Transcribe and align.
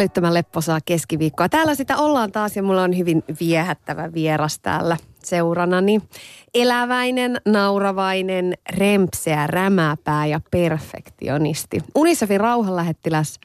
Älyttömän 0.00 0.34
lepposaa 0.34 0.78
keskiviikkoa. 0.84 1.48
Täällä 1.48 1.74
sitä 1.74 1.96
ollaan 1.96 2.32
taas 2.32 2.56
ja 2.56 2.62
mulla 2.62 2.82
on 2.82 2.98
hyvin 2.98 3.22
viehättävä 3.40 4.12
vieras 4.12 4.58
täällä 4.58 4.96
seuranani. 5.24 6.00
Eläväinen, 6.54 7.40
nauravainen, 7.46 8.54
rempseä, 8.70 9.46
rämäpää 9.46 10.26
ja 10.26 10.40
perfektionisti. 10.50 11.80
Unicefin 11.94 12.40
rauhanlähettiläs, 12.40 13.40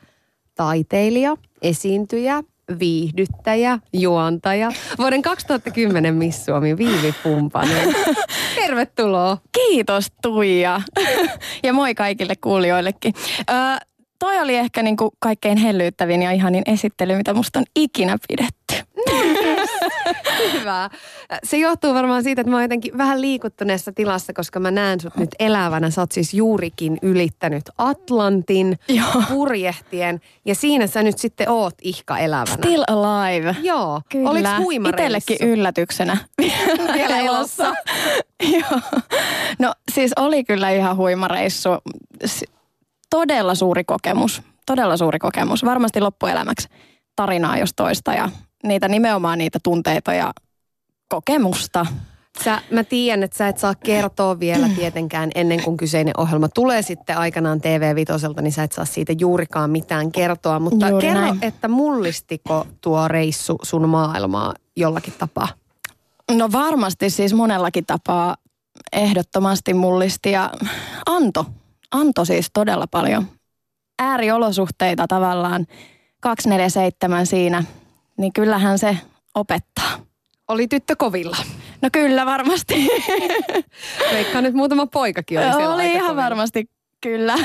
taiteilija, 0.56 1.36
esiintyjä, 1.62 2.44
viihdyttäjä, 2.80 3.80
juontaja. 3.94 4.72
Vuoden 4.98 5.22
2010 5.22 6.16
Miss 6.16 6.46
Suomi 6.46 6.78
Viivi 6.78 7.14
Pumpanen. 7.24 7.96
Tervetuloa. 8.62 9.38
Kiitos 9.52 10.08
Tuija. 10.22 10.82
ja 11.64 11.74
moi 11.74 11.96
kaikille 11.96 12.36
kuulijoillekin. 12.36 13.14
Öö, 13.50 13.56
toi 14.20 14.40
oli 14.40 14.56
ehkä 14.56 14.84
niinku 14.84 15.12
kaikkein 15.20 15.58
hellyyttävin 15.58 16.22
ja 16.22 16.32
ihanin 16.32 16.64
esittely, 16.66 17.16
mitä 17.16 17.34
musta 17.34 17.60
on 17.60 17.66
ikinä 17.76 18.18
pidetty. 18.28 18.76
Hyvä. 20.54 20.90
Se 21.44 21.58
johtuu 21.58 21.94
varmaan 21.94 22.24
siitä, 22.24 22.42
että 22.42 22.50
mä 22.50 22.56
oon 22.56 22.64
jotenkin 22.64 22.98
vähän 22.98 23.22
liikuttuneessa 23.22 23.92
tilassa, 23.92 24.34
koska 24.34 24.60
mä 24.60 24.72
näen 24.72 25.00
sut 25.00 25.18
nyt 25.18 25.30
elävänä. 25.40 25.90
Sä 25.90 26.02
oot 26.02 26.12
siis 26.12 26.34
juurikin 26.34 26.98
ylittänyt 27.02 27.64
Atlantin 27.78 28.80
Joo. 28.88 29.24
purjehtien 29.30 30.22
ja 30.46 30.56
siinä 30.56 30.88
sä 30.88 31.04
nyt 31.04 31.18
sitten 31.18 31.50
oot 31.50 31.74
ihka 31.82 32.18
elävänä. 32.18 32.58
Still 32.58 32.84
alive. 32.88 33.56
Joo. 33.62 34.02
Kyllä. 34.10 34.30
Oliko 34.30 34.50
huimareissu? 34.58 35.34
Itsellekin 35.34 35.54
yllätyksenä. 35.54 36.18
Vielä 36.94 37.18
elossa. 37.18 37.76
Joo. 38.44 39.02
No 39.60 39.74
siis 39.92 40.12
oli 40.16 40.44
kyllä 40.44 40.70
ihan 40.70 40.98
huimareissu. 40.98 41.70
Todella 43.10 43.56
suuri 43.56 43.84
kokemus. 43.84 44.42
Todella 44.66 44.98
suuri 44.98 45.20
kokemus. 45.20 45.66
Varmasti 45.66 46.02
loppuelämäksi 46.02 46.68
tarinaa 47.16 47.58
jos 47.58 47.74
toista 47.76 48.14
ja 48.14 48.30
niitä 48.64 48.88
nimenomaan 48.88 49.38
niitä 49.38 49.60
tunteita 49.64 50.14
ja 50.14 50.34
kokemusta. 51.10 51.86
Sä, 52.44 52.62
mä 52.72 52.84
tiedän, 52.84 53.24
että 53.24 53.38
sä 53.38 53.48
et 53.48 53.58
saa 53.58 53.76
kertoa 53.76 54.40
vielä 54.40 54.70
tietenkään 54.76 55.30
ennen 55.36 55.64
kuin 55.64 55.78
kyseinen 55.78 56.14
ohjelma 56.18 56.50
tulee 56.50 56.82
sitten 56.82 57.18
aikanaan 57.18 57.62
tv 57.62 57.96
vitoselta, 57.96 58.42
niin 58.42 58.52
sä 58.52 58.64
et 58.64 58.72
saa 58.72 58.86
siitä 58.86 59.14
juurikaan 59.20 59.70
mitään 59.70 60.12
kertoa. 60.12 60.60
Mutta 60.60 60.90
Juuri 60.90 61.08
kerro, 61.08 61.22
näin. 61.22 61.38
että 61.42 61.68
mullistiko 61.68 62.68
tuo 62.82 63.08
reissu 63.08 63.56
sun 63.64 63.90
maailmaa 63.90 64.54
jollakin 64.76 65.14
tapaa? 65.18 65.48
No 66.32 66.50
varmasti 66.52 67.10
siis 67.10 67.34
monellakin 67.34 67.86
tapaa 67.86 68.36
ehdottomasti 68.94 69.74
mullisti 69.74 70.32
ja 70.32 70.52
anto. 71.06 71.46
Anto 71.92 72.26
siis 72.26 72.48
todella 72.54 72.86
paljon. 72.92 73.28
Ääriolosuhteita 74.00 75.06
tavallaan 75.08 75.66
247 76.22 77.26
siinä, 77.26 77.64
niin 78.18 78.34
kyllähän 78.34 78.80
se 78.80 78.98
opettaa. 79.36 79.92
Oli 80.48 80.68
tyttö 80.68 80.96
kovilla. 80.98 81.38
No 81.82 81.90
kyllä 81.92 82.26
varmasti. 82.26 82.88
Veikkaan 84.14 84.44
nyt 84.44 84.54
muutama 84.54 84.88
poikakin 84.88 85.40
oli 85.40 85.54
siellä 85.54 85.76
Oli 85.76 85.86
ihan 85.86 86.02
kovilla. 86.02 86.24
varmasti 86.24 86.70
kyllä. 87.02 87.36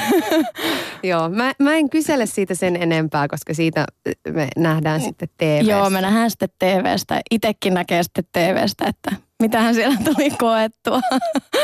Joo, 1.03 1.29
mä, 1.29 1.53
mä 1.59 1.75
en 1.75 1.91
kysele 1.91 2.27
siitä 2.27 2.55
sen 2.55 2.77
enempää, 2.83 3.29
koska 3.29 3.55
siitä 3.55 3.85
me 4.29 4.49
nähdään 4.57 5.01
sitten 5.01 5.29
tv 5.39 5.69
Joo, 5.69 5.91
me 5.91 6.01
nähdään 6.01 6.31
sitten 6.31 6.49
TVstä. 6.59 7.21
Itekin 7.31 7.75
näkee 7.75 8.03
sitten 8.03 8.25
TVstä, 8.33 8.85
että 8.87 9.11
mitähän 9.43 9.75
siellä 9.75 9.97
tuli 10.05 10.31
koettua. 10.31 11.01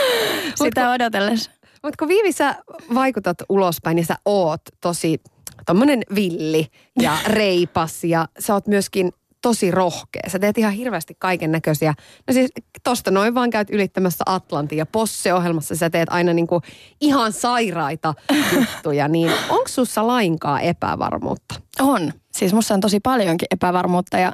Sitä 0.65 0.91
odotellessa. 0.91 1.51
Mutta 1.87 1.99
kun 1.99 2.09
Viivi, 2.09 2.33
sä 2.33 2.57
vaikutat 2.95 3.37
ulospäin 3.49 3.99
ja 3.99 4.05
sä 4.05 4.17
oot 4.25 4.61
tosi 4.81 5.21
tommonen 5.67 6.03
villi 6.15 6.67
ja 7.03 7.19
reipas 7.27 8.05
ja 8.05 8.29
sä 8.39 8.55
oot 8.55 8.67
myöskin 8.67 9.13
tosi 9.43 9.71
rohkea. 9.71 10.23
Sä 10.29 10.39
teet 10.39 10.59
ihan 10.59 10.73
hirveästi 10.73 11.17
kaiken 11.19 11.53
näköisiä. 11.53 11.95
No 12.27 12.35
siis 12.35 12.51
tosta 12.85 13.11
noin 13.11 13.35
vaan 13.35 13.51
käyt 13.51 13.71
ylittämässä 13.71 14.25
Atlantin 14.27 14.79
ja 14.79 14.87
Posse-ohjelmassa 14.87 15.77
sä 15.77 15.91
teet 15.91 16.09
aina 16.11 16.33
niinku 16.33 16.61
ihan 17.01 17.33
sairaita 17.33 18.15
juttuja. 18.55 19.09
Niin 19.09 19.33
onko 19.49 19.69
sussa 19.69 20.07
lainkaan 20.07 20.61
epävarmuutta? 20.61 21.55
On. 21.81 22.13
Siis 22.33 22.53
musta 22.53 22.75
on 22.75 22.81
tosi 22.81 23.01
paljonkin 23.01 23.49
epävarmuutta 23.51 24.19
ja 24.19 24.33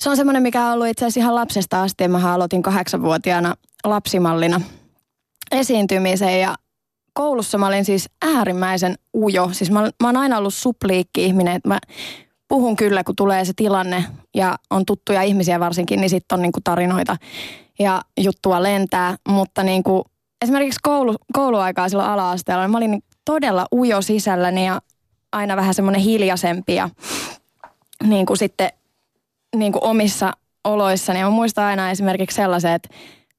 se 0.00 0.10
on 0.10 0.16
semmoinen, 0.16 0.42
mikä 0.42 0.66
on 0.66 0.72
ollut 0.72 0.86
itse 0.86 1.04
asiassa 1.04 1.20
ihan 1.20 1.34
lapsesta 1.34 1.82
asti. 1.82 2.08
Mä 2.08 2.34
aloitin 2.34 2.62
kahdeksanvuotiaana 2.62 3.54
lapsimallina 3.84 4.60
esiintymisen 5.52 6.40
ja 6.40 6.54
koulussa 7.12 7.58
mä 7.58 7.66
olin 7.66 7.84
siis 7.84 8.10
äärimmäisen 8.22 8.94
ujo. 9.14 9.48
Siis 9.52 9.70
mä, 9.70 9.80
mä 9.80 10.08
oon 10.08 10.16
aina 10.16 10.38
ollut 10.38 10.54
supliikki-ihminen, 10.54 11.56
että 11.56 11.68
mä 11.68 11.78
puhun 12.48 12.76
kyllä, 12.76 13.04
kun 13.04 13.16
tulee 13.16 13.44
se 13.44 13.52
tilanne 13.56 14.04
ja 14.34 14.56
on 14.70 14.86
tuttuja 14.86 15.22
ihmisiä 15.22 15.60
varsinkin, 15.60 16.00
niin 16.00 16.10
sitten 16.10 16.36
on 16.36 16.42
niinku 16.42 16.60
tarinoita 16.64 17.16
ja 17.78 18.02
juttua 18.16 18.62
lentää. 18.62 19.16
Mutta 19.28 19.62
niinku, 19.62 20.04
esimerkiksi 20.42 20.80
koulu, 20.82 21.16
kouluaikaa 21.32 21.88
silloin 21.88 22.08
ala-asteella, 22.08 22.62
niin 22.62 22.70
mä 22.70 22.76
olin 22.76 23.02
todella 23.24 23.66
ujo 23.74 24.02
sisälläni 24.02 24.66
ja 24.66 24.80
aina 25.32 25.56
vähän 25.56 25.74
semmoinen 25.74 26.00
hiljaisempi 26.00 26.74
ja 26.74 26.88
niin 28.04 28.26
kuin 28.26 28.36
sitten 28.36 28.70
niin 29.56 29.72
kuin 29.72 29.84
omissa 29.84 30.32
oloissani. 30.64 31.18
Ja 31.18 31.24
mä 31.24 31.30
muistan 31.30 31.64
aina 31.64 31.90
esimerkiksi 31.90 32.34
sellaisen, 32.34 32.72
että 32.72 32.88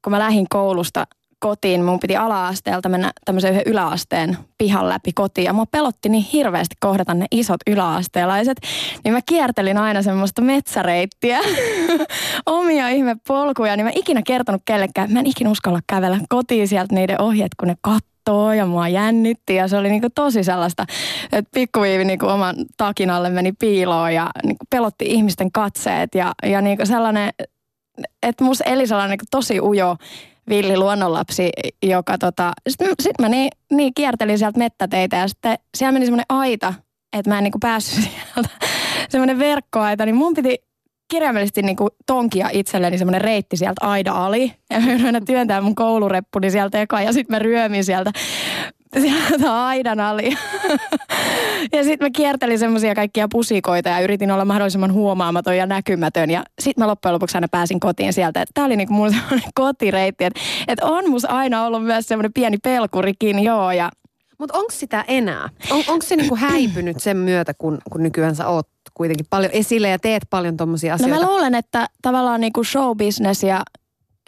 kun 0.03 0.11
mä 0.11 0.19
lähdin 0.19 0.45
koulusta 0.49 1.07
kotiin, 1.43 1.83
mun 1.83 1.99
piti 1.99 2.15
ala-asteelta 2.15 2.89
mennä 2.89 3.11
tämmöisen 3.25 3.51
yhden 3.51 3.63
yläasteen 3.65 4.37
pihan 4.57 4.89
läpi 4.89 5.13
kotiin. 5.13 5.45
Ja 5.45 5.53
mua 5.53 5.65
pelotti 5.65 6.09
niin 6.09 6.23
hirveästi 6.33 6.75
kohdata 6.79 7.13
ne 7.13 7.25
isot 7.31 7.59
yläasteelaiset. 7.67 8.57
Niin 9.03 9.13
mä 9.13 9.19
kiertelin 9.25 9.77
aina 9.77 10.01
semmoista 10.01 10.41
metsäreittiä, 10.41 11.39
omia 12.45 12.89
ihmepolkuja. 12.89 13.75
Niin 13.75 13.85
mä 13.85 13.89
en 13.89 13.97
ikinä 13.97 14.21
kertonut 14.27 14.61
kellekään, 14.65 15.11
mä 15.11 15.19
en 15.19 15.25
ikinä 15.25 15.49
uskalla 15.49 15.79
kävellä 15.87 16.19
kotiin 16.29 16.67
sieltä 16.67 16.95
niiden 16.95 17.21
ohjeet, 17.21 17.51
kun 17.59 17.67
ne 17.67 17.75
kattoo 17.81 18.53
ja 18.53 18.65
mua 18.65 18.87
jännitti. 18.87 19.55
Ja 19.55 19.67
se 19.67 19.77
oli 19.77 19.89
niinku 19.89 20.09
tosi 20.15 20.43
sellaista, 20.43 20.85
että 21.31 21.49
pikkuviivi 21.53 22.05
niinku 22.05 22.27
oman 22.27 22.55
takin 22.77 23.09
alle 23.09 23.29
meni 23.29 23.51
piiloon 23.59 24.13
ja 24.13 24.29
niinku 24.43 24.65
pelotti 24.69 25.05
ihmisten 25.07 25.51
katseet. 25.51 26.15
Ja, 26.15 26.31
ja 26.43 26.61
niinku 26.61 26.85
sellainen, 26.85 27.29
että 28.23 28.43
musta 28.43 28.63
eli 28.63 28.87
sellainen 28.87 29.09
niinku 29.09 29.25
tosi 29.31 29.61
ujo 29.61 29.97
villi 30.49 30.77
luonnonlapsi, 30.77 31.49
joka 31.83 32.17
tota, 32.17 32.51
sitten 32.69 32.93
sit 33.01 33.19
mä 33.21 33.29
niin, 33.29 33.49
niin 33.71 33.93
kiertelin 33.93 34.37
sieltä 34.37 34.57
mettäteitä 34.57 35.17
ja 35.17 35.27
sitten 35.27 35.57
siellä 35.77 35.91
meni 35.91 36.05
semmoinen 36.05 36.25
aita, 36.29 36.73
että 37.13 37.31
mä 37.31 37.37
en 37.37 37.43
niinku 37.43 37.59
päässyt 37.59 38.03
sieltä, 38.33 38.49
semmoinen 39.09 39.39
verkkoaita, 39.39 40.05
niin 40.05 40.15
mun 40.15 40.33
piti 40.33 40.57
kirjaimellisesti 41.11 41.61
niinku 41.61 41.89
tonkia 42.05 42.49
itselleni 42.51 42.97
semmoinen 42.97 43.21
reitti 43.21 43.57
sieltä 43.57 43.87
aida 43.87 44.11
ali. 44.11 44.53
Ja 44.69 44.79
mä 44.79 44.85
yritin 44.85 45.05
aina 45.05 45.21
työntää 45.21 45.61
mun 45.61 45.75
koulureppuni 45.75 46.51
sieltä 46.51 46.81
eka 46.81 47.01
ja 47.01 47.13
sitten 47.13 47.35
mä 47.35 47.39
ryömin 47.39 47.83
sieltä 47.83 48.11
sieltä 49.01 49.65
aidan 49.65 49.99
ali. 49.99 50.37
ja 51.73 51.83
sitten 51.83 52.05
mä 52.05 52.09
kiertelin 52.09 52.59
semmoisia 52.59 52.95
kaikkia 52.95 53.27
pusikoita 53.31 53.89
ja 53.89 53.99
yritin 53.99 54.31
olla 54.31 54.45
mahdollisimman 54.45 54.93
huomaamaton 54.93 55.57
ja 55.57 55.65
näkymätön. 55.65 56.29
Ja 56.29 56.43
sitten 56.61 56.83
mä 56.83 56.87
loppujen 56.87 57.13
lopuksi 57.13 57.37
aina 57.37 57.47
pääsin 57.51 57.79
kotiin 57.79 58.13
sieltä. 58.13 58.45
Tämä 58.53 58.65
oli 58.65 58.75
niinku 58.75 58.93
mun 58.93 59.11
semmoinen 59.13 59.49
kotireitti. 59.55 60.23
Että 60.23 60.39
et 60.67 60.79
on 60.79 61.09
mus 61.09 61.25
aina 61.25 61.65
ollut 61.65 61.85
myös 61.85 62.07
semmoinen 62.07 62.33
pieni 62.33 62.57
pelkurikin, 62.57 63.39
joo. 63.43 63.71
Ja 63.71 63.89
Mutta 64.39 64.57
onko 64.57 64.71
sitä 64.71 65.05
enää? 65.07 65.49
On, 65.71 65.83
onko 65.87 66.05
se 66.05 66.15
niinku 66.15 66.35
häipynyt 66.35 66.99
sen 66.99 67.17
myötä, 67.17 67.53
kun, 67.53 67.77
kun 67.91 68.03
nykyään 68.03 68.35
sä 68.35 68.47
oot 68.47 68.67
kuitenkin 68.93 69.25
paljon 69.29 69.51
esille 69.51 69.89
ja 69.89 69.99
teet 69.99 70.23
paljon 70.29 70.57
tommosia 70.57 70.91
No 70.91 70.95
asioita? 70.95 71.15
mä 71.25 71.31
luulen, 71.31 71.55
että 71.55 71.87
tavallaan 72.01 72.41
niinku 72.41 72.63
showbusiness 72.63 73.43
ja 73.43 73.61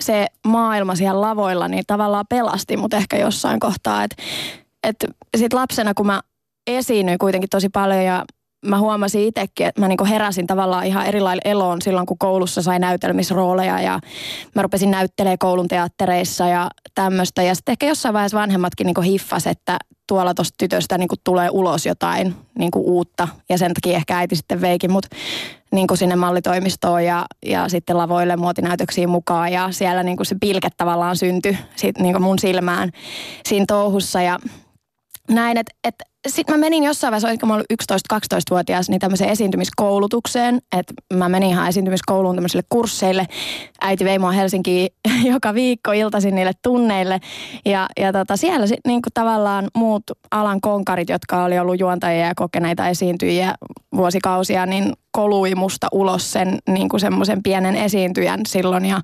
se 0.02 0.28
maailma 0.48 0.96
siellä 0.96 1.22
lavoilla, 1.22 1.68
niin 1.68 1.84
tavallaan 1.88 2.26
pelasti 2.30 2.78
mut 2.78 2.94
ehkä 2.94 3.18
jossain 3.18 3.60
kohtaa. 3.60 4.04
Että 4.04 4.16
et 4.84 5.06
sit 5.38 5.54
lapsena, 5.54 5.94
kun 5.94 6.06
mä 6.06 6.22
esiinnyin 6.68 7.18
kuitenkin 7.18 7.50
tosi 7.50 7.70
paljon 7.70 8.04
ja 8.04 8.26
mä 8.66 8.80
huomasin 8.80 9.28
itsekin, 9.28 9.68
että 9.68 9.82
mä 9.82 9.88
niinku 9.88 10.06
heräsin 10.06 10.48
tavallaan 10.48 10.86
ihan 10.86 11.06
eri 11.06 11.22
lailla 11.22 11.42
eloon 11.46 11.82
silloin, 11.82 12.06
kun 12.06 12.18
koulussa 12.18 12.62
sai 12.62 12.80
näytelmisrooleja 12.80 13.82
ja 13.82 14.00
mä 14.56 14.62
rupesin 14.62 14.92
näyttelemään 14.92 15.38
koulun 15.38 15.68
teattereissa 15.68 16.48
ja 16.48 16.70
tämmöistä. 16.96 17.44
Ja 17.44 17.56
sitten 17.56 17.74
ehkä 17.74 17.86
jossain 17.86 18.14
vaiheessa 18.14 18.40
vanhemmatkin 18.40 18.86
niinku 18.86 19.02
hiffas, 19.02 19.48
että 19.48 19.78
tuolla 20.08 20.34
tuosta 20.34 20.56
tytöstä 20.58 20.98
niinku 20.98 21.16
tulee 21.24 21.50
ulos 21.50 21.86
jotain 21.86 22.36
niinku 22.58 22.84
uutta. 22.86 23.28
Ja 23.50 23.58
sen 23.58 23.74
takia 23.74 23.98
ehkä 23.98 24.18
äiti 24.18 24.36
sitten 24.36 24.62
veikin 24.62 24.92
mut 24.92 25.06
niinku 25.72 25.96
sinne 25.96 26.16
mallitoimistoon 26.16 27.06
ja, 27.06 27.26
ja 27.46 27.70
sitten 27.70 27.98
lavoille 27.98 28.36
muotinäytöksiin 28.36 29.10
mukaan. 29.10 29.52
Ja 29.52 29.72
siellä 29.72 30.04
niinku 30.04 30.24
se 30.24 30.36
pilke 30.40 30.70
tavallaan 30.78 31.18
syntyi 31.18 31.58
sit 31.76 31.98
niinku 31.98 32.20
mun 32.20 32.40
silmään 32.40 32.92
siinä 33.48 33.66
touhussa. 33.68 34.22
Ja 34.22 34.40
näin, 35.30 35.58
että 35.58 35.76
et, 35.84 35.96
sitten 36.28 36.56
mä 36.56 36.60
menin 36.60 36.84
jossain 36.84 37.12
vaiheessa, 37.12 37.28
olisiko 37.28 37.46
mä 37.46 37.54
ollut 37.54 37.68
11-12-vuotias, 38.14 38.90
niin 38.90 39.00
tämmöiseen 39.00 39.30
esiintymiskoulutukseen. 39.30 40.62
Että 40.78 40.94
mä 41.14 41.30
menin 41.30 41.50
ihan 41.50 41.68
esiintymiskouluun 41.68 42.36
tämmöisille 42.36 42.64
kursseille. 42.70 43.28
Äiti 43.82 44.06
vei 44.06 44.20
mua 44.20 44.32
Helsinkiin 44.32 44.90
joka 45.34 45.54
viikko 45.54 45.92
iltaisin 45.92 46.36
niille 46.36 46.52
tunneille. 46.64 47.20
Ja, 47.66 47.88
ja 48.00 48.14
tota, 48.14 48.38
siellä 48.38 48.68
sitten 48.68 48.90
niinku 48.90 49.10
tavallaan 49.14 49.68
muut 49.76 50.04
alan 50.32 50.62
konkarit, 50.62 51.10
jotka 51.10 51.44
oli 51.44 51.60
ollut 51.60 51.80
juontajia 51.80 52.26
ja 52.26 52.36
kokeneita 52.36 52.88
esiintyjiä 52.88 53.56
vuosikausia, 53.96 54.66
niin 54.66 54.94
kolui 55.16 55.56
musta 55.56 55.88
ulos 55.92 56.32
sen 56.32 56.58
niin 56.70 56.90
kuin 56.90 57.00
semmoisen 57.00 57.44
pienen 57.44 57.76
esiintyjän 57.76 58.40
silloin 58.48 58.86
ja, 58.86 59.02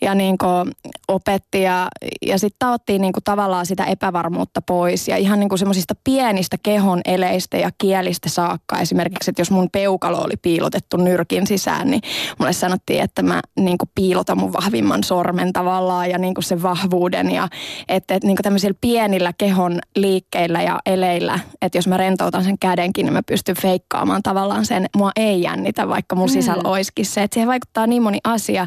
ja 0.00 0.14
niin 0.14 0.38
kuin 0.38 0.72
opetti 1.08 1.62
ja, 1.62 1.88
ja 2.26 2.38
sitten 2.38 2.56
taottiin 2.58 3.00
niin 3.00 3.12
kuin 3.12 3.24
tavallaan 3.24 3.66
sitä 3.66 3.84
epävarmuutta 3.84 4.62
pois 4.62 5.08
ja 5.08 5.16
ihan 5.16 5.40
niin 5.40 5.48
kuin 5.48 5.58
semmoisista 5.58 5.94
pienistä 6.04 6.55
kehon 6.62 7.00
eleistä 7.04 7.56
ja 7.56 7.70
kielistä 7.78 8.28
saakka. 8.28 8.78
Esimerkiksi, 8.78 9.30
että 9.30 9.40
jos 9.40 9.50
mun 9.50 9.70
peukalo 9.70 10.18
oli 10.18 10.36
piilotettu 10.42 10.96
nyrkin 10.96 11.46
sisään, 11.46 11.90
niin 11.90 12.00
mulle 12.38 12.52
sanottiin, 12.52 13.00
että 13.00 13.22
mä 13.22 13.40
niin 13.60 13.78
kuin 13.78 13.90
piilotan 13.94 14.38
mun 14.38 14.52
vahvimman 14.52 15.04
sormen 15.04 15.52
tavallaan 15.52 16.10
ja 16.10 16.18
niin 16.18 16.34
kuin 16.34 16.44
sen 16.44 16.62
vahvuuden 16.62 17.30
ja 17.30 17.48
että, 17.88 18.14
että 18.14 18.26
niin 18.26 18.36
kuin 18.36 18.44
tämmöisillä 18.44 18.78
pienillä 18.80 19.32
kehon 19.38 19.78
liikkeillä 19.96 20.62
ja 20.62 20.78
eleillä, 20.86 21.38
että 21.62 21.78
jos 21.78 21.86
mä 21.86 21.96
rentoutan 21.96 22.44
sen 22.44 22.58
kädenkin, 22.58 23.06
niin 23.06 23.12
mä 23.12 23.22
pystyn 23.22 23.56
feikkaamaan 23.62 24.22
tavallaan 24.22 24.66
sen, 24.66 24.86
mua 24.96 25.10
ei 25.16 25.42
jännitä, 25.42 25.88
vaikka 25.88 26.16
mun 26.16 26.28
sisällä 26.28 26.62
mm. 26.62 26.70
olisikin 26.70 27.06
se. 27.06 27.22
Että 27.22 27.34
siihen 27.34 27.48
vaikuttaa 27.48 27.86
niin 27.86 28.02
moni 28.02 28.18
asia. 28.24 28.66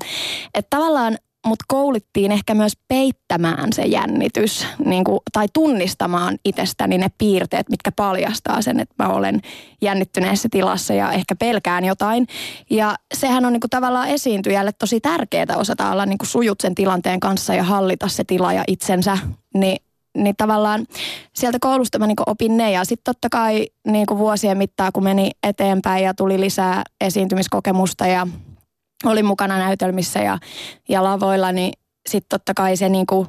Että 0.54 0.78
tavallaan 0.78 1.18
mut 1.46 1.60
koulittiin 1.68 2.32
ehkä 2.32 2.54
myös 2.54 2.74
peittämään 2.88 3.74
se 3.74 3.82
jännitys 3.82 4.68
niin 4.86 5.04
kuin, 5.04 5.20
tai 5.34 5.48
tunnistamaan 5.54 6.38
itsestäni 6.46 6.98
ne 6.98 7.08
piirteet, 7.18 7.70
mitkä 7.70 7.92
paljastaa 7.92 8.62
sen, 8.62 8.80
että 8.80 9.04
mä 9.04 9.10
olen 9.10 9.42
jännittyneessä 9.82 10.48
tilassa 10.52 10.94
ja 10.94 11.12
ehkä 11.12 11.36
pelkään 11.36 11.86
jotain. 11.86 12.28
Ja 12.70 12.96
sehän 13.14 13.46
on 13.46 13.54
niin 13.54 13.62
kuin, 13.62 13.70
tavallaan 13.70 14.08
esiintyjälle 14.08 14.72
tosi 14.72 15.00
tärkeää 15.00 15.56
osata 15.56 15.92
olla 15.92 16.06
niin 16.06 16.18
kuin, 16.18 16.28
sujut 16.28 16.62
sen 16.62 16.76
tilanteen 16.76 17.20
kanssa 17.20 17.54
ja 17.54 17.64
hallita 17.64 18.08
se 18.08 18.24
tila 18.24 18.54
ja 18.54 18.64
itsensä. 18.68 19.18
Niin 19.54 19.78
niin 20.18 20.36
tavallaan 20.38 20.86
sieltä 21.34 21.58
koulusta 21.62 22.00
mä 22.00 22.08
niin 22.08 22.18
opin 22.26 22.58
ne 22.58 22.72
ja 22.72 22.86
sitten 22.86 23.14
totta 23.14 23.30
kai 23.30 23.68
niin 23.88 24.06
vuosien 24.18 24.58
mittaan, 24.58 24.92
kun 24.94 25.04
meni 25.04 25.32
eteenpäin 25.44 26.04
ja 26.04 26.14
tuli 26.14 26.40
lisää 26.40 26.84
esiintymiskokemusta 27.02 28.08
ja 28.08 28.28
oli 29.06 29.24
mukana 29.24 29.58
näytelmissä 29.58 30.20
ja, 30.20 30.38
ja 30.90 31.04
lavoilla, 31.04 31.52
niin 31.52 31.74
sitten 32.10 32.40
totta 32.40 32.54
kai 32.54 32.78
se 32.78 32.90
niin 32.90 33.06
kuin 33.06 33.28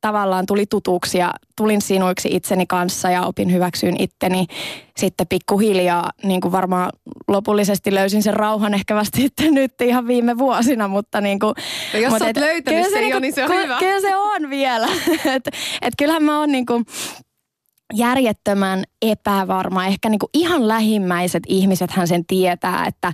tavallaan 0.00 0.46
tuli 0.46 0.66
tutuksi 0.66 1.18
ja 1.18 1.30
tulin 1.56 1.82
sinuiksi 1.82 2.28
itseni 2.32 2.66
kanssa 2.66 3.10
ja 3.10 3.22
opin 3.22 3.52
hyväksyyn 3.52 3.96
itteni. 3.98 4.46
Sitten 4.96 5.26
pikkuhiljaa 5.26 6.10
niin 6.22 6.40
kuin 6.40 6.52
varmaan 6.52 6.90
lopullisesti 7.28 7.94
löysin 7.94 8.22
sen 8.22 8.34
rauhan 8.34 8.74
ehkä 8.74 8.94
vasta 8.94 9.18
sitten 9.22 9.54
nyt 9.54 9.80
ihan 9.80 10.06
viime 10.06 10.38
vuosina, 10.38 10.88
mutta 10.88 11.20
niin 11.20 11.38
kuin, 11.38 11.54
no 11.94 12.00
jos 12.00 12.10
mutta 12.10 12.28
et, 12.28 12.36
löytänyt 12.36 12.84
se, 12.84 12.90
se 12.90 13.08
jo, 13.08 13.18
niin 13.18 13.34
se 13.34 13.44
on 13.44 13.50
hyvä. 13.50 13.76
Kyllä 13.78 14.00
se 14.00 14.16
on 14.16 14.50
vielä. 14.50 14.88
et, 15.34 15.48
et 15.82 15.94
kyllähän 15.98 16.22
mä 16.22 16.38
oon 16.38 16.52
niin 16.52 16.66
kuin, 16.66 16.84
järjettömän 17.92 18.84
epävarma. 19.02 19.86
Ehkä 19.86 20.08
niin 20.08 20.18
kuin 20.18 20.30
ihan 20.34 20.68
lähimmäiset 20.68 21.42
ihmiset 21.46 21.90
hän 21.90 22.08
sen 22.08 22.26
tietää, 22.26 22.84
että, 22.86 23.12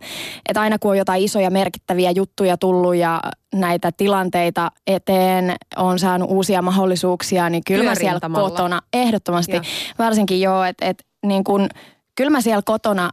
että 0.48 0.60
aina 0.60 0.78
kun 0.78 0.90
on 0.90 0.98
jotain 0.98 1.22
isoja 1.22 1.50
merkittäviä 1.50 2.10
juttuja 2.10 2.56
tullut 2.56 2.96
ja 2.96 3.20
näitä 3.54 3.92
tilanteita 3.92 4.70
eteen, 4.86 5.56
on 5.76 5.98
saanut 5.98 6.30
uusia 6.30 6.62
mahdollisuuksia, 6.62 7.50
niin 7.50 7.62
kyllä 7.66 7.84
mä 7.84 7.94
siellä 7.94 8.20
kotona, 8.34 8.80
ehdottomasti, 8.92 9.56
ja. 9.56 9.62
varsinkin 9.98 10.40
joo, 10.40 10.64
että, 10.64 10.86
että 10.86 11.04
niin 11.26 11.44
kuin, 11.44 11.68
kyllä 12.14 12.30
mä 12.30 12.40
siellä 12.40 12.62
kotona 12.64 13.10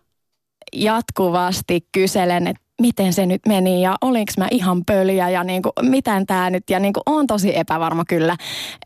jatkuvasti 0.73 1.87
kyselen, 1.91 2.47
että 2.47 2.62
miten 2.83 3.13
se 3.13 3.25
nyt 3.25 3.41
meni 3.47 3.81
ja 3.81 3.95
olinko 4.01 4.31
mä 4.37 4.47
ihan 4.51 4.85
pöliä 4.85 5.29
ja 5.29 5.43
niin 5.43 5.61
kuin, 5.61 5.73
miten 5.81 6.25
tämä 6.25 6.49
nyt 6.49 6.69
ja 6.69 6.79
niin 6.79 6.93
kuin, 6.93 7.03
on 7.05 7.27
tosi 7.27 7.57
epävarma 7.57 8.05
kyllä. 8.05 8.37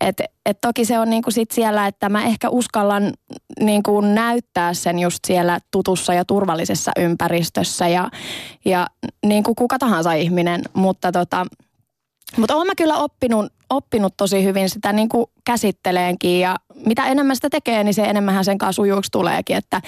Et, 0.02 0.22
et 0.46 0.58
toki 0.62 0.86
se 0.86 1.00
on 1.00 1.10
niin 1.10 1.24
kuin 1.24 1.34
sit 1.34 1.52
siellä, 1.52 1.88
että 1.88 2.10
mä 2.10 2.24
ehkä 2.24 2.50
uskallan 2.50 3.14
niin 3.60 3.84
kuin 3.84 4.16
näyttää 4.16 4.74
sen 4.74 5.00
just 5.00 5.20
siellä 5.28 5.60
tutussa 5.72 6.14
ja 6.14 6.26
turvallisessa 6.26 6.92
ympäristössä 7.00 7.88
ja, 7.88 8.10
ja 8.66 8.88
niin 9.26 9.44
kuin 9.44 9.56
kuka 9.56 9.80
tahansa 9.80 10.14
ihminen, 10.14 10.62
mutta 10.74 11.12
tota, 11.12 11.46
mutta 12.38 12.56
olen 12.56 12.68
mä 12.68 12.74
kyllä 12.78 12.96
oppinut, 12.96 13.54
oppinut 13.70 14.14
tosi 14.18 14.44
hyvin 14.44 14.70
sitä 14.70 14.94
niin 14.94 15.10
kuin 15.10 15.26
käsitteleenkin 15.46 16.40
ja 16.40 16.56
mitä 16.86 17.06
enemmän 17.06 17.36
sitä 17.36 17.50
tekee, 17.50 17.84
niin 17.84 17.94
se 17.94 18.04
enemmän 18.04 18.46
sen 18.46 18.58
kanssa 18.58 18.76
sujuuksi 18.76 19.12
tuleekin. 19.12 19.58
Että 19.58 19.82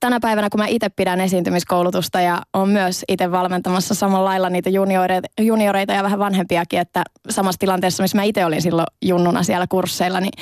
tänä 0.00 0.20
päivänä, 0.20 0.50
kun 0.50 0.60
mä 0.60 0.66
itse 0.66 0.88
pidän 0.88 1.20
esiintymiskoulutusta 1.20 2.20
ja 2.20 2.42
on 2.52 2.68
myös 2.68 3.04
itse 3.08 3.30
valmentamassa 3.30 3.94
samalla 3.94 4.24
lailla 4.24 4.50
niitä 4.50 4.70
junioreita, 4.70 5.28
junioreita 5.40 5.92
ja 5.92 6.02
vähän 6.02 6.18
vanhempiakin, 6.18 6.80
että 6.80 7.02
samassa 7.30 7.58
tilanteessa, 7.58 8.02
missä 8.02 8.18
mä 8.18 8.22
itse 8.22 8.44
olin 8.44 8.62
silloin 8.62 8.86
junnuna 9.02 9.42
siellä 9.42 9.66
kursseilla, 9.68 10.20
niin 10.20 10.32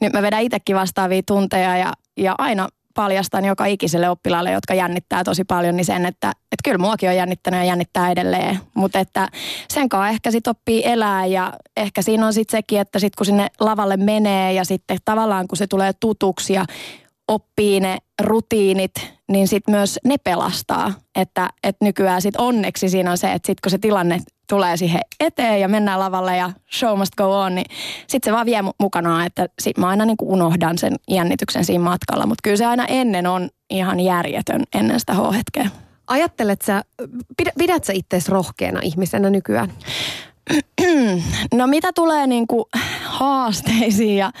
nyt 0.00 0.12
mä 0.12 0.22
vedän 0.22 0.42
itsekin 0.42 0.76
vastaavia 0.76 1.22
tunteja 1.26 1.76
ja, 1.76 1.92
ja 2.16 2.34
aina 2.38 2.68
paljastan 2.94 3.44
joka 3.44 3.66
ikiselle 3.66 4.10
oppilaalle, 4.10 4.52
jotka 4.52 4.74
jännittää 4.74 5.24
tosi 5.24 5.44
paljon, 5.44 5.76
niin 5.76 5.84
sen, 5.84 6.06
että, 6.06 6.28
että 6.28 6.62
kyllä 6.64 6.78
muakin 6.78 7.08
on 7.08 7.16
jännittänyt 7.16 7.60
ja 7.60 7.64
jännittää 7.64 8.10
edelleen. 8.10 8.58
Mutta 8.74 8.98
että 8.98 9.28
sen 9.68 9.88
kanssa 9.88 10.08
ehkä 10.08 10.30
sitten 10.30 10.50
oppii 10.50 10.82
elää 10.86 11.26
ja 11.26 11.52
ehkä 11.76 12.02
siinä 12.02 12.26
on 12.26 12.32
sitten 12.32 12.58
sekin, 12.58 12.80
että 12.80 12.98
sitten 12.98 13.16
kun 13.18 13.26
sinne 13.26 13.46
lavalle 13.60 13.96
menee 13.96 14.52
ja 14.52 14.64
sitten 14.64 14.98
tavallaan 15.04 15.48
kun 15.48 15.58
se 15.58 15.66
tulee 15.66 15.92
tutuksi 16.00 16.52
ja 16.52 16.64
oppii 17.28 17.80
ne 17.80 17.98
rutiinit, 18.22 18.94
niin 19.28 19.48
sitten 19.48 19.74
myös 19.74 19.98
ne 20.04 20.18
pelastaa. 20.18 20.92
Että, 21.16 21.48
että 21.62 21.84
nykyään 21.84 22.22
sitten 22.22 22.40
onneksi 22.40 22.88
siinä 22.88 23.10
on 23.10 23.18
se, 23.18 23.32
että 23.32 23.46
sitten 23.46 23.60
kun 23.62 23.70
se 23.70 23.78
tilanne 23.78 24.18
tulee 24.48 24.76
siihen 24.76 25.00
eteen 25.20 25.60
ja 25.60 25.68
mennään 25.68 26.00
lavalle 26.00 26.36
ja 26.36 26.50
show 26.78 26.98
must 26.98 27.14
go 27.16 27.40
on, 27.40 27.54
niin 27.54 27.66
sitten 28.06 28.30
se 28.30 28.34
vaan 28.34 28.46
vie 28.46 28.60
mukanaan, 28.80 29.26
että 29.26 29.48
sit 29.62 29.78
mä 29.78 29.88
aina 29.88 30.04
niin 30.04 30.16
kuin 30.16 30.30
unohdan 30.30 30.78
sen 30.78 30.96
jännityksen 31.08 31.64
siinä 31.64 31.84
matkalla. 31.84 32.26
Mutta 32.26 32.42
kyllä 32.42 32.56
se 32.56 32.66
aina 32.66 32.86
ennen 32.86 33.26
on 33.26 33.48
ihan 33.70 34.00
järjetön 34.00 34.62
ennen 34.74 35.00
sitä 35.00 35.14
H-hetkeä. 35.14 35.70
Ajattelet 36.06 36.62
sä, 36.62 36.82
pidät 37.58 37.84
sä 37.84 37.92
itseäsi 37.92 38.30
rohkeana 38.30 38.80
ihmisenä 38.82 39.30
nykyään? 39.30 39.72
No 41.54 41.66
mitä 41.66 41.92
tulee 41.92 42.26
niin 42.26 42.46
kuin 42.46 42.64
haasteisiin 43.04 44.16
ja 44.16 44.32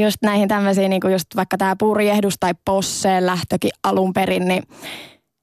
just 0.00 0.16
näihin 0.22 0.48
tämmöisiin, 0.48 0.90
niin 0.90 1.00
just 1.12 1.26
vaikka 1.36 1.56
tämä 1.56 1.76
purjehdus 1.78 2.34
tai 2.40 2.52
posseen 2.64 3.26
lähtökin 3.26 3.70
alun 3.84 4.12
perin, 4.12 4.48
niin, 4.48 4.62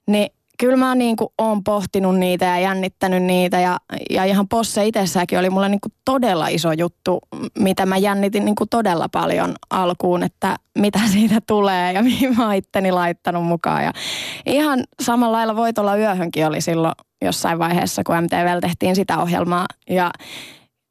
niin 0.08 0.30
kyllä 0.60 0.78
mä 0.78 0.96
niin 0.96 1.16
kuin 1.16 1.30
oon 1.38 1.64
pohtinut 1.64 2.18
niitä 2.20 2.46
ja 2.46 2.60
jännittänyt 2.60 3.24
niitä 3.24 3.60
ja, 3.60 3.78
ja 4.10 4.24
ihan 4.24 4.48
posse 4.48 4.86
itsessäkin 4.86 5.40
oli 5.40 5.50
mulle 5.50 5.70
niin 5.70 5.82
kuin 5.82 5.94
todella 6.06 6.48
iso 6.48 6.72
juttu, 6.72 7.20
mitä 7.60 7.86
mä 7.86 7.98
jännitin 7.98 8.46
niin 8.46 8.56
kuin 8.56 8.70
todella 8.70 9.10
paljon 9.12 9.56
alkuun, 9.70 10.24
että 10.24 10.56
mitä 10.80 11.00
siitä 11.14 11.42
tulee 11.48 11.94
ja 11.94 12.04
mihin 12.04 12.38
mä 12.38 12.54
itteni 12.54 12.92
laittanut 12.92 13.46
mukaan. 13.46 13.84
Ja 13.84 13.94
ihan 14.46 14.84
samalla 15.02 15.38
lailla 15.38 15.56
Voitolla 15.56 15.98
yöhönkin 15.98 16.48
oli 16.48 16.62
silloin 16.62 16.96
jossain 17.22 17.60
vaiheessa, 17.60 18.04
kun 18.04 18.16
MTVllä 18.24 18.62
tehtiin 18.62 18.96
sitä 18.96 19.18
ohjelmaa 19.18 19.66
ja 19.90 20.12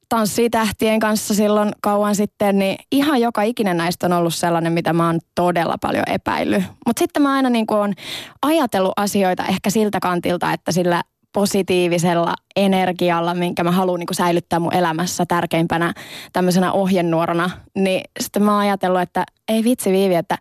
tanssitähtien 0.09 1.01
kanssa 1.01 1.35
silloin 1.35 1.73
kauan 1.83 2.15
sitten, 2.15 2.59
niin 2.59 2.77
ihan 2.93 3.21
joka 3.21 3.43
ikinen 3.43 3.77
näistä 3.77 4.07
on 4.07 4.13
ollut 4.13 4.35
sellainen, 4.35 4.73
mitä 4.73 4.93
mä 4.93 5.07
oon 5.07 5.21
todella 5.35 5.77
paljon 5.81 6.05
epäillyt. 6.07 6.63
Mutta 6.87 7.01
sitten 7.01 7.23
mä 7.23 7.33
aina 7.33 7.51
niin 7.51 7.67
oon 7.71 7.93
ajatellut 8.43 8.93
asioita 8.97 9.47
ehkä 9.47 9.71
siltä 9.71 10.01
kantilta, 10.01 10.53
että 10.53 10.73
sillä 10.73 11.03
positiivisella 11.33 12.35
energialla, 12.57 13.35
minkä 13.35 13.65
mä 13.65 13.71
haluan 13.71 14.01
niin 14.01 14.09
säilyttää 14.13 14.59
mun 14.59 14.75
elämässä 14.75 15.27
tärkeimpänä 15.27 15.95
tämmöisenä 16.33 16.73
ohjenuorana, 16.73 17.51
niin 17.75 18.01
sitten 18.21 18.43
mä 18.43 18.53
oon 18.53 18.61
ajatellut, 18.61 19.01
että 19.01 19.25
ei 19.49 19.65
vitsi 19.65 19.93
Viivi, 19.93 20.15
että 20.15 20.39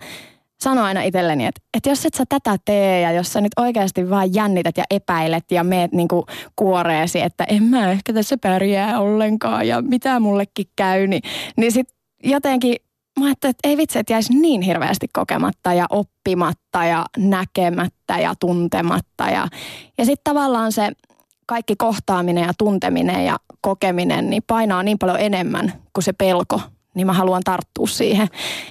sano 0.65 0.83
aina 0.83 1.01
itselleni, 1.01 1.45
että, 1.45 1.61
että 1.77 1.89
jos 1.89 2.05
et 2.05 2.13
sä 2.13 2.23
tätä 2.29 2.57
tee 2.65 3.01
ja 3.01 3.11
jos 3.11 3.33
sä 3.33 3.41
nyt 3.41 3.51
oikeasti 3.59 4.09
vaan 4.09 4.33
jännität 4.33 4.77
ja 4.77 4.83
epäilet 4.89 5.51
ja 5.51 5.63
meet 5.63 5.91
niinku 5.91 6.25
kuoreesi, 6.55 7.21
että 7.21 7.43
en 7.43 7.63
mä 7.63 7.91
ehkä 7.91 8.13
tässä 8.13 8.37
pärjää 8.41 8.99
ollenkaan 8.99 9.67
ja 9.67 9.81
mitä 9.81 10.19
mullekin 10.19 10.65
käy, 10.75 11.07
niin, 11.07 11.21
niin 11.57 11.71
sit 11.71 11.87
jotenkin 12.23 12.75
mä 13.19 13.25
ajattelin, 13.25 13.51
että 13.51 13.69
ei 13.69 13.77
vitsi, 13.77 13.99
että 13.99 14.13
jäisi 14.13 14.33
niin 14.33 14.61
hirveästi 14.61 15.07
kokematta 15.13 15.73
ja 15.73 15.85
oppimatta 15.89 16.85
ja 16.85 17.05
näkemättä 17.17 18.19
ja 18.19 18.33
tuntematta. 18.39 19.23
Ja, 19.23 19.47
ja 19.97 20.05
sitten 20.05 20.33
tavallaan 20.33 20.71
se 20.71 20.91
kaikki 21.45 21.75
kohtaaminen 21.75 22.43
ja 22.43 22.53
tunteminen 22.57 23.25
ja 23.25 23.37
kokeminen 23.61 24.29
niin 24.29 24.43
painaa 24.47 24.83
niin 24.83 24.99
paljon 24.99 25.19
enemmän 25.19 25.73
kuin 25.93 26.03
se 26.03 26.13
pelko 26.13 26.61
niin 26.95 27.07
mä 27.07 27.13
haluan 27.13 27.41
tarttua 27.45 27.87
siihen. 27.87 28.27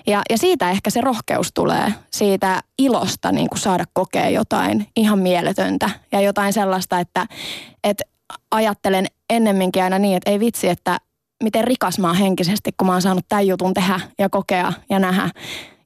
Ja, 0.07 0.23
ja 0.31 0.39
siitä 0.39 0.71
ehkä 0.71 0.91
se 0.91 1.01
rohkeus 1.01 1.51
tulee, 1.55 1.93
siitä 2.11 2.63
ilosta 2.79 3.33
niin 3.33 3.49
kuin 3.49 3.59
saada 3.59 3.85
kokea 3.93 4.29
jotain 4.29 4.87
ihan 4.97 5.19
mieletöntä 5.19 5.91
ja 6.13 6.21
jotain 6.21 6.53
sellaista, 6.53 7.01
että, 7.01 7.27
että 7.85 8.05
ajattelen 8.51 9.07
ennemminkin 9.31 9.83
aina 9.83 9.99
niin, 9.99 10.17
että 10.17 10.31
ei 10.31 10.41
vitsi, 10.41 10.69
että 10.69 10.99
miten 11.43 11.65
rikas 11.65 11.99
mä 11.99 12.07
oon 12.07 12.17
henkisesti, 12.17 12.71
kun 12.77 12.87
mä 12.87 12.93
oon 12.93 13.03
saanut 13.03 13.25
tämän 13.29 13.47
jutun 13.47 13.75
tehdä 13.75 14.01
ja 14.19 14.29
kokea 14.29 14.73
ja 14.91 14.99
nähdä. 14.99 15.31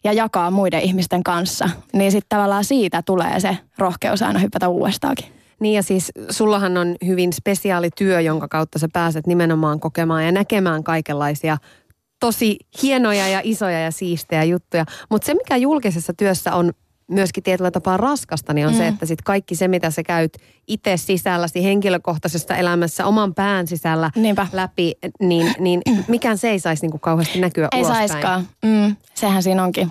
ja 0.05 0.13
jakaa 0.13 0.51
muiden 0.51 0.81
ihmisten 0.81 1.23
kanssa, 1.23 1.71
niin 1.93 2.13
sitten 2.13 2.29
tavallaan 2.29 2.65
siitä 2.65 3.03
tulee 3.03 3.41
se 3.41 3.59
rohkeus 3.79 4.23
aina 4.23 4.39
hypätä 4.39 4.69
uudestaankin. 4.69 5.27
Niin 5.61 5.75
ja 5.75 5.83
siis 5.83 6.13
sullahan 6.31 6.77
on 6.77 6.97
hyvin 7.07 7.33
spesiaali 7.33 7.91
työ, 7.99 8.21
jonka 8.21 8.49
kautta 8.49 8.79
sä 8.79 8.89
pääset 8.93 9.27
nimenomaan 9.27 9.81
kokemaan 9.81 10.25
ja 10.25 10.33
näkemään 10.33 10.85
kaikenlaisia 10.85 11.57
tosi 12.21 12.57
hienoja 12.83 13.29
ja 13.29 13.41
isoja 13.45 13.81
ja 13.81 13.91
siistejä 13.91 14.45
juttuja. 14.45 14.85
Mutta 15.11 15.27
se, 15.27 15.35
mikä 15.35 15.57
julkisessa 15.57 16.13
työssä 16.15 16.55
on 16.55 16.73
myöskin 17.11 17.43
tietyllä 17.43 17.71
tapaa 17.71 17.97
raskasta, 17.97 18.55
niin 18.55 18.67
on 18.67 18.73
mm. 18.73 18.79
se, 18.79 18.89
että 18.89 19.07
sit 19.07 19.23
kaikki 19.23 19.55
se, 19.55 19.69
mitä 19.69 19.91
sä 19.91 20.03
käyt 20.03 20.33
itse 20.67 20.97
sisälläsi 20.97 21.65
henkilökohtaisessa 21.65 22.57
elämässä, 22.57 23.07
oman 23.07 23.35
pään 23.35 23.67
sisällä 23.67 24.11
Niinpä. 24.15 24.47
läpi, 24.53 24.95
niin, 25.21 25.53
niin 25.59 25.83
mikään 26.09 26.39
se 26.39 26.51
ei 26.51 26.59
saisi 26.59 26.83
niinku 26.83 26.99
kauheasti 26.99 27.41
näkyä 27.41 27.69
Ei 27.73 27.81
ulospäin. 27.81 28.09
saiskaan. 28.09 28.49
Mm, 28.65 28.97
sehän 29.15 29.43
siinä 29.43 29.65
onkin. 29.65 29.91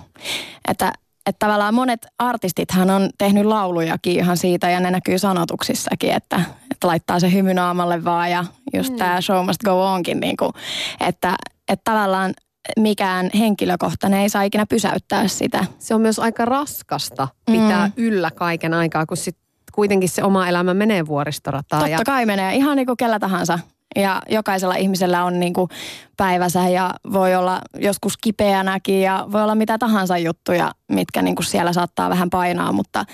Että, 0.68 0.92
että 1.26 1.38
tavallaan 1.46 1.74
monet 1.74 2.06
artistithan 2.18 2.90
on 2.90 3.10
tehnyt 3.18 3.44
laulujakin 3.44 4.16
ihan 4.16 4.36
siitä 4.36 4.70
ja 4.70 4.80
ne 4.80 4.90
näkyy 4.90 5.18
sanotuksissakin, 5.18 6.10
että, 6.10 6.40
että 6.70 6.86
laittaa 6.86 7.20
se 7.20 7.32
hymy 7.32 7.54
naamalle 7.54 8.04
vaan 8.04 8.30
ja 8.30 8.44
just 8.74 8.90
mm. 8.90 8.96
tämä 8.96 9.20
show 9.20 9.46
must 9.46 9.62
go 9.64 9.86
onkin 9.86 10.20
niin 10.20 10.36
kuin, 10.36 10.52
että, 11.00 11.34
että 11.68 11.90
tavallaan 11.92 12.34
mikään 12.78 13.30
henkilökohtainen 13.38 14.20
ei 14.20 14.28
saa 14.28 14.42
ikinä 14.42 14.66
pysäyttää 14.66 15.28
sitä. 15.28 15.64
Se 15.78 15.94
on 15.94 16.00
myös 16.00 16.18
aika 16.18 16.44
raskasta 16.44 17.28
pitää 17.46 17.86
Mm. 17.86 17.92
yllä 17.96 18.30
kaiken 18.30 18.74
aikaa, 18.74 19.06
kun 19.06 19.16
sit 19.16 19.36
kuitenkin 19.72 20.08
se 20.08 20.24
oma 20.24 20.48
elämä 20.48 20.74
menee 20.74 21.06
vuoristorataan. 21.06 21.82
Totta 21.82 21.88
ja 21.92 22.04
kai 22.06 22.26
menee 22.26 22.56
ihan 22.56 22.76
niin 22.76 22.86
kuin 22.86 22.96
kellä 22.96 23.18
tahansa. 23.18 23.58
Ja 23.96 24.22
jokaisella 24.30 24.74
ihmisellä 24.74 25.24
on 25.24 25.40
niin 25.40 25.52
kuin 25.52 25.68
päivänsä 26.16 26.68
ja 26.68 26.94
voi 27.12 27.34
olla 27.34 27.60
joskus 27.74 28.16
kipeänäkin 28.16 29.00
ja 29.02 29.26
voi 29.32 29.42
olla 29.42 29.54
mitä 29.54 29.78
tahansa 29.78 30.18
juttuja, 30.18 30.72
mitkä 30.92 31.22
niin 31.22 31.36
kuin 31.36 31.46
siellä 31.46 31.72
saattaa 31.72 32.10
vähän 32.10 32.30
painaa. 32.30 32.72
Mutta, 32.72 33.04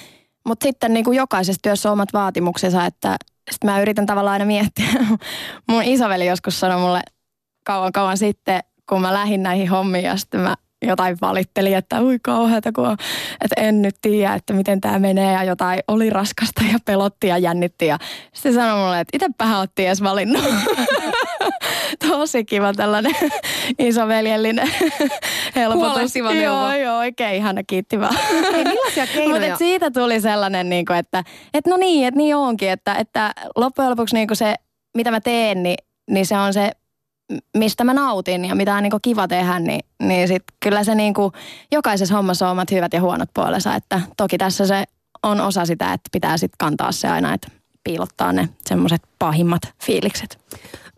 mutta 0.48 0.64
sitten 0.64 0.92
niin 0.94 1.04
kuin 1.04 1.16
jokaisessa 1.16 1.60
työssä 1.62 1.88
on 1.88 1.92
omat 1.92 2.12
vaatimuksensa, 2.12 2.86
että 2.86 3.16
sitten 3.50 3.70
mä 3.70 3.80
yritän 3.80 4.06
tavallaan 4.06 4.32
aina 4.32 4.44
miettiä. 4.44 4.86
Mun 5.70 5.82
isoveli 5.82 6.26
joskus 6.26 6.60
sanoi 6.60 6.80
mulle 6.80 7.00
kauan 7.64 7.92
kauan 7.92 8.18
sitten, 8.18 8.60
kun 8.88 9.00
mä 9.00 9.14
lähdin 9.14 9.42
näihin 9.42 9.68
hommiin 9.68 10.04
ja 10.04 10.16
sitten 10.16 10.40
mä 10.40 10.54
jotain 10.86 11.16
valittelin, 11.20 11.76
että 11.76 12.02
ui 12.02 12.18
kauheata, 12.22 12.72
kun 12.72 12.88
on, 12.88 12.96
että 13.44 13.60
en 13.60 13.82
nyt 13.82 13.94
tiedä, 14.02 14.34
että 14.34 14.52
miten 14.52 14.80
tämä 14.80 14.98
menee 14.98 15.32
ja 15.32 15.44
jotain 15.44 15.80
oli 15.88 16.10
raskasta 16.10 16.62
ja 16.72 16.78
pelotti 16.84 17.26
ja 17.26 17.38
jännitti. 17.38 17.86
Ja 17.86 17.98
sitten 18.32 18.54
sanoi 18.54 18.84
mulle, 18.84 19.00
että 19.00 19.16
itsepähän 19.16 19.58
oot 19.58 19.78
edes 19.78 20.02
valinnut. 20.02 20.44
Tosi 22.08 22.44
kiva 22.44 22.72
tällainen 22.72 23.14
isoveljellinen 23.78 24.70
helpotus. 25.56 26.14
Neuvo. 26.14 26.30
Joo, 26.30 26.74
joo, 26.74 26.98
oikein 26.98 27.34
ihana, 27.34 27.62
kiitti 27.66 28.00
vaan. 28.00 28.16
Hei, 28.52 28.64
millaisia 28.64 29.04
Mutta 29.14 29.18
keinoja? 29.18 29.56
siitä 29.56 29.90
tuli 29.90 30.20
sellainen, 30.20 30.68
niin 30.68 30.84
kuin, 30.84 30.98
että, 30.98 31.24
että 31.54 31.70
no 31.70 31.76
niin, 31.76 32.06
että 32.06 32.18
niin 32.18 32.36
onkin, 32.36 32.70
että, 32.70 32.94
että 32.94 33.32
loppujen 33.56 33.90
lopuksi 33.90 34.14
niin 34.14 34.26
kuin 34.26 34.36
se, 34.36 34.54
mitä 34.96 35.10
mä 35.10 35.20
teen, 35.20 35.62
niin, 35.62 35.76
niin 36.10 36.26
se 36.26 36.38
on 36.38 36.52
se, 36.52 36.70
mistä 37.56 37.84
mä 37.84 37.94
nautin 37.94 38.44
ja 38.44 38.54
mitä 38.54 38.74
on 38.74 38.82
niin 38.82 38.92
kiva 39.02 39.28
tehdä, 39.28 39.58
niin, 39.58 39.80
niin 40.02 40.28
sit 40.28 40.42
kyllä 40.60 40.84
se 40.84 40.94
niin 40.94 41.14
kuin, 41.14 41.32
jokaisessa 41.72 42.14
hommassa 42.14 42.46
on 42.46 42.52
omat 42.52 42.70
hyvät 42.70 42.92
ja 42.92 43.00
huonot 43.00 43.28
puolensa. 43.34 43.74
Että 43.74 44.00
toki 44.16 44.38
tässä 44.38 44.66
se 44.66 44.84
on 45.22 45.40
osa 45.40 45.66
sitä, 45.66 45.92
että 45.92 46.08
pitää 46.12 46.36
sitten 46.36 46.58
kantaa 46.58 46.92
se 46.92 47.08
aina, 47.08 47.34
että 47.34 47.48
piilottaa 47.84 48.32
ne 48.32 48.48
semmoiset 48.66 49.02
pahimmat 49.18 49.62
fiilikset. 49.82 50.38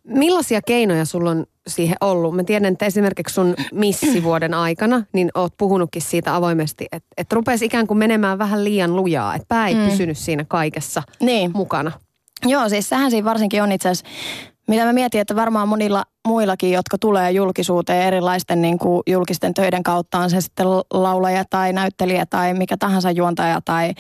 Millaisia 0.05 0.63
keinoja 0.63 1.05
sulla 1.05 1.31
on 1.31 1.47
siihen 1.67 1.97
ollut? 2.01 2.37
Mä 2.37 2.45
tiedän, 2.45 2.73
että 2.73 2.87
esimerkiksi 2.87 3.35
sun 3.35 3.55
missivuoden 3.73 4.55
aikana, 4.65 5.03
niin 5.13 5.31
oot 5.35 5.55
puhunutkin 5.59 6.03
siitä 6.03 6.37
avoimesti, 6.37 6.87
että, 6.93 7.09
että 7.17 7.37
rupesi 7.37 7.65
ikään 7.65 7.87
kuin 7.87 7.99
menemään 7.99 8.39
vähän 8.39 8.65
liian 8.65 8.97
lujaa, 8.97 9.35
että 9.35 9.47
pää 9.49 9.69
ei 9.69 9.75
mm. 9.75 9.81
pysynyt 9.81 10.19
siinä 10.19 10.45
kaikessa 10.49 11.03
Niin. 11.21 11.51
mukana. 11.55 11.93
Joo, 12.47 12.69
siis 12.69 12.89
sehän 12.89 13.11
siinä 13.11 13.25
varsinkin 13.25 13.63
on 13.63 13.73
itse 13.73 13.89
asiassa, 13.89 14.17
mitä 14.69 14.85
mä 14.85 14.93
mietin, 14.93 15.21
että 15.21 15.37
varmaan 15.37 15.69
monilla 15.69 16.05
muillakin, 16.29 16.73
jotka 16.73 16.99
tulee 16.99 17.31
julkisuuteen 17.31 18.07
erilaisten 18.07 18.63
niin 18.63 18.79
kuin 18.79 19.03
julkisten 19.07 19.55
töiden 19.55 19.83
kautta, 19.83 20.19
on 20.19 20.31
se 20.31 20.41
sitten 20.41 20.67
laulaja 20.91 21.45
tai 21.51 21.73
näyttelijä 21.73 22.27
tai 22.27 22.55
mikä 22.55 22.77
tahansa 22.77 23.11
juontaja 23.11 23.61
tai 23.65 23.95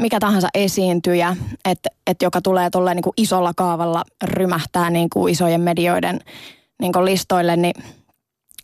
mikä 0.00 0.20
tahansa 0.20 0.48
esiintyjä, 0.54 1.36
että, 1.64 1.90
että 2.06 2.24
joka 2.24 2.40
tulee 2.40 2.70
tolleen 2.70 2.96
niin 2.96 3.12
isolla 3.16 3.52
kaavalla 3.56 4.04
rymähtää 4.24 4.90
niin 4.90 5.10
kuin 5.10 5.32
isojen 5.32 5.60
medioiden 5.60 6.20
niin 6.80 6.92
kuin 6.92 7.04
listoille, 7.04 7.56
niin, 7.56 7.74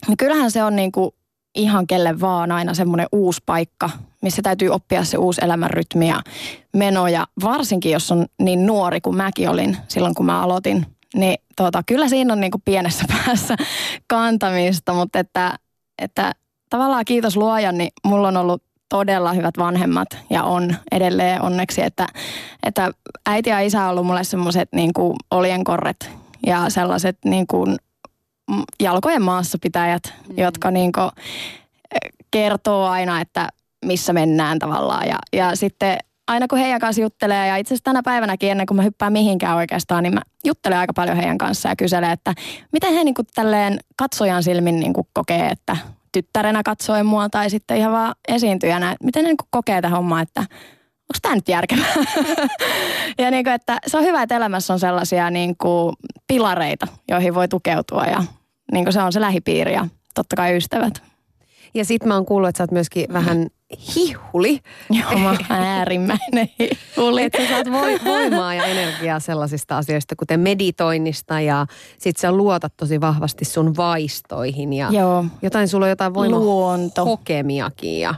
niin 0.09 0.17
kyllähän 0.17 0.51
se 0.51 0.65
on 0.65 0.77
niin 0.77 0.93
kuin 0.93 1.11
ihan 1.55 1.87
kelle 1.87 2.21
vaan 2.21 2.53
aina 2.53 2.75
semmoinen 2.75 3.07
uusi 3.13 3.43
paikka, 3.47 3.91
missä 4.23 4.43
täytyy 4.43 4.69
oppia 4.69 5.05
se 5.05 5.19
uusi 5.19 5.41
elämän 5.45 5.71
rytmi 5.71 6.09
ja 6.09 6.23
meno. 6.77 7.09
Ja 7.09 7.27
varsinkin, 7.43 7.93
jos 7.93 8.13
on 8.13 8.27
niin 8.43 8.67
nuori 8.67 9.01
kuin 9.01 9.17
mäkin 9.17 9.51
olin 9.51 9.77
silloin, 9.89 10.15
kun 10.15 10.27
mä 10.27 10.43
aloitin, 10.43 10.87
niin 11.15 11.39
tota, 11.57 11.83
kyllä 11.87 12.09
siinä 12.09 12.33
on 12.33 12.41
niin 12.41 12.51
kuin 12.51 12.63
pienessä 12.65 13.05
päässä 13.17 13.57
kantamista, 14.07 14.93
mutta 14.93 15.19
että, 15.19 15.55
että 15.99 16.33
tavallaan 16.71 17.05
kiitos 17.05 17.37
luojan, 17.37 17.79
niin 17.79 17.91
mulla 18.07 18.29
on 18.29 18.37
ollut 18.37 18.63
todella 18.89 19.33
hyvät 19.33 19.55
vanhemmat 19.59 20.09
ja 20.31 20.45
on 20.45 20.77
edelleen 20.93 21.43
onneksi, 21.43 21.83
että, 21.83 22.07
että 22.67 22.93
äiti 23.27 23.51
ja 23.51 23.61
isä 23.61 23.85
on 23.85 23.91
ollut 23.91 24.07
mulle 24.07 24.25
semmoiset 24.25 24.69
niin 24.73 24.93
kuin 24.93 25.17
oljenkorret 25.31 26.11
ja 26.47 26.71
sellaiset 26.71 27.19
niin 27.25 27.47
kuin 27.47 27.77
jalkojen 28.83 29.23
maassa 29.23 29.59
pitäjät, 29.63 30.03
mm. 30.29 30.35
jotka 30.39 30.71
niin 30.71 30.93
kuin 30.93 31.11
kertoo 32.31 32.87
aina, 32.87 33.21
että 33.21 33.49
missä 33.85 34.13
mennään 34.13 34.59
tavallaan. 34.59 35.09
Ja, 35.09 35.19
ja 35.33 35.57
sitten 35.57 35.99
aina 36.31 36.49
kun 36.49 36.59
heidän 36.59 36.81
kanssa 36.81 37.03
juttelee, 37.03 37.49
ja 37.49 37.57
itse 37.57 37.75
asiassa 37.75 37.85
tänä 37.85 38.03
päivänäkin 38.05 38.51
ennen 38.51 38.67
kuin 38.67 38.77
mä 38.77 38.83
hyppään 38.83 39.13
mihinkään 39.13 39.57
oikeastaan, 39.57 40.03
niin 40.03 40.15
mä 40.15 40.21
juttelen 40.45 40.79
aika 40.79 40.93
paljon 40.93 41.17
heidän 41.17 41.39
kanssaan 41.39 41.73
ja 41.73 41.77
kyselen, 41.77 42.11
että 42.11 42.35
miten 42.73 42.95
he 42.95 43.05
niin 43.05 43.15
kuin 43.15 43.27
tälleen 43.35 43.79
katsojan 43.97 44.43
silmin 44.43 44.81
niin 44.81 44.93
kuin 44.93 45.07
kokee, 45.13 45.47
että 45.49 45.77
tyttärenä 46.13 46.63
katsoen 46.63 47.07
mua 47.07 47.29
tai 47.29 47.51
sitten 47.51 47.77
ihan 47.77 47.93
vaan 47.93 48.15
esiintyjänä, 48.29 48.93
että 48.93 49.05
miten 49.05 49.23
ne 49.23 49.29
niin 49.29 49.37
kuin 49.37 49.49
kokee 49.51 49.83
tätä 49.83 49.89
hommaa, 49.89 50.21
että 50.21 50.41
onko 50.41 51.19
tämä 51.23 51.35
nyt 51.35 51.49
järkevää? 51.49 51.95
ja 53.19 53.31
niin 53.31 53.45
kuin, 53.45 53.55
että 53.55 53.79
se 53.87 53.99
on 53.99 54.05
hyvä, 54.05 54.23
että 54.23 54.37
elämässä 54.37 54.73
on 54.73 54.81
sellaisia 54.81 55.31
niin 55.31 55.57
kuin 55.57 55.97
pilareita, 56.27 56.87
joihin 57.09 57.35
voi 57.35 57.49
tukeutua 57.49 58.05
ja 58.05 58.25
niin 58.73 58.85
kuin 58.85 58.93
se 58.93 59.03
on 59.03 59.13
se 59.13 59.21
lähipiiri 59.21 59.73
ja 59.73 59.87
totta 60.15 60.37
kai 60.37 60.57
ystävät. 60.57 61.03
Ja 61.75 61.85
sit 61.85 62.05
mä 62.05 62.15
oon 62.15 62.27
kuullut, 62.27 62.49
että 62.49 62.59
sä 62.59 62.63
oot 62.63 62.71
myöskin 62.71 63.07
vähän 63.13 63.47
hihuli. 63.97 64.61
Joo, 64.91 65.19
mä 65.19 65.37
äärimmäinen 65.57 66.49
hihuli. 66.59 67.23
Että 67.23 67.39
sä 67.39 67.49
saat 67.49 67.73
voi, 67.73 68.01
voimaa 68.05 68.55
ja 68.55 68.65
energiaa 68.65 69.21
sellaisista 69.21 69.79
asioista, 69.79 70.17
kuten 70.17 70.41
meditoinnista 70.41 71.41
ja 71.41 71.67
sit 71.99 72.17
sä 72.17 72.33
luotat 72.33 72.73
tosi 72.77 73.01
vahvasti 73.01 73.45
sun 73.45 73.77
vaistoihin 73.77 74.73
ja 74.73 74.89
Joo. 74.91 75.25
jotain, 75.43 75.69
sulla 75.69 75.87
on 75.87 75.91
jotain 75.91 76.13
Luonto. 76.13 77.05
voimahokemiakin 77.05 78.01
ja 78.01 78.15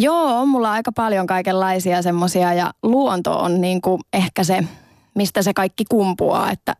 Joo, 0.00 0.40
on 0.40 0.48
mulla 0.48 0.72
aika 0.72 0.92
paljon 0.92 1.26
kaikenlaisia 1.26 2.02
semmosia 2.02 2.54
ja 2.54 2.70
luonto 2.82 3.38
on 3.38 3.60
niinku 3.60 4.00
ehkä 4.12 4.44
se, 4.44 4.64
mistä 5.14 5.42
se 5.42 5.54
kaikki 5.54 5.84
kumpuaa. 5.88 6.50
Että 6.50 6.74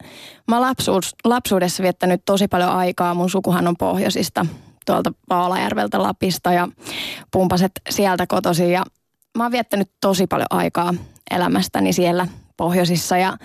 mä 0.49 0.61
lapsuus, 0.61 1.15
lapsuudessa 1.25 1.83
viettänyt 1.83 2.23
tosi 2.25 2.49
paljon 2.49 2.71
aikaa, 2.71 3.15
mun 3.15 3.31
sukuhan 3.31 3.69
on 3.69 3.77
pohjoisista, 3.77 4.47
tuolta 4.93 5.13
Vaalajärveltä 5.31 6.03
Lapista 6.03 6.53
ja 6.53 6.69
pumpaset 7.33 7.73
sieltä 7.91 8.27
kotosi 8.27 8.73
ja 8.73 8.83
mä 9.39 9.45
oon 9.45 9.53
viettänyt 9.53 9.91
tosi 10.01 10.27
paljon 10.27 10.47
aikaa 10.51 10.95
elämästäni 11.31 11.93
siellä 11.93 12.27
pohjoisissa 12.57 13.17
ja 13.17 13.37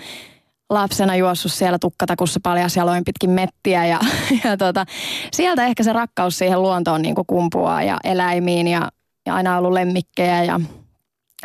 lapsena 0.70 1.16
juossut 1.16 1.52
siellä 1.52 1.78
tukkatakussa 1.78 2.40
paljasjaloin 2.42 3.04
pitkin 3.04 3.30
mettiä 3.30 3.86
ja, 3.86 4.00
ja 4.44 4.56
tota, 4.56 4.84
sieltä 5.32 5.66
ehkä 5.66 5.82
se 5.82 5.92
rakkaus 5.92 6.38
siihen 6.38 6.62
luontoon 6.62 7.02
niin 7.02 7.14
kuin 7.14 7.26
kumpuaa 7.26 7.82
ja 7.82 7.96
eläimiin 8.04 8.68
ja, 8.68 8.88
ja 9.26 9.34
aina 9.34 9.58
ollut 9.58 9.72
lemmikkejä 9.72 10.44
ja, 10.44 10.60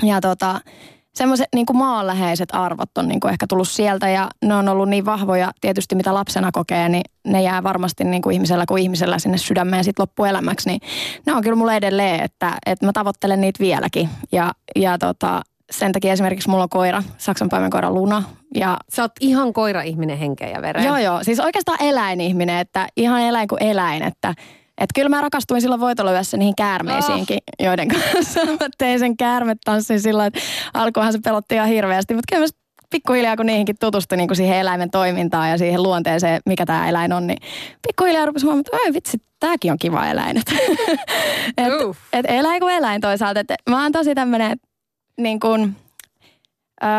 ja 0.03 0.21
tota, 0.21 0.61
semmoiset 1.19 1.47
niin 1.55 1.65
kuin 1.65 1.77
maanläheiset 1.77 2.49
arvot 2.51 2.97
on 2.97 3.07
niin 3.07 3.19
kuin 3.19 3.31
ehkä 3.31 3.45
tullut 3.49 3.69
sieltä 3.69 4.09
ja 4.09 4.29
ne 4.45 4.55
on 4.55 4.69
ollut 4.69 4.89
niin 4.89 5.05
vahvoja 5.05 5.51
tietysti 5.61 5.95
mitä 5.95 6.13
lapsena 6.13 6.51
kokee, 6.51 6.89
niin 6.89 7.03
ne 7.27 7.41
jää 7.41 7.63
varmasti 7.63 8.03
niin 8.03 8.21
kuin 8.21 8.33
ihmisellä 8.33 8.65
kuin 8.65 8.83
ihmisellä 8.83 9.19
sinne 9.19 9.37
sydämeen 9.37 9.83
sit 9.83 9.99
loppuelämäksi, 9.99 10.69
niin 10.69 10.81
ne 11.25 11.33
on 11.33 11.43
kyllä 11.43 11.55
mulle 11.55 11.75
edelleen, 11.75 12.23
että, 12.23 12.57
että 12.65 12.85
mä 12.85 12.91
tavoittelen 12.93 13.41
niitä 13.41 13.59
vieläkin 13.59 14.09
ja, 14.31 14.51
ja 14.75 14.97
tota, 14.97 15.41
sen 15.71 15.91
takia 15.91 16.13
esimerkiksi 16.13 16.49
mulla 16.49 16.63
on 16.63 16.69
koira, 16.69 17.03
Saksanpaimen 17.17 17.71
koira 17.71 17.91
Luna 17.91 18.23
ja 18.55 18.77
sä 18.89 19.01
oot 19.01 19.11
ihan 19.19 19.53
koira-ihminen 19.53 20.17
henkeä 20.17 20.49
ja 20.49 20.61
vereen. 20.61 20.85
Joo, 20.85 20.97
joo. 20.97 21.23
Siis 21.23 21.39
oikeastaan 21.39 21.81
eläinihminen, 21.81 22.59
että 22.59 22.87
ihan 22.97 23.21
eläin 23.21 23.47
kuin 23.47 23.63
eläin, 23.63 24.03
että 24.03 24.35
että 24.79 24.93
kyllä 24.95 25.09
mä 25.09 25.21
rakastuin 25.21 25.61
silloin 25.61 25.81
voitoluyössä 25.81 26.37
niihin 26.37 26.55
käärmeisiinkin, 26.55 27.37
oh. 27.37 27.65
joiden 27.65 27.87
kanssa 27.87 28.45
mä 28.45 28.67
tein 28.77 28.99
sen 28.99 29.17
käärmetanssin 29.17 30.01
silloin, 30.01 30.27
että 30.27 30.39
alkuunhan 30.73 31.13
se 31.13 31.19
pelotti 31.23 31.55
ihan 31.55 31.67
hirveästi, 31.67 32.13
mutta 32.13 32.35
kyllä 32.35 32.45
mä 32.45 32.59
pikkuhiljaa 32.89 33.35
kun 33.35 33.45
niihinkin 33.45 33.75
tutustui 33.79 34.17
niin 34.17 34.27
kuin 34.27 34.37
siihen 34.37 34.57
eläimen 34.57 34.91
toimintaan 34.91 35.49
ja 35.49 35.57
siihen 35.57 35.83
luonteeseen, 35.83 36.41
mikä 36.45 36.65
tämä 36.65 36.89
eläin 36.89 37.13
on, 37.13 37.27
niin 37.27 37.39
pikkuhiljaa 37.87 38.25
rupesi 38.25 38.45
huomata, 38.45 38.77
että 38.77 38.93
vitsi, 38.93 39.17
tämäkin 39.39 39.71
on 39.71 39.77
kiva 39.77 40.07
eläin. 40.07 40.37
et, 41.57 41.73
et 42.13 42.25
eläin 42.29 42.61
kuin 42.61 42.73
eläin 42.73 43.01
toisaalta. 43.01 43.39
Et 43.39 43.53
mä 43.69 43.83
oon 43.83 43.91
tosi 43.91 44.15
tämmöinen, 44.15 44.57
niin 45.17 45.39
kuin, 45.39 45.75
öö, 46.83 46.89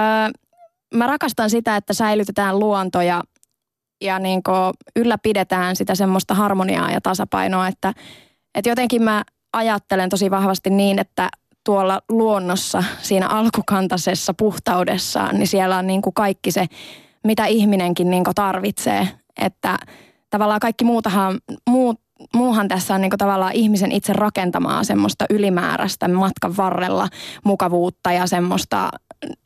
mä 0.94 1.06
rakastan 1.06 1.50
sitä, 1.50 1.76
että 1.76 1.94
säilytetään 1.94 2.58
luonto 2.58 3.00
ja, 3.00 3.22
ja 4.00 4.18
niin 4.18 4.42
kuin 4.42 4.72
ylläpidetään 4.96 5.76
sitä 5.76 5.94
semmoista 5.94 6.34
harmoniaa 6.34 6.90
ja 6.90 7.00
tasapainoa, 7.00 7.68
että, 7.68 7.94
että 8.54 8.70
jotenkin 8.70 9.02
mä 9.02 9.24
ajattelen 9.52 10.08
tosi 10.08 10.30
vahvasti 10.30 10.70
niin, 10.70 10.98
että 10.98 11.28
tuolla 11.64 12.00
luonnossa, 12.08 12.84
siinä 13.00 13.28
alkukantaisessa 13.28 14.34
puhtaudessaan, 14.34 15.34
niin 15.34 15.46
siellä 15.46 15.76
on 15.76 15.86
niin 15.86 16.02
kuin 16.02 16.14
kaikki 16.14 16.50
se, 16.50 16.66
mitä 17.24 17.46
ihminenkin 17.46 18.10
niin 18.10 18.24
kuin 18.24 18.34
tarvitsee. 18.34 19.08
Että 19.40 19.78
tavallaan 20.30 20.60
kaikki 20.60 20.84
muutahan, 20.84 21.38
muut, 21.70 22.00
muuhan 22.34 22.68
tässä 22.68 22.94
on 22.94 23.00
niin 23.00 23.10
kuin 23.10 23.18
tavallaan 23.18 23.52
ihmisen 23.52 23.92
itse 23.92 24.12
rakentamaa 24.12 24.84
semmoista 24.84 25.24
ylimääräistä 25.30 26.08
matkan 26.08 26.56
varrella 26.56 27.08
mukavuutta 27.44 28.12
ja 28.12 28.26
semmoista 28.26 28.90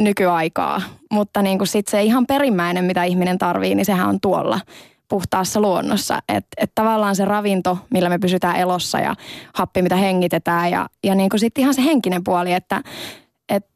nykyaikaa. 0.00 0.82
Mutta 1.10 1.42
niin 1.42 1.58
kuin 1.58 1.68
sit 1.68 1.88
se 1.88 2.02
ihan 2.02 2.26
perimmäinen, 2.26 2.84
mitä 2.84 3.04
ihminen 3.04 3.38
tarvii, 3.38 3.74
niin 3.74 3.86
sehän 3.86 4.08
on 4.08 4.20
tuolla 4.20 4.60
puhtaassa 5.08 5.60
luonnossa. 5.60 6.18
Että 6.28 6.48
et 6.56 6.72
tavallaan 6.74 7.16
se 7.16 7.24
ravinto, 7.24 7.78
millä 7.90 8.08
me 8.08 8.18
pysytään 8.18 8.56
elossa 8.56 8.98
ja 8.98 9.14
happi, 9.54 9.82
mitä 9.82 9.96
hengitetään 9.96 10.70
ja, 10.70 10.88
ja 11.04 11.14
niin 11.14 11.30
sitten 11.36 11.62
ihan 11.62 11.74
se 11.74 11.84
henkinen 11.84 12.24
puoli, 12.24 12.52
että 12.52 12.82
et, 13.48 13.66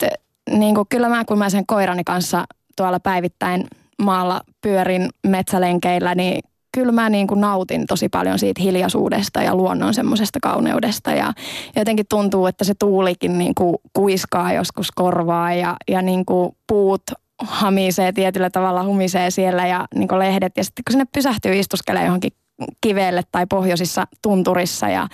niin 0.50 0.75
kuin 0.75 0.88
kyllä 0.88 1.09
mä 1.09 1.25
kun 1.25 1.38
mä 1.38 1.50
sen 1.50 1.67
koirani 1.67 2.05
kanssa 2.05 2.45
tuolla 2.76 3.00
päivittäin 3.00 3.67
maalla 4.02 4.40
pyörin 4.61 5.09
metsälenkeillä, 5.26 6.14
niin 6.14 6.40
kyllä 6.78 6.92
mä 6.92 7.11
niin 7.11 7.26
kuin 7.26 7.40
nautin 7.40 7.87
tosi 7.87 8.08
paljon 8.08 8.38
siitä 8.38 8.62
hiljaisuudesta 8.62 9.42
ja 9.42 9.54
luonnon 9.54 9.94
semmoisesta 9.94 10.38
kauneudesta. 10.42 11.11
Ja 11.11 11.32
jotenkin 11.76 12.06
tuntuu, 12.08 12.47
että 12.47 12.64
se 12.64 12.75
tuulikin 12.78 13.38
niin 13.38 13.54
kuin 13.54 13.76
kuiskaa 13.92 14.52
joskus 14.52 14.90
korvaa 14.90 15.54
ja, 15.54 15.76
ja 15.88 16.02
niin 16.02 16.25
kuin 16.26 16.56
puut 16.66 17.02
hamisee 17.38 18.12
tietyllä 18.12 18.50
tavalla, 18.50 18.85
humisee 18.85 19.30
siellä 19.30 19.66
ja 19.66 19.87
niin 19.94 20.18
lehdet. 20.18 20.52
Ja 20.56 20.64
sitten 20.64 20.82
kun 20.85 20.92
sinne 20.92 21.04
pysähtyy 21.14 21.58
istuskelee 21.58 22.04
johonkin 22.04 22.32
kivelle 22.80 23.23
tai 23.32 23.47
pohjoisissa 23.47 24.04
tunturissa 24.23 24.88
ja 24.88 25.08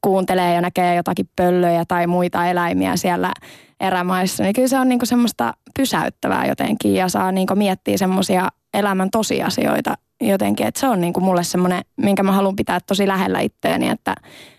kuuntelee 0.00 0.54
ja 0.54 0.60
näkee 0.60 0.94
jotakin 0.94 1.28
pöllöjä 1.36 1.84
tai 1.88 2.06
muita 2.06 2.46
eläimiä 2.46 2.96
siellä 2.96 3.32
erämaissa, 3.80 4.42
niin 4.42 4.54
kyllä 4.54 4.68
se 4.68 4.78
on 4.78 4.88
niin 4.88 5.00
semmoista 5.04 5.54
pysäyttävää 5.76 6.46
jotenkin 6.46 6.94
ja 6.94 7.08
saa 7.08 7.32
niin 7.32 7.48
miettiä 7.54 7.98
semmoisia 7.98 8.48
elämän 8.74 9.10
tosiasioita 9.10 9.94
jotenkin. 10.28 10.66
Että 10.66 10.80
se 10.80 10.88
on 10.88 11.00
niin 11.00 11.12
mulle 11.20 11.44
semmoinen, 11.44 11.82
minkä 11.96 12.22
mä 12.22 12.32
haluan 12.32 12.56
pitää 12.56 12.80
tosi 12.86 13.08
lähellä 13.08 13.40
itteeni, 13.40 13.88
että, 13.88 14.14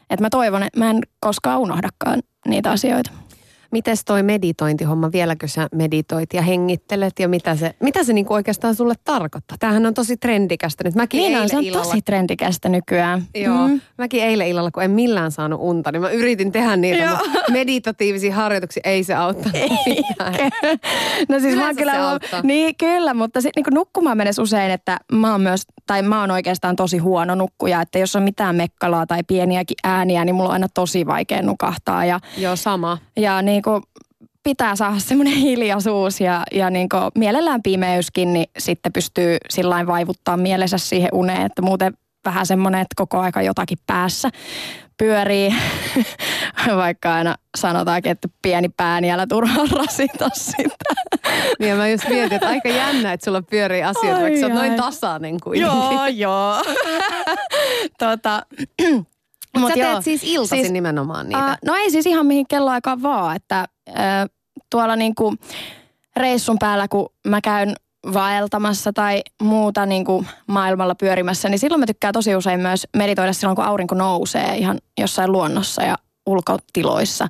että 0.10 0.24
mä 0.24 0.30
toivon, 0.30 0.64
että 0.64 0.80
mä 0.80 0.90
en 0.90 1.02
koskaan 1.20 1.60
unohdakaan 1.60 2.20
niitä 2.48 2.72
asioita. 2.72 3.12
Mites 3.72 4.06
toi 4.06 4.24
meditointihomma, 4.24 5.12
vieläkö 5.12 5.48
sä 5.48 5.68
meditoit 5.76 6.34
ja 6.34 6.42
hengittelet 6.42 7.20
ja 7.20 7.28
mitä 7.28 7.56
se, 7.56 7.76
mitä 7.80 8.04
se 8.04 8.14
niinku 8.14 8.34
oikeastaan 8.34 8.76
sulle 8.76 8.94
tarkoittaa? 9.04 9.58
Tämähän 9.60 9.86
on 9.86 9.94
tosi 9.94 10.18
trendikästä 10.18 10.84
nyt. 10.84 10.96
Mäkin 10.96 11.18
niin 11.18 11.38
on, 11.38 11.50
se 11.50 11.58
on 11.58 11.64
illalla, 11.64 11.86
tosi 11.86 12.02
trendikästä 12.02 12.70
nykyään. 12.70 13.24
Joo, 13.36 13.68
mm. 13.68 13.82
mäkin 13.98 14.24
eilen 14.24 14.48
illalla, 14.48 14.72
kun 14.72 14.84
en 14.84 14.92
millään 14.92 15.32
saanut 15.32 15.60
unta, 15.62 15.92
niin 15.92 16.02
mä 16.02 16.10
yritin 16.10 16.52
tehdä 16.52 16.76
niitä 16.76 17.18
meditatiivisia 17.52 18.36
harjoituksia, 18.36 18.82
ei 18.86 19.04
se 19.04 19.14
auttanut 19.14 19.56
ei. 19.56 20.02
no 21.30 21.40
siis 21.40 21.56
mä 21.56 21.74
kyllä, 21.74 22.20
se 22.32 22.38
niin 22.44 22.76
kyllä, 22.76 23.14
mutta 23.14 23.42
sit, 23.42 23.56
niin 23.56 23.66
nukkumaan 23.72 24.18
menee 24.18 24.34
usein, 24.42 24.72
että 24.72 25.00
mä 25.12 25.32
oon 25.32 25.42
myös, 25.42 25.62
tai 25.88 26.02
mä 26.02 26.20
oon 26.20 26.32
oikeastaan 26.32 26.76
tosi 26.76 26.98
huono 26.98 27.36
nukkuja, 27.36 27.82
että 27.82 28.00
jos 28.00 28.16
on 28.16 28.24
mitään 28.24 28.56
mekkalaa 28.56 29.06
tai 29.06 29.24
pieniäkin 29.28 29.78
ääniä, 29.84 30.26
niin 30.26 30.36
mulla 30.36 30.50
on 30.50 30.54
aina 30.54 30.68
tosi 30.74 31.06
vaikea 31.06 31.42
nukahtaa. 31.42 32.06
Ja, 32.06 32.20
Joo, 32.38 32.56
sama. 32.56 32.98
Ja 33.18 33.42
niin 33.42 33.55
kuin 33.64 33.84
pitää 34.44 34.76
saada 34.76 35.00
semmoinen 35.00 35.34
hiljaisuus 35.48 36.22
ja, 36.22 36.44
ja 36.52 36.70
niin 36.70 36.90
mielellään 37.18 37.64
pimeyskin, 37.64 38.34
niin 38.34 38.46
sitten 38.58 38.94
pystyy 38.94 39.38
sillä 39.50 39.88
vaivuttaa 39.88 40.38
mielensä 40.38 40.78
siihen 40.78 41.10
uneen, 41.14 41.46
että 41.46 41.62
muuten 41.62 41.94
vähän 42.26 42.46
semmoinen, 42.46 42.82
että 42.82 42.94
koko 42.96 43.20
aika 43.20 43.42
jotakin 43.42 43.78
päässä 43.88 44.30
pyörii, 44.98 45.56
vaikka 46.76 47.14
aina 47.14 47.36
sanotaankin, 47.58 48.12
että 48.12 48.28
pieni 48.42 48.70
pääni 48.70 49.12
älä 49.12 49.28
turhaan 49.28 49.70
rasita 49.86 50.30
sitä. 50.34 50.94
Niin 51.60 51.78
mä 51.78 51.88
just 51.88 52.10
mietin, 52.10 52.34
että 52.34 52.48
aika 52.48 52.70
jännä, 52.70 53.14
että 53.14 53.26
sulla 53.26 53.42
pyörii 53.42 53.84
asioita, 53.84 54.18
ai, 54.18 54.24
vaikka 54.24 54.40
sä 54.40 54.46
oot 54.46 54.56
noin 54.56 54.76
tasainen 54.76 55.40
kuitenkin. 55.40 55.72
Joo, 55.72 56.06
joo. 56.06 56.64
tota, 58.00 58.46
mutta 59.60 59.80
sä 59.80 59.92
teet 59.92 60.04
siis 60.04 60.24
iltaisin 60.24 60.60
siis, 60.60 60.72
nimenomaan 60.72 61.30
niitä? 61.30 61.46
Uh, 61.46 61.58
no 61.66 61.76
ei 61.76 61.92
siis 61.92 62.06
ihan 62.06 62.26
mihin 62.26 62.48
kelloaikaan 62.48 63.02
vaan, 63.02 63.36
että 63.36 63.68
uh, 63.90 63.96
tuolla 64.70 64.96
niinku 64.96 65.36
reissun 66.16 66.58
päällä, 66.60 66.88
kun 66.88 67.10
mä 67.28 67.42
käyn 67.42 67.76
vaeltamassa 68.14 68.94
tai 68.94 69.22
muuta 69.42 69.86
niin 69.86 70.06
kuin 70.06 70.28
maailmalla 70.48 70.96
pyörimässä, 70.96 71.50
niin 71.50 71.60
silloin 71.60 71.80
mä 71.80 71.86
tykkään 71.86 72.14
tosi 72.14 72.36
usein 72.36 72.60
myös 72.60 72.88
meditoida 72.98 73.34
silloin, 73.34 73.56
kun 73.56 73.66
aurinko 73.66 73.96
nousee 73.96 74.56
ihan 74.58 74.78
jossain 74.98 75.32
luonnossa 75.32 75.82
ja 75.84 75.96
ulkotiloissa. 76.26 77.28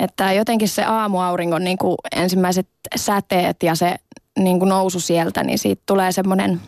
Että 0.00 0.32
jotenkin 0.32 0.68
se 0.68 0.84
aamuauringon 0.84 1.64
niin 1.64 1.78
kuin 1.78 1.96
ensimmäiset 2.16 2.68
säteet 2.96 3.62
ja 3.62 3.74
se 3.74 3.94
niin 4.38 4.58
kuin 4.58 4.68
nousu 4.68 5.00
sieltä, 5.00 5.44
niin 5.44 5.58
siitä 5.58 5.82
tulee 5.86 6.12
semmoinen 6.12 6.60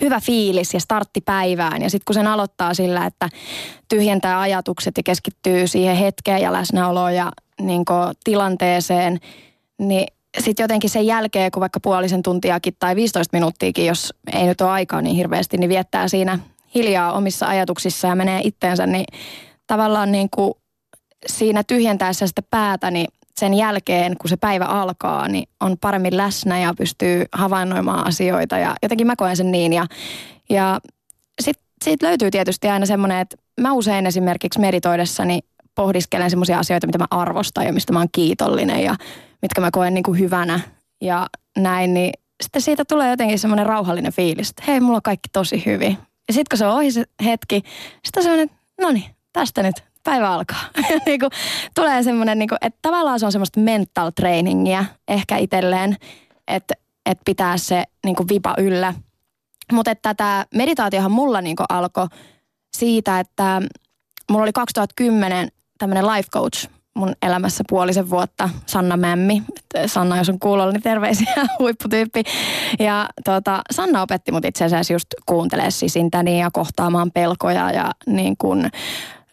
hyvä 0.00 0.20
fiilis 0.20 0.74
ja 0.74 0.80
startti 0.80 1.20
päivään. 1.20 1.82
Ja 1.82 1.90
sitten 1.90 2.04
kun 2.04 2.14
sen 2.14 2.26
aloittaa 2.26 2.74
sillä, 2.74 3.06
että 3.06 3.28
tyhjentää 3.88 4.40
ajatukset 4.40 4.96
ja 4.96 5.02
keskittyy 5.02 5.66
siihen 5.66 5.96
hetkeen 5.96 6.42
ja 6.42 6.52
läsnäoloon 6.52 7.14
ja 7.14 7.32
niin 7.60 7.84
tilanteeseen, 8.24 9.20
niin 9.78 10.06
sitten 10.38 10.64
jotenkin 10.64 10.90
sen 10.90 11.06
jälkeen, 11.06 11.50
kun 11.50 11.60
vaikka 11.60 11.80
puolisen 11.80 12.22
tuntiakin 12.22 12.76
tai 12.78 12.96
15 12.96 13.36
minuuttiakin, 13.36 13.86
jos 13.86 14.14
ei 14.32 14.46
nyt 14.46 14.60
ole 14.60 14.70
aikaa 14.70 15.02
niin 15.02 15.16
hirveästi, 15.16 15.56
niin 15.56 15.70
viettää 15.70 16.08
siinä 16.08 16.38
hiljaa 16.74 17.12
omissa 17.12 17.46
ajatuksissa 17.46 18.08
ja 18.08 18.14
menee 18.14 18.40
itteensä, 18.44 18.86
niin 18.86 19.04
tavallaan 19.66 20.12
niin 20.12 20.30
kuin 20.30 20.54
siinä 21.26 21.64
tyhjentäessä 21.64 22.26
sitä 22.26 22.42
päätä, 22.50 22.90
niin 22.90 23.06
sen 23.40 23.54
jälkeen, 23.54 24.16
kun 24.16 24.30
se 24.30 24.36
päivä 24.36 24.64
alkaa, 24.64 25.28
niin 25.28 25.48
on 25.60 25.76
paremmin 25.80 26.16
läsnä 26.16 26.58
ja 26.58 26.74
pystyy 26.78 27.24
havainnoimaan 27.32 28.06
asioita 28.06 28.58
ja 28.58 28.74
jotenkin 28.82 29.06
mä 29.06 29.16
koen 29.16 29.36
sen 29.36 29.52
niin. 29.52 29.72
Ja, 29.72 29.86
ja 30.50 30.80
sitten 31.40 31.66
siitä 31.84 32.06
löytyy 32.06 32.30
tietysti 32.30 32.68
aina 32.68 32.86
semmoinen, 32.86 33.18
että 33.18 33.36
mä 33.60 33.72
usein 33.72 34.06
esimerkiksi 34.06 34.60
meditoidessani 34.60 35.40
pohdiskelen 35.74 36.30
semmoisia 36.30 36.58
asioita, 36.58 36.86
mitä 36.86 36.98
mä 36.98 37.06
arvostan 37.10 37.66
ja 37.66 37.72
mistä 37.72 37.92
mä 37.92 37.98
oon 37.98 38.08
kiitollinen 38.12 38.82
ja 38.82 38.96
mitkä 39.42 39.60
mä 39.60 39.70
koen 39.72 39.94
niin 39.94 40.04
kuin 40.04 40.18
hyvänä 40.18 40.60
ja 41.00 41.26
näin, 41.58 41.94
niin 41.94 42.12
sitten 42.42 42.62
siitä 42.62 42.84
tulee 42.84 43.10
jotenkin 43.10 43.38
semmoinen 43.38 43.66
rauhallinen 43.66 44.12
fiilis, 44.12 44.50
että 44.50 44.62
hei, 44.66 44.80
mulla 44.80 44.96
on 44.96 45.02
kaikki 45.02 45.28
tosi 45.32 45.62
hyvin. 45.66 45.98
Ja 46.28 46.34
sitten 46.34 46.44
kun 46.50 46.58
se 46.58 46.66
on 46.66 46.74
ohi 46.74 46.90
se 46.90 47.04
hetki, 47.24 47.62
sitten 48.04 48.20
on 48.20 48.22
semmoinen, 48.22 48.50
no 48.80 48.90
niin, 48.90 49.16
tästä 49.32 49.62
nyt 49.62 49.74
päivä 50.06 50.30
alkaa. 50.30 50.60
niin 51.06 51.20
kuin, 51.20 51.30
tulee 51.74 52.02
semmoinen, 52.02 52.38
niin 52.38 52.48
että 52.60 52.78
tavallaan 52.82 53.20
se 53.20 53.26
on 53.26 53.32
semmoista 53.32 53.60
mental 53.60 54.10
trainingia 54.10 54.84
ehkä 55.08 55.36
itselleen, 55.36 55.96
että, 56.48 56.74
että 57.06 57.22
pitää 57.24 57.58
se 57.58 57.84
niin 58.04 58.16
kuin 58.16 58.28
vipa 58.28 58.54
yllä. 58.58 58.94
Mutta 59.72 59.90
että 59.90 60.14
tämä 60.14 60.46
meditaatiohan 60.54 61.12
mulla 61.12 61.40
niin 61.40 61.56
kuin 61.56 61.66
alkoi 61.68 62.06
siitä, 62.76 63.20
että 63.20 63.62
mulla 64.30 64.42
oli 64.42 64.52
2010 64.52 65.48
tämmöinen 65.78 66.06
life 66.06 66.28
coach 66.32 66.68
mun 66.96 67.14
elämässä 67.22 67.64
puolisen 67.68 68.10
vuotta, 68.10 68.48
Sanna 68.66 68.96
Mämmi. 68.96 69.42
Sanna, 69.86 70.16
jos 70.16 70.28
on 70.28 70.38
kuulolla, 70.38 70.72
niin 70.72 70.82
terveisiä, 70.82 71.34
huipputyyppi. 71.58 72.22
Ja 72.78 73.08
tota, 73.24 73.62
Sanna 73.70 74.02
opetti 74.02 74.32
mut 74.32 74.44
itse 74.44 74.64
asiassa 74.64 74.92
just 74.92 75.06
kuuntelemaan 75.26 75.72
sisintäni 75.72 76.40
ja 76.40 76.50
kohtaamaan 76.52 77.10
pelkoja 77.10 77.70
ja 77.70 77.90
niin 78.06 78.36
kun 78.36 78.70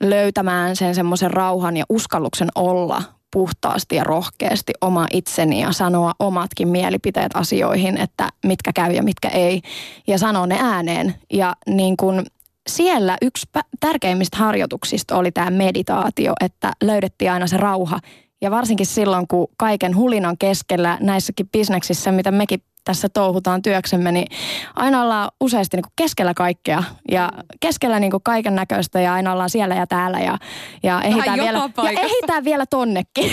löytämään 0.10 0.76
sen 0.76 0.96
semmoisen 0.96 1.32
rauhan 1.32 1.78
ja 1.78 1.86
uskalluksen 1.90 2.50
olla 2.56 3.04
puhtaasti 3.34 3.96
ja 3.96 4.04
rohkeasti 4.04 4.74
oma 4.82 5.08
itseni 5.14 5.62
ja 5.62 5.72
sanoa 5.72 6.14
omatkin 6.20 6.68
mielipiteet 6.68 7.32
asioihin, 7.36 7.98
että 7.98 8.30
mitkä 8.46 8.72
käy 8.74 8.92
ja 8.92 9.04
mitkä 9.04 9.30
ei. 9.30 9.62
Ja 10.08 10.18
sanoa 10.18 10.48
ne 10.48 10.58
ääneen. 10.62 11.16
Ja 11.34 11.56
niin 11.68 11.98
kun 11.98 12.26
siellä 12.70 13.18
yksi 13.22 13.48
tärkeimmistä 13.80 14.38
harjoituksista 14.38 15.18
oli 15.18 15.32
tämä 15.32 15.50
meditaatio, 15.50 16.34
että 16.42 16.72
löydettiin 16.84 17.32
aina 17.32 17.48
se 17.48 17.58
rauha. 17.58 18.00
Ja 18.42 18.52
varsinkin 18.52 18.86
silloin, 18.86 19.28
kun 19.28 19.48
kaiken 19.58 19.96
hulinan 19.96 20.38
keskellä 20.38 20.98
näissäkin 21.02 21.50
bisneksissä, 21.50 22.12
mitä 22.12 22.32
mekin 22.32 22.64
tässä 22.84 23.10
touhutaan 23.10 23.62
työksemme, 23.62 24.12
niin 24.12 24.28
aina 24.76 25.02
ollaan 25.02 25.32
useasti 25.42 25.78
niin 25.78 25.84
kuin 25.84 25.94
keskellä 25.96 26.34
kaikkea 26.34 26.84
ja 27.12 27.32
keskellä 27.60 28.00
niin 28.00 28.12
kuin 28.12 28.24
kaiken 28.24 28.56
näköistä 28.56 29.02
ja 29.02 29.14
aina 29.14 29.32
ollaan 29.32 29.50
siellä 29.50 29.76
ja 29.76 29.88
täällä 29.88 30.20
ja, 30.20 30.38
ja, 30.84 31.02
ehitään, 31.02 31.40
vielä, 31.40 31.70
ja 31.78 32.02
ehitään 32.02 32.44
vielä 32.44 32.66
tonnekin. 32.66 33.32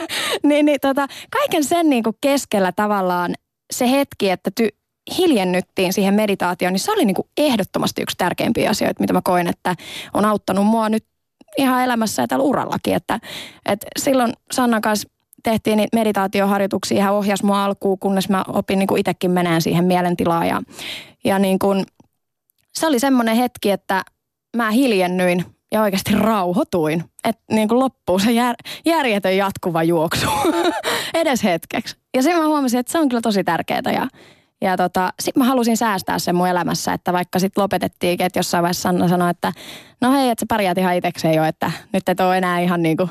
niin, 0.48 0.66
niin 0.66 0.80
tota, 0.80 1.06
kaiken 1.30 1.64
sen 1.64 1.90
niin 1.90 2.02
kuin 2.02 2.16
keskellä 2.20 2.72
tavallaan 2.72 3.34
se 3.72 3.90
hetki, 3.90 4.30
että 4.30 4.50
ty- 4.60 4.82
hiljennyttiin 5.18 5.92
siihen 5.92 6.14
meditaatioon, 6.14 6.72
niin 6.72 6.80
se 6.80 6.92
oli 6.92 7.04
niin 7.04 7.14
kuin 7.14 7.28
ehdottomasti 7.36 8.02
yksi 8.02 8.16
tärkeimpiä 8.16 8.70
asioita, 8.70 9.00
mitä 9.00 9.12
mä 9.12 9.20
koin, 9.24 9.48
että 9.48 9.74
on 10.14 10.24
auttanut 10.24 10.66
mua 10.66 10.88
nyt 10.88 11.04
ihan 11.58 11.84
elämässä 11.84 12.22
ja 12.22 12.28
tällä 12.28 12.44
urallakin. 12.44 12.94
Että, 12.94 13.20
että 13.66 13.86
silloin 13.98 14.32
Sannan 14.52 14.82
kanssa 14.82 15.08
tehtiin 15.42 15.76
niitä 15.76 15.96
meditaatioharjoituksia, 15.96 17.02
hän 17.02 17.14
ohjasi 17.14 17.46
mua 17.46 17.64
alkuun, 17.64 17.98
kunnes 17.98 18.28
mä 18.28 18.44
opin 18.48 18.78
niin 18.78 18.86
kuin 18.86 19.00
itsekin 19.00 19.30
meneen 19.30 19.62
siihen 19.62 19.84
mielentilaan. 19.84 20.46
Ja, 20.46 20.62
ja 21.24 21.38
niin 21.38 21.58
kuin, 21.58 21.84
se 22.74 22.86
oli 22.86 22.98
semmoinen 22.98 23.36
hetki, 23.36 23.70
että 23.70 24.02
mä 24.56 24.70
hiljennyin 24.70 25.44
ja 25.72 25.82
oikeasti 25.82 26.14
rauhoituin. 26.14 27.04
Että 27.24 27.42
niin 27.50 27.68
kuin 27.68 27.78
loppuu 27.78 28.18
se 28.18 28.32
jär, 28.32 28.54
järjetön 28.84 29.36
jatkuva 29.36 29.82
juoksu 29.82 30.26
edes 31.14 31.44
hetkeksi. 31.44 31.96
Ja 32.14 32.22
sitten 32.22 32.42
mä 32.42 32.48
huomasin, 32.48 32.80
että 32.80 32.92
se 32.92 32.98
on 32.98 33.08
kyllä 33.08 33.20
tosi 33.20 33.44
tärkeää 33.44 33.92
ja 33.92 34.08
ja 34.62 34.76
tota, 34.76 35.12
sitten 35.20 35.42
mä 35.42 35.46
halusin 35.46 35.76
säästää 35.76 36.18
sen 36.18 36.34
mun 36.34 36.48
elämässä, 36.48 36.92
että 36.92 37.12
vaikka 37.12 37.38
sitten 37.38 37.62
lopetettiin, 37.62 38.22
että 38.22 38.38
jossain 38.38 38.62
vaiheessa 38.62 38.82
Sanna 38.82 39.08
sanoi, 39.08 39.30
että 39.30 39.52
no 40.00 40.12
hei, 40.12 40.30
että 40.30 40.42
sä 40.42 40.46
pärjäät 40.48 40.78
ihan 40.78 40.94
itsekseen 40.94 41.34
jo, 41.34 41.44
että 41.44 41.70
nyt 41.92 42.08
et 42.08 42.20
ole 42.20 42.38
enää 42.38 42.60
ihan 42.60 42.82
niinku 42.82 43.08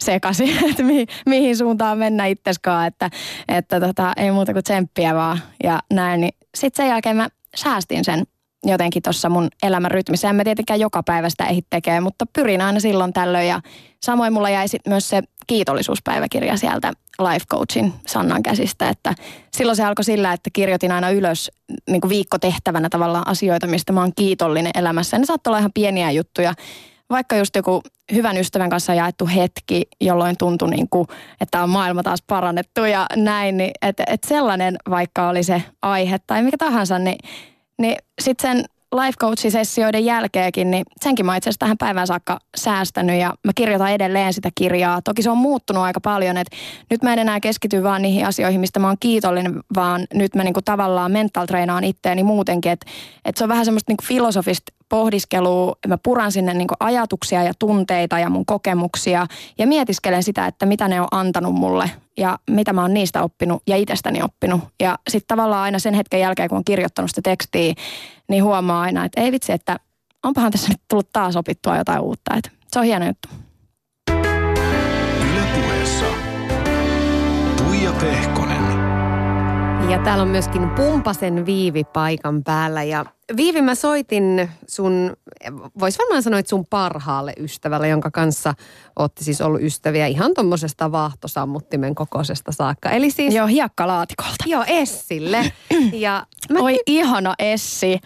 sekaisin, 0.00 0.58
että 0.70 0.82
mihin, 0.82 1.06
mihin 1.26 1.56
suuntaan 1.56 1.98
mennä 1.98 2.26
itseskaan, 2.26 2.86
että, 2.86 3.10
että 3.48 3.80
tota, 3.80 4.12
ei 4.16 4.30
muuta 4.30 4.52
kuin 4.52 4.64
tsemppiä 4.64 5.14
vaan 5.14 5.40
ja 5.64 5.80
näin. 5.92 6.20
Niin 6.20 6.34
sitten 6.54 6.84
sen 6.84 6.90
jälkeen 6.90 7.16
mä 7.16 7.28
säästin 7.56 8.04
sen 8.04 8.24
jotenkin 8.64 9.02
tuossa 9.02 9.28
mun 9.28 9.48
elämän 9.62 9.90
rytmissä. 9.90 10.30
En 10.30 10.36
mä 10.36 10.44
tietenkään 10.44 10.80
joka 10.80 11.02
päivä 11.02 11.30
sitä 11.30 11.46
ehdi 11.46 11.62
tekee, 11.70 12.00
mutta 12.00 12.26
pyrin 12.32 12.60
aina 12.60 12.80
silloin 12.80 13.12
tällöin. 13.12 13.48
Ja 13.48 13.60
samoin 14.02 14.32
mulla 14.32 14.50
jäi 14.50 14.68
sit 14.68 14.86
myös 14.88 15.08
se 15.08 15.22
kiitollisuuspäiväkirja 15.50 16.56
sieltä 16.56 16.92
life 17.18 17.46
coachin 17.50 17.92
Sannan 18.06 18.42
käsistä. 18.42 18.88
Että 18.88 19.14
silloin 19.56 19.76
se 19.76 19.84
alkoi 19.84 20.04
sillä, 20.04 20.32
että 20.32 20.50
kirjoitin 20.52 20.92
aina 20.92 21.10
ylös 21.10 21.50
niin 21.88 22.00
kuin 22.00 22.08
viikkotehtävänä 22.08 22.88
tavallaan 22.88 23.28
asioita, 23.28 23.66
mistä 23.66 23.92
mä 23.92 24.00
oon 24.00 24.12
kiitollinen 24.16 24.72
elämässä. 24.74 25.18
Ne 25.18 25.26
saattoi 25.26 25.50
olla 25.50 25.58
ihan 25.58 25.72
pieniä 25.74 26.10
juttuja. 26.10 26.54
Vaikka 27.10 27.36
just 27.36 27.56
joku 27.56 27.82
hyvän 28.12 28.36
ystävän 28.36 28.70
kanssa 28.70 28.94
jaettu 28.94 29.26
hetki, 29.26 29.82
jolloin 30.00 30.36
tuntui 30.38 30.70
niin 30.70 30.88
kuin, 30.90 31.06
että 31.40 31.62
on 31.62 31.70
maailma 31.70 32.02
taas 32.02 32.22
parannettu 32.26 32.84
ja 32.84 33.06
näin. 33.16 33.56
Niin, 33.56 33.70
että, 33.82 34.04
että 34.06 34.28
sellainen 34.28 34.76
vaikka 34.90 35.28
oli 35.28 35.42
se 35.42 35.62
aihe 35.82 36.18
tai 36.26 36.42
mikä 36.42 36.56
tahansa, 36.58 36.98
niin 36.98 37.18
niin 37.80 37.96
sitten 38.20 38.50
sen 38.50 38.64
life 38.92 39.16
coach-sessioiden 39.20 40.04
jälkeenkin, 40.04 40.70
niin 40.70 40.84
senkin 41.00 41.26
mä 41.26 41.36
itse 41.36 41.50
asiassa 41.50 41.58
tähän 41.58 41.78
päivään 41.78 42.06
saakka 42.06 42.38
säästänyt 42.56 43.20
ja 43.20 43.34
mä 43.44 43.52
kirjoitan 43.54 43.92
edelleen 43.92 44.32
sitä 44.32 44.50
kirjaa. 44.54 45.02
Toki 45.02 45.22
se 45.22 45.30
on 45.30 45.38
muuttunut 45.38 45.82
aika 45.82 46.00
paljon, 46.00 46.36
että 46.36 46.56
nyt 46.90 47.02
mä 47.02 47.12
en 47.12 47.18
enää 47.18 47.40
keskity 47.40 47.82
vaan 47.82 48.02
niihin 48.02 48.26
asioihin, 48.26 48.60
mistä 48.60 48.80
mä 48.80 48.86
oon 48.86 48.96
kiitollinen, 49.00 49.60
vaan 49.74 50.06
nyt 50.14 50.34
mä 50.34 50.44
niinku 50.44 50.62
tavallaan 50.62 51.12
mental 51.12 51.46
treenaan 51.46 51.84
itteeni 51.84 52.22
muutenkin, 52.22 52.72
että, 52.72 52.86
että 53.24 53.38
se 53.38 53.44
on 53.44 53.48
vähän 53.48 53.64
semmoista 53.64 53.90
niinku 53.90 54.04
filosofista 54.06 54.72
pohdiskelua, 54.90 55.76
mä 55.88 55.98
puran 56.02 56.32
sinne 56.32 56.54
niinku 56.54 56.74
ajatuksia 56.80 57.42
ja 57.42 57.52
tunteita 57.58 58.18
ja 58.18 58.30
mun 58.30 58.46
kokemuksia 58.46 59.26
ja 59.58 59.66
mietiskelen 59.66 60.22
sitä, 60.22 60.46
että 60.46 60.66
mitä 60.66 60.88
ne 60.88 61.00
on 61.00 61.08
antanut 61.10 61.54
mulle 61.54 61.90
ja 62.16 62.38
mitä 62.50 62.72
mä 62.72 62.82
oon 62.82 62.94
niistä 62.94 63.22
oppinut 63.22 63.62
ja 63.66 63.76
itsestäni 63.76 64.22
oppinut. 64.22 64.60
Ja 64.80 64.98
sitten 65.10 65.28
tavallaan 65.28 65.62
aina 65.62 65.78
sen 65.78 65.94
hetken 65.94 66.20
jälkeen, 66.20 66.48
kun 66.48 66.58
on 66.58 66.64
kirjoittanut 66.64 67.10
sitä 67.10 67.22
tekstiä, 67.22 67.74
niin 68.28 68.44
huomaa 68.44 68.82
aina, 68.82 69.04
että 69.04 69.20
ei 69.20 69.32
vitsi, 69.32 69.52
että 69.52 69.78
onpahan 70.22 70.52
tässä 70.52 70.68
nyt 70.68 70.80
tullut 70.88 71.12
taas 71.12 71.36
opittua 71.36 71.76
jotain 71.76 72.00
uutta. 72.00 72.34
Että 72.36 72.50
se 72.72 72.78
on 72.78 72.84
hieno 72.84 73.06
juttu. 73.06 73.28
Ylepuheessa 75.32 76.06
Tuija 77.56 77.92
Pehkonen. 77.92 78.59
Ja 79.90 79.98
täällä 79.98 80.22
on 80.22 80.28
myöskin 80.28 80.70
Pumpasen 80.70 81.46
Viivi 81.46 81.84
paikan 81.84 82.44
päällä. 82.44 82.82
Ja 82.82 83.04
Viivi, 83.36 83.62
mä 83.62 83.74
soitin 83.74 84.50
sun, 84.66 85.16
vois 85.80 85.98
varmaan 85.98 86.22
sanoa, 86.22 86.38
että 86.38 86.50
sun 86.50 86.66
parhaalle 86.66 87.32
ystävälle, 87.38 87.88
jonka 87.88 88.10
kanssa 88.10 88.54
ootte 88.98 89.24
siis 89.24 89.40
ollut 89.40 89.62
ystäviä 89.62 90.06
ihan 90.06 90.34
tuommoisesta 90.34 90.92
vaahtosammuttimen 90.92 91.94
kokoisesta 91.94 92.52
saakka. 92.52 92.90
Eli 92.90 93.10
siis... 93.10 93.34
Joo, 93.34 93.46
hiekkalaatikolta. 93.46 94.44
Joo, 94.46 94.64
Essille. 94.66 95.52
Ja 95.92 96.26
mä 96.50 96.58
Oi, 96.60 96.74
ky- 96.74 96.80
ihana 96.86 97.34
Essi. 97.38 98.00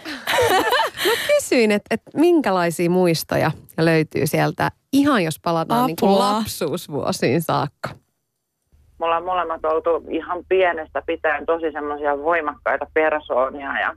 mä 1.06 1.12
kysyin, 1.26 1.70
että, 1.70 1.94
että 1.94 2.10
minkälaisia 2.18 2.90
muistoja 2.90 3.50
löytyy 3.78 4.26
sieltä, 4.26 4.70
ihan 4.92 5.24
jos 5.24 5.40
palataan 5.40 5.86
niin 5.86 5.96
kuin 6.00 6.18
lapsuusvuosiin 6.18 7.42
saakka 7.42 8.03
me 8.98 9.04
ollaan 9.06 9.24
molemmat 9.24 9.64
oltu 9.64 10.04
ihan 10.08 10.44
pienestä 10.48 11.02
pitäen 11.06 11.46
tosi 11.46 11.72
semmoisia 11.72 12.18
voimakkaita 12.18 12.86
persoonia 12.94 13.80
ja 13.80 13.96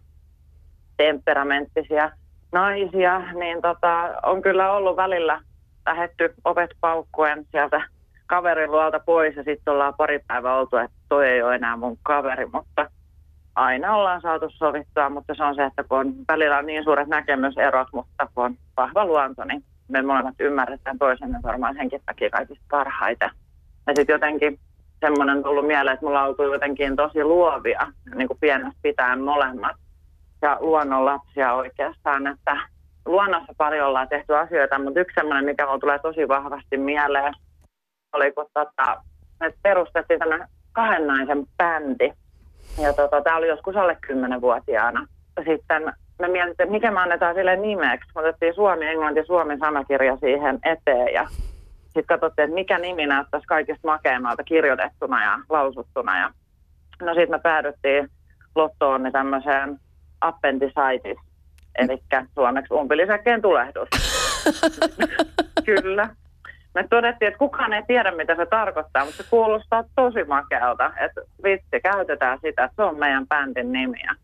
temperamenttisia 0.97 2.11
naisia, 2.51 3.33
niin 3.33 3.61
tota, 3.61 4.15
on 4.23 4.41
kyllä 4.41 4.71
ollut 4.71 4.97
välillä 4.97 5.41
lähetty 5.85 6.33
ovet 6.45 6.71
paukkuen 6.81 7.45
sieltä 7.51 7.81
kaverin 8.25 8.71
luolta 8.71 8.99
pois 8.99 9.35
ja 9.35 9.43
sitten 9.43 9.73
ollaan 9.73 9.93
pari 9.97 10.19
päivää 10.27 10.55
oltu, 10.55 10.77
että 10.77 10.97
toi 11.09 11.27
ei 11.27 11.41
ole 11.41 11.55
enää 11.55 11.77
mun 11.77 11.97
kaveri, 12.03 12.45
mutta 12.45 12.91
aina 13.55 13.95
ollaan 13.95 14.21
saatu 14.21 14.49
sovittua, 14.49 15.09
mutta 15.09 15.35
se 15.35 15.43
on 15.43 15.55
se, 15.55 15.65
että 15.65 15.83
kun 15.83 15.99
on 15.99 16.13
välillä 16.27 16.57
on 16.57 16.65
niin 16.65 16.83
suuret 16.83 17.07
näkemyserot, 17.07 17.87
mutta 17.91 18.27
kun 18.35 18.45
on 18.45 18.55
vahva 18.77 19.05
luonto, 19.05 19.43
niin 19.43 19.63
me 19.87 20.01
molemmat 20.01 20.35
ymmärretään 20.39 20.97
toisemme 20.97 21.39
varmaan 21.43 21.75
senkin 21.75 22.01
takia 22.05 22.29
kaikista 22.29 22.65
parhaita. 22.69 23.29
Ja 23.87 23.93
sitten 23.95 24.13
jotenkin 24.13 24.59
semmoinen 24.99 25.43
tullut 25.43 25.67
mieleen, 25.67 25.93
että 25.93 26.05
mulla 26.05 26.23
on 26.23 26.35
ollut 26.39 26.53
jotenkin 26.53 26.95
tosi 26.95 27.23
luovia, 27.23 27.87
niin 28.15 28.27
kuin 28.27 28.39
pienestä 28.39 28.79
pitäen 28.81 29.21
molemmat. 29.21 29.75
Ja 30.41 30.57
luonnon 30.59 31.05
lapsia 31.05 31.53
oikeastaan, 31.53 32.27
että 32.27 32.57
luonnossa 33.05 33.53
paljon 33.57 33.87
ollaan 33.87 34.07
tehty 34.07 34.35
asioita, 34.35 34.79
mutta 34.79 34.99
yksi 34.99 35.15
semmoinen, 35.15 35.45
mikä 35.45 35.65
mulla 35.65 35.79
tulee 35.79 35.99
tosi 35.99 36.27
vahvasti 36.27 36.77
mieleen, 36.77 37.33
oli 38.13 38.31
kun 38.31 38.45
tota, 38.53 39.01
me 39.39 39.53
perustettiin 39.63 40.19
tämmöinen 40.19 40.47
kahden 40.71 41.07
naisen 41.07 41.45
bändi. 41.57 42.13
Ja 42.81 42.93
tota, 42.93 43.21
tämä 43.21 43.37
oli 43.37 43.47
joskus 43.47 43.75
alle 43.75 43.97
kymmenenvuotiaana. 44.01 45.07
Sitten 45.45 45.93
me 46.19 46.27
mietittiin, 46.27 46.65
että 46.65 46.71
mikä 46.71 46.91
me 46.91 46.99
annetaan 46.99 47.35
sille 47.35 47.55
nimeksi. 47.55 48.09
Me 48.15 48.21
otettiin 48.21 48.53
Suomi, 48.53 48.85
Englanti, 48.85 49.25
Suomen 49.25 49.59
sanakirja 49.59 50.17
siihen 50.17 50.59
eteen 50.63 51.13
ja 51.13 51.27
sitten 51.97 52.19
katsottiin, 52.19 52.43
että 52.43 52.55
mikä 52.55 52.77
nimi 52.77 53.05
näyttäisi 53.05 53.47
kaikista 53.47 53.87
makeimmalta 53.87 54.43
kirjoitettuna 54.43 55.23
ja 55.23 55.39
lausuttuna. 55.49 56.19
Ja 56.19 56.31
no 57.01 57.13
sitten 57.13 57.31
me 57.31 57.39
päädyttiin 57.39 58.09
Lottoon 58.55 59.03
niin 59.03 59.13
tämmöiseen 59.13 59.79
appendicitis, 60.21 61.17
eli 61.77 62.01
suomeksi 62.33 62.73
umpilisäkkeen 62.73 63.41
tulehdus. 63.41 63.89
Kyllä. 65.65 66.09
Me 66.75 66.87
todettiin, 66.89 67.27
että 67.27 67.37
kukaan 67.37 67.73
ei 67.73 67.83
tiedä, 67.87 68.11
mitä 68.11 68.35
se 68.35 68.45
tarkoittaa, 68.45 69.05
mutta 69.05 69.23
se 69.23 69.29
kuulostaa 69.29 69.83
tosi 69.95 70.23
makealta. 70.23 70.91
Että 70.99 71.21
vitsi, 71.43 71.81
käytetään 71.83 72.39
sitä, 72.41 72.63
että 72.63 72.75
se 72.75 72.81
on 72.81 72.99
meidän 72.99 73.27
bändin 73.27 73.71
nimiä. 73.71 74.15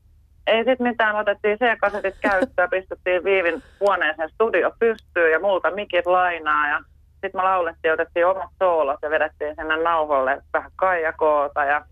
Ei 0.47 0.63
sitten 0.63 0.87
mitään, 0.87 1.15
otettiin 1.15 1.57
C-kasetit 1.57 2.15
käyttöön, 2.21 2.69
pistettiin 2.69 3.23
Viivin 3.23 3.63
huoneeseen 3.79 4.29
studio 4.29 4.71
pystyyn 4.79 5.31
ja 5.31 5.39
multa 5.39 5.71
mikit 5.71 6.05
lainaa 6.05 6.67
ja 6.67 6.81
sitten 7.23 7.41
me 7.41 7.43
laulettiin, 7.43 7.93
otettiin 7.93 8.25
omat 8.25 8.49
soolot 8.59 8.99
ja 9.01 9.09
vedettiin 9.09 9.55
sinne 9.55 9.77
nauholle 9.77 10.41
vähän 10.53 10.71
kaijakoota 10.75 11.65
ja 11.65 11.85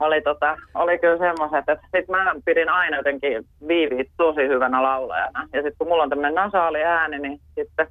oli, 0.00 0.22
tota, 0.22 0.56
oli 0.74 0.98
kyllä 0.98 1.18
semmoiset, 1.18 1.68
että 1.68 1.86
sitten 1.96 2.16
mä 2.16 2.34
pidin 2.44 2.68
aina 2.68 2.96
jotenkin 2.96 3.44
Viivi 3.68 4.10
tosi 4.16 4.48
hyvänä 4.48 4.82
laulajana. 4.82 5.48
Ja 5.52 5.62
sitten 5.62 5.78
kun 5.78 5.88
mulla 5.88 6.02
on 6.02 6.08
tämmöinen 6.08 6.34
nasaali 6.34 6.84
ääni, 6.84 7.18
niin 7.18 7.40
sitten 7.54 7.86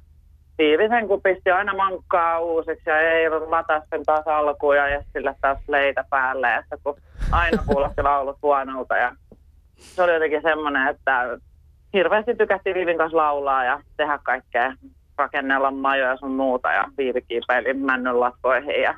Viivi 0.58 0.88
sen 0.88 1.08
kun 1.08 1.22
pisti 1.22 1.50
aina 1.50 1.74
mankkaa 1.74 2.40
uusiksi 2.40 2.90
ja 2.90 3.00
ei 3.00 3.30
lataa 3.30 3.82
sen 3.90 4.04
taas 4.04 4.26
alkuun 4.26 4.76
ja 4.76 5.02
sille 5.12 5.34
taas 5.40 5.58
leitä 5.68 6.04
päälle, 6.10 6.54
että 6.54 6.76
kun 6.82 6.96
aina 7.32 7.62
kuulosti 7.66 8.02
laulut 8.02 8.36
huonolta 8.42 8.96
ja 8.96 9.12
se 9.76 10.02
oli 10.02 10.12
jotenkin 10.12 10.42
semmoinen, 10.42 10.88
että 10.88 11.38
hirveästi 11.92 12.34
tykättiin 12.34 12.74
Viivin 12.74 12.98
kanssa 12.98 13.16
laulaa 13.16 13.64
ja 13.64 13.80
tehdä 13.96 14.18
kaikkea 14.22 14.72
rakennella 15.18 15.70
majoja 15.70 16.16
sun 16.16 16.34
muuta 16.34 16.72
ja 16.72 16.84
viivikiipeilin 16.98 17.78
männyn 17.78 18.20
latvoihin 18.20 18.82
ja 18.82 18.94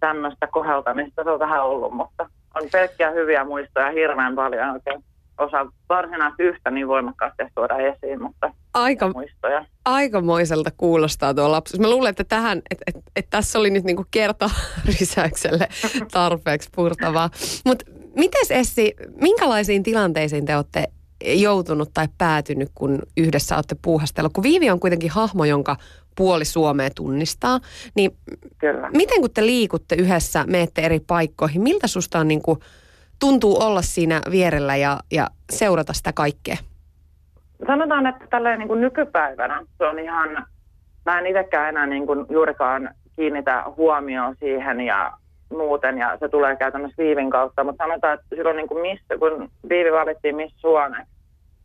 tämmöistä 0.00 0.46
koheltamista 0.46 1.24
se 1.24 1.30
on 1.30 1.38
vähän 1.38 1.64
ollut, 1.64 1.92
mutta 1.92 2.30
on 2.54 2.68
pelkkiä 2.72 3.10
hyviä 3.10 3.44
muistoja 3.44 3.90
hirveän 3.90 4.34
paljon 4.34 4.70
oikein 4.70 5.04
osa 5.38 5.66
varsinaisesti 5.88 6.42
yhtä 6.42 6.70
niin 6.70 6.88
voimakkaasti 6.88 7.42
tuoda 7.54 7.76
esiin, 7.76 8.22
mutta 8.22 8.54
Aika, 8.74 9.12
muistoja. 9.12 9.64
Aikamoiselta 9.84 10.70
kuulostaa 10.76 11.34
tuo 11.34 11.50
lapsuus. 11.50 11.80
Mä 11.80 11.90
luulen, 11.90 12.10
että 12.10 12.24
tähän, 12.24 12.62
että 12.70 12.84
et, 12.86 12.94
et 13.16 13.26
tässä 13.30 13.58
oli 13.58 13.70
nyt 13.70 13.84
niinku 13.84 14.04
kerta 14.10 14.50
rysäykselle 15.00 15.68
tarpeeksi 16.12 16.70
purtavaa. 16.76 17.30
Mutta 17.64 17.84
miten 18.16 18.46
Essi, 18.50 18.94
minkälaisiin 19.20 19.82
tilanteisiin 19.82 20.46
te 20.46 20.56
olette 20.56 20.84
joutunut 21.24 21.90
tai 21.94 22.08
päätynyt, 22.18 22.68
kun 22.74 22.98
yhdessä 23.16 23.54
olette 23.54 23.76
puuhastellut? 23.82 24.32
Kun 24.32 24.42
Viivi 24.42 24.70
on 24.70 24.80
kuitenkin 24.80 25.10
hahmo, 25.10 25.44
jonka 25.44 25.76
puoli 26.16 26.44
Suomea 26.44 26.88
tunnistaa, 26.96 27.60
niin 27.94 28.10
Kyllä. 28.58 28.90
miten 28.90 29.20
kun 29.20 29.30
te 29.34 29.46
liikutte 29.46 29.94
yhdessä, 29.94 30.44
menette 30.46 30.82
eri 30.82 31.00
paikkoihin, 31.00 31.62
miltä 31.62 31.86
susta 31.86 32.18
on 32.18 32.28
niin 32.28 32.42
kuin 32.42 32.58
tuntuu 33.20 33.62
olla 33.62 33.82
siinä 33.82 34.20
vierellä 34.30 34.76
ja, 34.76 34.98
ja 35.10 35.26
seurata 35.50 35.92
sitä 35.92 36.12
kaikkea? 36.12 36.56
Sanotaan, 37.66 38.06
että 38.06 38.26
tälleen 38.30 38.58
niin 38.58 38.68
kuin 38.68 38.80
nykypäivänä 38.80 39.66
se 39.78 39.84
on 39.84 39.98
ihan, 39.98 40.46
mä 41.06 41.18
en 41.18 41.26
itsekään 41.26 41.68
enää 41.68 41.86
niin 41.86 42.06
kuin 42.06 42.26
juurikaan 42.30 42.94
kiinnitä 43.16 43.64
huomioon 43.76 44.36
siihen 44.40 44.80
ja 44.80 45.12
muuten 45.52 45.98
ja 45.98 46.16
se 46.20 46.28
tulee 46.28 46.56
käytännössä 46.56 47.02
Viivin 47.02 47.30
kautta, 47.30 47.64
mutta 47.64 47.84
sanotaan, 47.84 48.14
että 48.14 48.36
silloin 48.36 48.56
niin 48.56 48.68
kuin 48.68 48.80
missä, 48.80 49.18
kun 49.18 49.50
Viivi 49.68 49.92
valittiin 49.92 50.36
Miss 50.36 50.54
Suone, 50.56 51.06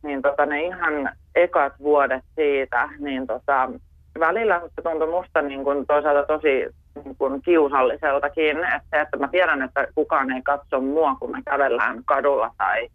niin 0.08 0.22
tota, 0.22 0.46
ne 0.46 0.64
ihan 0.64 1.10
ekat 1.36 1.74
vuodet 1.80 2.24
siitä, 2.36 2.90
niin 3.00 3.28
tota, 3.28 3.70
välillä 4.20 4.60
se 4.60 4.82
tuntui 4.84 5.10
musta 5.10 5.42
niin 5.42 5.64
kuin 5.64 5.86
toisaalta 5.88 6.24
tosi 6.24 6.68
niin 7.04 7.16
kuin 7.18 7.42
kiusalliseltakin, 7.42 8.58
että 8.58 8.88
se, 8.90 9.02
että 9.02 9.18
mä 9.18 9.28
tiedän, 9.28 9.62
että 9.62 9.88
kukaan 9.96 10.32
ei 10.32 10.42
katso 10.42 10.82
mua, 10.82 11.16
kun 11.20 11.32
me 11.32 11.42
kävellään 11.46 12.04
kadulla 12.06 12.52
tai 12.58 12.88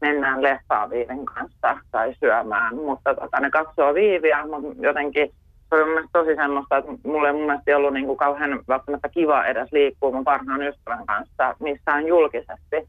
mennään 0.00 0.42
leffaan 0.42 0.90
Viivin 0.90 1.26
kanssa 1.26 1.78
tai 1.90 2.14
syömään, 2.20 2.76
mutta 2.76 3.14
tota, 3.14 3.40
ne 3.40 3.50
katsoo 3.50 3.94
Viiviä, 3.94 4.46
mutta 4.46 4.86
jotenkin 4.86 5.30
se 5.68 5.74
oli 5.74 5.94
mun 5.94 6.08
tosi 6.12 6.34
semmoista, 6.34 6.76
että 6.76 6.92
mulle 7.04 7.28
ei 7.28 7.32
mun 7.32 7.46
mielestä 7.46 7.76
ollut 7.76 7.92
niin 7.92 8.06
kuin 8.06 8.18
kauhean 8.18 8.60
välttämättä 8.68 9.08
kiva 9.08 9.44
edes 9.44 9.72
liikkua 9.72 10.12
mun 10.12 10.24
parhaan 10.24 10.62
ystävän 10.62 11.06
kanssa 11.06 11.54
missään 11.60 12.06
julkisesti, 12.06 12.88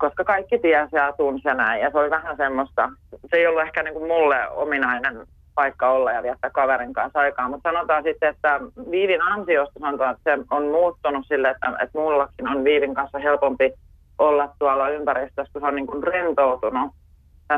koska 0.00 0.24
kaikki 0.24 0.58
tiesi 0.58 0.96
ja 0.96 1.12
tunsi 1.12 1.48
ja 1.48 1.54
näin. 1.54 1.80
Ja 1.80 1.90
se 1.90 1.98
oli 1.98 2.10
vähän 2.10 2.36
semmoista, 2.36 2.88
se 3.30 3.36
ei 3.36 3.46
ollut 3.46 3.62
ehkä 3.62 3.82
niin 3.82 3.94
kuin 3.94 4.06
mulle 4.06 4.48
ominainen 4.48 5.26
paikka 5.54 5.90
olla 5.90 6.12
ja 6.12 6.22
viettää 6.22 6.50
kaverin 6.50 6.92
kanssa 6.92 7.18
aikaa, 7.18 7.48
mutta 7.48 7.70
sanotaan 7.70 8.02
sitten, 8.02 8.28
että 8.28 8.60
Viivin 8.90 9.22
ansiosta 9.22 9.80
sanotaan, 9.80 10.16
että 10.16 10.36
se 10.36 10.44
on 10.50 10.62
muuttunut 10.62 11.26
sille, 11.26 11.50
että, 11.50 11.68
että 11.82 11.98
mullakin 11.98 12.48
on 12.48 12.64
Viivin 12.64 12.94
kanssa 12.94 13.18
helpompi 13.18 13.72
olla 14.18 14.48
tuolla 14.58 14.88
ympäristössä, 14.88 15.52
kun 15.52 15.62
se 15.62 15.66
on 15.66 15.74
niin 15.74 15.86
kuin 15.86 16.02
rentoutunut 16.02 16.90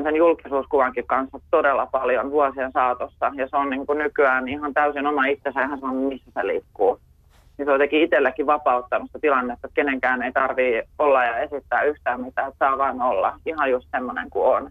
sen 0.02 0.16
julkisuuskuvankin 0.16 1.06
kanssa 1.06 1.38
todella 1.50 1.86
paljon 1.86 2.30
vuosien 2.30 2.72
saatossa. 2.72 3.32
Ja 3.34 3.48
se 3.48 3.56
on 3.56 3.70
niin 3.70 3.86
kuin 3.86 3.98
nykyään 3.98 4.48
ihan 4.48 4.74
täysin 4.74 5.06
oma 5.06 5.26
itsensä, 5.26 5.62
ihan 5.62 5.80
sama 5.80 5.92
missä 5.92 6.30
se 6.34 6.46
liikkuu. 6.46 7.00
Niin 7.62 7.66
se 7.66 7.70
on 7.70 7.74
jotenkin 7.74 8.02
itsellekin 8.02 8.46
vapauttanut 8.46 9.08
sitä 9.08 9.18
tilannetta, 9.18 9.66
että 9.66 9.74
kenenkään 9.74 10.22
ei 10.22 10.32
tarvii 10.32 10.82
olla 10.98 11.24
ja 11.24 11.38
esittää 11.38 11.82
yhtään 11.82 12.20
mitään, 12.20 12.48
että 12.48 12.66
saa 12.66 12.78
vain 12.78 13.02
olla. 13.02 13.38
Ihan 13.46 13.70
just 13.70 13.88
semmoinen 13.90 14.30
kuin 14.30 14.56
on. 14.56 14.70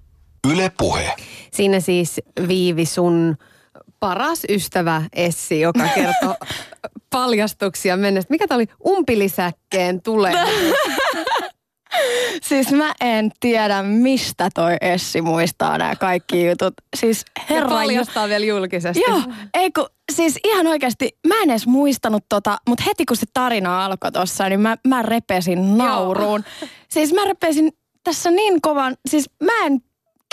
Yle 0.53 0.71
Puhe. 0.77 1.13
Siinä 1.51 1.79
siis 1.79 2.21
Viivi 2.47 2.85
sun 2.85 3.37
paras 3.99 4.45
ystävä 4.49 5.01
Essi, 5.15 5.59
joka 5.59 5.87
kertoo 5.95 6.35
paljastuksia 7.15 7.97
mennessä. 7.97 8.27
Mikä 8.29 8.47
tämä 8.47 8.55
oli? 8.55 8.67
Umpilisäkkeen 8.87 10.01
tulee. 10.01 10.33
Siis 12.49 12.71
mä 12.71 12.93
en 13.01 13.31
tiedä, 13.39 13.83
mistä 13.83 14.49
toi 14.53 14.77
Essi 14.81 15.21
muistaa 15.21 15.77
nämä 15.77 15.95
kaikki 15.95 16.47
jutut. 16.47 16.73
Siis 16.95 17.25
Herra 17.49 17.55
herra... 17.55 17.69
paljastaa 17.69 18.29
vielä 18.29 18.45
julkisesti. 18.45 19.03
Joo, 19.07 19.21
ei 19.53 19.71
kun, 19.71 19.85
siis 20.11 20.39
ihan 20.43 20.67
oikeasti, 20.67 21.09
mä 21.27 21.41
en 21.43 21.49
edes 21.49 21.67
muistanut 21.67 22.23
tota, 22.29 22.57
mutta 22.69 22.83
heti 22.87 23.05
kun 23.05 23.17
se 23.17 23.25
tarina 23.33 23.85
alkoi 23.85 24.11
tossa, 24.11 24.49
niin 24.49 24.59
mä, 24.59 24.75
mä 24.87 25.01
repesin 25.01 25.77
nauruun. 25.77 26.43
Siis 26.89 27.13
mä 27.13 27.25
repesin 27.25 27.71
tässä 28.03 28.31
niin 28.31 28.61
kovan, 28.61 28.95
siis 29.09 29.29
mä 29.43 29.65
en 29.65 29.81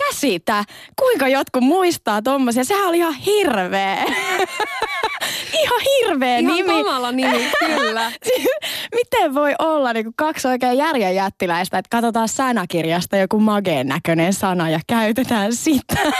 käsitä, 0.06 0.64
kuinka 1.00 1.28
jotkut 1.28 1.62
muistaa 1.62 2.22
tommosia. 2.22 2.64
Sehän 2.64 2.88
oli 2.88 2.96
ihan 2.98 3.14
hirveä. 3.14 4.04
ihan 5.62 5.80
hirveä 6.00 6.38
Ihan 6.38 6.54
nimi. 6.54 6.68
kamala 6.68 7.12
nimi, 7.12 7.50
kyllä. 7.66 8.12
Miten 8.94 9.34
voi 9.34 9.54
olla 9.58 9.92
niin 9.92 10.12
kaksi 10.16 10.48
oikein 10.48 10.78
järjen 10.78 11.14
jättiläistä, 11.14 11.78
että 11.78 11.88
katsotaan 11.90 12.28
sanakirjasta 12.28 13.16
joku 13.16 13.40
mageen 13.40 13.86
näköinen 13.86 14.32
sana 14.32 14.70
ja 14.70 14.80
käytetään 14.86 15.52
sitä. 15.54 15.94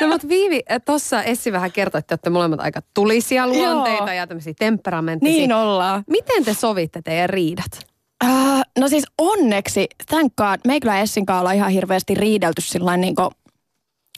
No 0.00 0.06
mutta 0.08 0.28
Viivi, 0.28 0.62
tuossa 0.84 1.22
Essi 1.22 1.52
vähän 1.52 1.72
kertoi, 1.72 1.98
että 1.98 2.12
olette 2.12 2.30
molemmat 2.30 2.60
aika 2.60 2.80
tulisia 2.94 3.46
luonteita 3.46 4.02
Joo. 4.04 4.12
ja 4.12 4.26
tämmöisiä 4.26 4.52
temperamenttisia. 4.58 5.36
niin 5.36 5.52
ollaan. 5.52 6.04
Miten 6.10 6.44
te 6.44 6.54
sovitte 6.54 7.02
teidän 7.02 7.30
riidat? 7.30 7.86
Uh, 8.24 8.62
no 8.78 8.88
siis 8.88 9.04
onneksi, 9.18 9.86
thank 10.08 10.36
God, 10.36 10.60
me 10.66 10.72
ei 10.72 10.80
kyllä 10.80 11.00
Essin 11.00 11.26
kanssa 11.26 11.40
olla 11.40 11.52
ihan 11.52 11.70
hirveästi 11.70 12.14
riidelty 12.14 12.62
sillä 12.62 12.96
niin 12.96 13.14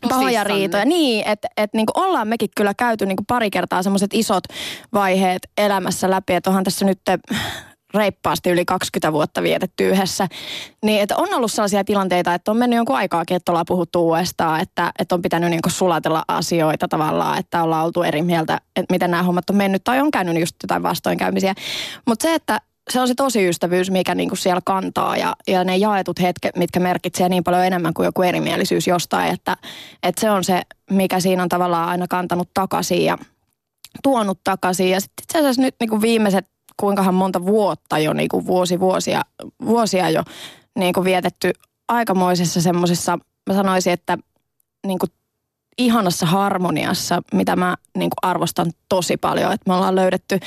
pahoja 0.08 0.44
riitoja. 0.44 0.84
Niin, 0.84 1.28
että 1.28 1.48
et 1.56 1.74
niin 1.74 1.86
ollaan 1.94 2.28
mekin 2.28 2.48
kyllä 2.56 2.74
käyty 2.74 3.06
niin 3.06 3.16
pari 3.28 3.50
kertaa 3.50 3.82
semmoiset 3.82 4.14
isot 4.14 4.44
vaiheet 4.92 5.42
elämässä 5.58 6.10
läpi, 6.10 6.34
että 6.34 6.50
onhan 6.50 6.64
tässä 6.64 6.84
nyt 6.84 7.00
reippaasti 7.94 8.50
yli 8.50 8.64
20 8.64 9.12
vuotta 9.12 9.42
vietetty 9.42 9.88
yhdessä. 9.88 10.28
Niin, 10.82 11.02
että 11.02 11.16
on 11.16 11.34
ollut 11.34 11.52
sellaisia 11.52 11.84
tilanteita, 11.84 12.34
että 12.34 12.50
on 12.50 12.56
mennyt 12.56 12.76
jonkun 12.76 12.96
aikaakin, 12.96 13.36
että 13.36 13.52
ollaan 13.52 13.66
puhuttu 13.68 14.08
uudestaan, 14.08 14.60
että, 14.60 14.92
että 14.98 15.14
on 15.14 15.22
pitänyt 15.22 15.50
niin 15.50 15.60
sulatella 15.68 16.24
asioita 16.28 16.88
tavallaan, 16.88 17.38
että 17.38 17.62
ollaan 17.62 17.84
oltu 17.84 18.02
eri 18.02 18.22
mieltä, 18.22 18.60
että 18.76 18.94
miten 18.94 19.10
nämä 19.10 19.22
hommat 19.22 19.50
on 19.50 19.56
mennyt, 19.56 19.84
tai 19.84 20.00
on 20.00 20.10
käynyt 20.10 20.40
just 20.40 20.56
jotain 20.62 20.82
vastoinkäymisiä. 20.82 21.54
Mutta 22.06 22.22
se, 22.22 22.34
että 22.34 22.60
se 22.92 23.00
on 23.00 23.08
se 23.08 23.14
tosi 23.14 23.48
ystävyys, 23.48 23.90
mikä 23.90 24.14
niinku 24.14 24.36
siellä 24.36 24.60
kantaa 24.64 25.16
ja, 25.16 25.36
ja 25.46 25.64
ne 25.64 25.76
jaetut 25.76 26.20
hetket, 26.20 26.56
mitkä 26.56 26.80
merkitsee 26.80 27.28
niin 27.28 27.44
paljon 27.44 27.64
enemmän 27.64 27.94
kuin 27.94 28.06
joku 28.06 28.22
erimielisyys 28.22 28.86
jostain, 28.86 29.34
että, 29.34 29.56
että 30.02 30.20
se 30.20 30.30
on 30.30 30.44
se, 30.44 30.62
mikä 30.90 31.20
siinä 31.20 31.42
on 31.42 31.48
tavallaan 31.48 31.88
aina 31.88 32.06
kantanut 32.08 32.48
takaisin 32.54 33.04
ja 33.04 33.18
tuonut 34.02 34.40
takaisin. 34.44 34.90
Ja 34.90 35.00
sitten 35.00 35.22
itse 35.22 35.38
asiassa 35.38 35.62
nyt 35.62 35.74
niinku 35.80 36.00
viimeiset 36.00 36.46
kuinkahan 36.76 37.14
monta 37.14 37.44
vuotta 37.44 37.98
jo, 37.98 38.12
niinku 38.12 38.46
vuosi 38.46 38.80
vuosia, 38.80 39.22
vuosia 39.64 40.10
jo 40.10 40.22
niinku 40.78 41.04
vietetty 41.04 41.52
aikamoisessa 41.88 42.60
semmoisessa, 42.60 43.18
mä 43.46 43.54
sanoisin, 43.54 43.92
että 43.92 44.18
niinku 44.86 45.06
ihanassa 45.78 46.26
harmoniassa, 46.26 47.22
mitä 47.34 47.56
mä 47.56 47.76
niin 47.96 48.10
kuin 48.10 48.30
arvostan 48.30 48.70
tosi 48.88 49.16
paljon, 49.16 49.52
että 49.52 49.70
me 49.70 49.74
ollaan 49.74 49.94
löydetty. 49.94 50.38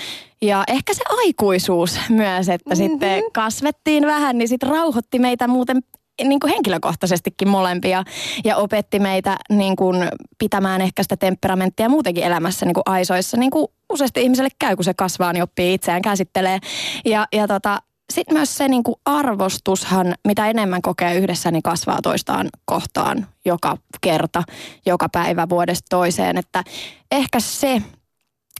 Ja 0.41 0.63
ehkä 0.67 0.93
se 0.93 1.03
aikuisuus 1.09 1.99
myös, 2.09 2.49
että 2.49 2.75
mm-hmm. 2.75 2.89
sitten 2.91 3.23
kasvettiin 3.33 4.07
vähän, 4.07 4.37
niin 4.37 4.47
sitten 4.47 4.69
rauhoitti 4.69 5.19
meitä 5.19 5.47
muuten 5.47 5.81
niin 6.23 6.39
kuin 6.39 6.53
henkilökohtaisestikin 6.53 7.49
molempia 7.49 8.03
ja 8.43 8.57
opetti 8.57 8.99
meitä 8.99 9.37
niin 9.49 9.75
kuin 9.75 10.09
pitämään 10.37 10.81
ehkä 10.81 11.03
sitä 11.03 11.17
temperamenttia 11.17 11.89
muutenkin 11.89 12.23
elämässä 12.23 12.65
niin 12.65 12.73
kuin 12.73 12.83
aisoissa. 12.85 13.37
Niin 13.37 13.51
kuin 13.51 13.67
useasti 13.89 14.21
ihmiselle 14.21 14.49
käy, 14.59 14.75
kun 14.75 14.85
se 14.85 14.93
kasvaa, 14.93 15.33
niin 15.33 15.43
oppii 15.43 15.73
itseään 15.73 16.01
käsittelee. 16.01 16.59
Ja, 17.05 17.27
ja 17.33 17.47
tota, 17.47 17.81
sitten 18.11 18.37
myös 18.37 18.57
se 18.57 18.67
niin 18.67 18.83
kuin 18.83 18.95
arvostushan, 19.05 20.15
mitä 20.27 20.49
enemmän 20.49 20.81
kokee 20.81 21.15
yhdessä, 21.15 21.51
niin 21.51 21.63
kasvaa 21.63 21.99
toistaan 22.03 22.49
kohtaan 22.65 23.27
joka 23.45 23.77
kerta, 24.01 24.43
joka 24.85 25.09
päivä 25.09 25.49
vuodesta 25.49 25.85
toiseen. 25.89 26.37
Että 26.37 26.63
ehkä 27.11 27.39
se 27.39 27.81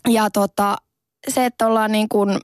ja 0.09 0.29
tota, 0.29 0.75
se, 1.29 1.45
että 1.45 1.67
ollaan 1.67 1.91
niin 1.91 2.09
kuin 2.09 2.39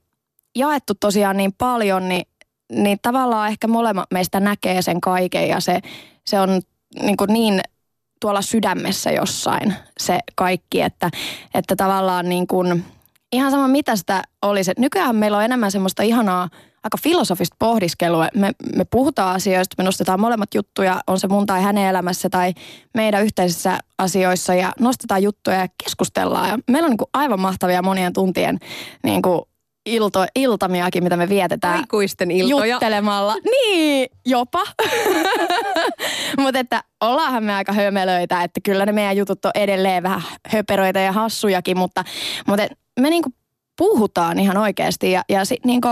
jaettu 0.55 0.93
tosiaan 0.99 1.37
niin 1.37 1.53
paljon, 1.53 2.09
niin, 2.09 2.25
niin 2.71 2.99
tavallaan 3.01 3.49
ehkä 3.49 3.67
molemmat 3.67 4.11
meistä 4.11 4.39
näkee 4.39 4.81
sen 4.81 5.01
kaiken 5.01 5.47
ja 5.47 5.59
se, 5.59 5.79
se 6.25 6.39
on 6.39 6.61
niin, 7.01 7.17
kuin 7.17 7.33
niin 7.33 7.61
tuolla 8.21 8.41
sydämessä 8.41 9.11
jossain 9.11 9.73
se 9.99 10.19
kaikki, 10.35 10.81
että, 10.81 11.09
että 11.53 11.75
tavallaan 11.75 12.29
niin 12.29 12.47
kuin, 12.47 12.85
ihan 13.31 13.51
sama 13.51 13.67
mitä 13.67 13.95
sitä 13.95 14.23
olisi. 14.41 14.71
Nykyään 14.77 15.15
meillä 15.15 15.37
on 15.37 15.43
enemmän 15.43 15.71
semmoista 15.71 16.03
ihanaa 16.03 16.49
aika 16.83 16.97
filosofista 17.03 17.55
pohdiskelua. 17.59 18.27
Me, 18.35 18.51
me 18.75 18.85
puhutaan 18.91 19.35
asioista, 19.35 19.75
me 19.77 19.83
nostetaan 19.83 20.19
molemmat 20.19 20.53
juttuja, 20.53 21.01
on 21.07 21.19
se 21.19 21.27
mun 21.27 21.45
tai 21.45 21.61
hänen 21.61 21.87
elämässä 21.87 22.29
tai 22.29 22.53
meidän 22.93 23.23
yhteisissä 23.23 23.79
asioissa 23.97 24.53
ja 24.53 24.73
nostetaan 24.79 25.23
juttuja 25.23 25.57
ja 25.57 25.67
keskustellaan. 25.83 26.49
Ja 26.49 26.57
meillä 26.71 26.85
on 26.85 26.91
niin 26.91 26.97
kuin 26.97 27.09
aivan 27.13 27.39
mahtavia 27.39 27.81
monien 27.81 28.13
tuntien 28.13 28.59
niin 29.03 29.21
kuin 29.21 29.41
ilto, 29.85 30.25
iltamiakin, 30.35 31.03
mitä 31.03 31.17
me 31.17 31.29
vietetään 31.29 31.79
Aikuisten 31.79 32.31
iltoja. 32.31 32.73
juttelemalla. 32.73 33.35
Niin, 33.43 34.09
jopa. 34.25 34.63
Mutta 36.41 36.59
että 36.59 36.83
ollaanhan 37.01 37.43
me 37.43 37.55
aika 37.55 37.73
hömelöitä, 37.73 38.43
että 38.43 38.59
kyllä 38.63 38.85
ne 38.85 38.91
meidän 38.91 39.17
jutut 39.17 39.45
on 39.45 39.51
edelleen 39.55 40.03
vähän 40.03 40.21
höperöitä 40.47 40.99
ja 40.99 41.11
hassujakin, 41.11 41.77
mutta, 41.77 42.03
mutta 42.47 42.67
me 42.99 43.10
niinku 43.10 43.29
puhutaan 43.77 44.39
ihan 44.39 44.57
oikeasti. 44.57 45.12
Ja, 45.12 45.23
ja 45.29 45.45
sit 45.45 45.65
niinku, 45.65 45.88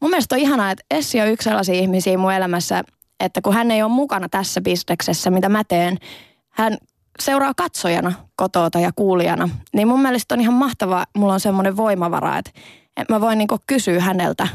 mun 0.00 0.10
mielestä 0.10 0.34
on 0.34 0.40
ihanaa, 0.40 0.70
että 0.70 0.84
Essi 0.90 1.20
on 1.20 1.28
yksi 1.28 1.44
sellaisia 1.44 1.74
ihmisiä 1.74 2.18
mun 2.18 2.32
elämässä, 2.32 2.84
että 3.20 3.40
kun 3.40 3.54
hän 3.54 3.70
ei 3.70 3.82
ole 3.82 3.92
mukana 3.92 4.28
tässä 4.28 4.60
bisneksessä, 4.60 5.30
mitä 5.30 5.48
mä 5.48 5.64
teen, 5.64 5.98
hän 6.48 6.78
seuraa 7.20 7.52
katsojana 7.56 8.12
kotoota 8.36 8.80
ja 8.80 8.90
kuulijana. 8.96 9.48
Niin 9.74 9.88
mun 9.88 10.02
mielestä 10.02 10.34
on 10.34 10.40
ihan 10.40 10.54
mahtavaa, 10.54 11.06
mulla 11.16 11.32
on 11.32 11.40
semmoinen 11.40 11.76
voimavara, 11.76 12.38
että, 12.38 12.50
että 12.96 13.14
mä 13.14 13.20
voin 13.20 13.38
niinku 13.38 13.58
kysyä 13.66 14.00
häneltä 14.00 14.48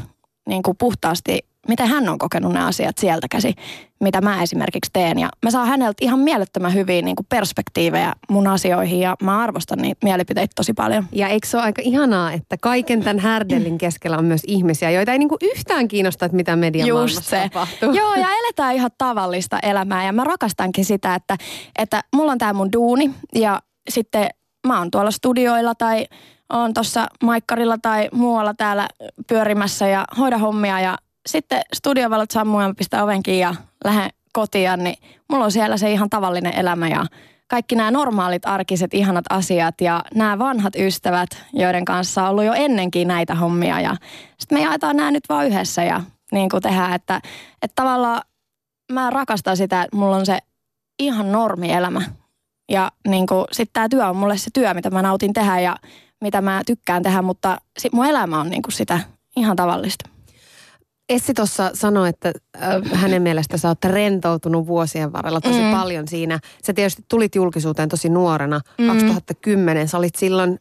niinku 0.48 0.74
puhtaasti 0.74 1.53
miten 1.68 1.88
hän 1.88 2.08
on 2.08 2.18
kokenut 2.18 2.52
ne 2.52 2.64
asiat 2.64 2.98
sieltä 2.98 3.26
käsi, 3.30 3.54
mitä 4.00 4.20
mä 4.20 4.42
esimerkiksi 4.42 4.90
teen. 4.92 5.18
Ja 5.18 5.28
mä 5.42 5.50
saan 5.50 5.68
häneltä 5.68 5.96
ihan 6.00 6.18
mielettömän 6.18 6.74
hyviä 6.74 7.02
niin 7.02 7.16
kuin 7.16 7.26
perspektiivejä 7.28 8.12
mun 8.30 8.46
asioihin 8.46 9.00
ja 9.00 9.16
mä 9.22 9.38
arvostan 9.38 9.78
niitä 9.78 9.98
mielipiteitä 10.04 10.52
tosi 10.56 10.72
paljon. 10.72 11.06
Ja 11.12 11.28
eikö 11.28 11.46
se 11.46 11.56
ole 11.56 11.64
aika 11.64 11.82
ihanaa, 11.84 12.32
että 12.32 12.56
kaiken 12.60 13.02
tämän 13.02 13.18
härdellin 13.18 13.78
keskellä 13.78 14.18
on 14.18 14.24
myös 14.24 14.42
ihmisiä, 14.46 14.90
joita 14.90 15.12
ei 15.12 15.18
niinku 15.18 15.36
yhtään 15.42 15.88
kiinnosta, 15.88 16.26
että 16.26 16.36
mitä 16.36 16.56
median 16.56 16.88
Just 16.88 17.24
se. 17.24 17.48
tapahtuu. 17.52 17.92
Joo, 17.92 18.14
ja 18.14 18.28
eletään 18.44 18.74
ihan 18.74 18.90
tavallista 18.98 19.58
elämää 19.62 20.06
ja 20.06 20.12
mä 20.12 20.24
rakastankin 20.24 20.84
sitä, 20.84 21.14
että, 21.14 21.36
että 21.78 22.00
mulla 22.16 22.32
on 22.32 22.38
tää 22.38 22.52
mun 22.52 22.72
duuni 22.72 23.10
ja 23.34 23.60
sitten 23.88 24.28
mä 24.66 24.78
oon 24.78 24.90
tuolla 24.90 25.10
studioilla 25.10 25.74
tai 25.74 26.06
oon 26.52 26.74
tuossa 26.74 27.06
maikkarilla 27.22 27.78
tai 27.82 28.08
muualla 28.12 28.54
täällä 28.54 28.88
pyörimässä 29.28 29.88
ja 29.88 30.04
hoida 30.18 30.38
hommia 30.38 30.80
ja 30.80 30.98
sitten 31.26 31.62
studiovalot 31.74 32.30
sammuu 32.30 32.60
ja 32.60 32.68
mä 32.68 32.74
pistän 32.74 33.04
ovenkin 33.04 33.38
ja 33.38 33.54
lähden 33.84 34.10
kotiin, 34.32 34.84
niin 34.84 34.96
mulla 35.30 35.44
on 35.44 35.52
siellä 35.52 35.76
se 35.76 35.92
ihan 35.92 36.10
tavallinen 36.10 36.54
elämä 36.54 36.88
ja 36.88 37.06
kaikki 37.48 37.74
nämä 37.74 37.90
normaalit 37.90 38.46
arkiset 38.46 38.94
ihanat 38.94 39.24
asiat 39.30 39.80
ja 39.80 40.04
nämä 40.14 40.38
vanhat 40.38 40.76
ystävät, 40.76 41.28
joiden 41.52 41.84
kanssa 41.84 42.22
on 42.22 42.30
ollut 42.30 42.44
jo 42.44 42.52
ennenkin 42.52 43.08
näitä 43.08 43.34
hommia 43.34 43.80
ja 43.80 43.96
sitten 44.38 44.58
me 44.58 44.64
jaetaan 44.64 44.96
nämä 44.96 45.10
nyt 45.10 45.24
vaan 45.28 45.46
yhdessä 45.46 45.84
ja 45.84 46.00
niin 46.32 46.48
kuin 46.48 46.62
tehdään, 46.62 46.94
että, 46.94 47.20
että 47.62 47.72
tavallaan 47.74 48.22
mä 48.92 49.10
rakastan 49.10 49.56
sitä, 49.56 49.82
että 49.82 49.96
mulla 49.96 50.16
on 50.16 50.26
se 50.26 50.38
ihan 50.98 51.32
normielämä 51.32 52.02
ja 52.70 52.92
niin 53.08 53.26
kuin, 53.26 53.44
sitten 53.52 53.72
tämä 53.72 53.88
työ 53.88 54.08
on 54.08 54.16
mulle 54.16 54.38
se 54.38 54.50
työ, 54.54 54.74
mitä 54.74 54.90
mä 54.90 55.02
nautin 55.02 55.32
tehdä 55.32 55.60
ja 55.60 55.76
mitä 56.20 56.40
mä 56.40 56.62
tykkään 56.66 57.02
tehdä, 57.02 57.22
mutta 57.22 57.58
sit 57.78 57.92
mun 57.92 58.06
elämä 58.06 58.40
on 58.40 58.50
niin 58.50 58.62
kuin 58.62 58.72
sitä 58.72 59.00
ihan 59.36 59.56
tavallista. 59.56 60.13
Essi 61.08 61.34
tuossa 61.34 61.70
sanoi, 61.74 62.08
että 62.08 62.32
äh, 62.62 63.00
hänen 63.00 63.22
mielestä 63.22 63.56
sä 63.56 63.68
oot 63.68 63.84
rentoutunut 63.84 64.66
vuosien 64.66 65.12
varrella 65.12 65.40
tosi 65.40 65.60
mm. 65.62 65.70
paljon 65.70 66.08
siinä. 66.08 66.38
Sä 66.64 66.72
tietysti 66.72 67.04
tulit 67.08 67.34
julkisuuteen 67.34 67.88
tosi 67.88 68.08
nuorena, 68.08 68.60
mm. 68.78 68.86
2010. 68.86 69.88
Sä 69.88 69.98
olit 69.98 70.14
silloin 70.14 70.58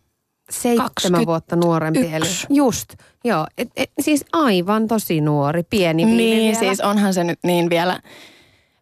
seitsemän 0.49 0.89
21. 0.95 1.25
vuotta 1.25 1.55
nuorempi. 1.55 2.13
Eli 2.13 2.25
just, 2.49 2.93
joo. 3.23 3.47
Et, 3.57 3.69
et, 3.75 3.91
siis 4.01 4.25
aivan 4.33 4.87
tosi 4.87 5.21
nuori, 5.21 5.63
pieni 5.63 6.05
Niin, 6.05 6.41
vielä. 6.41 6.59
siis 6.59 6.81
onhan 6.81 7.13
se 7.13 7.23
nyt 7.23 7.39
niin 7.43 7.69
vielä 7.69 7.99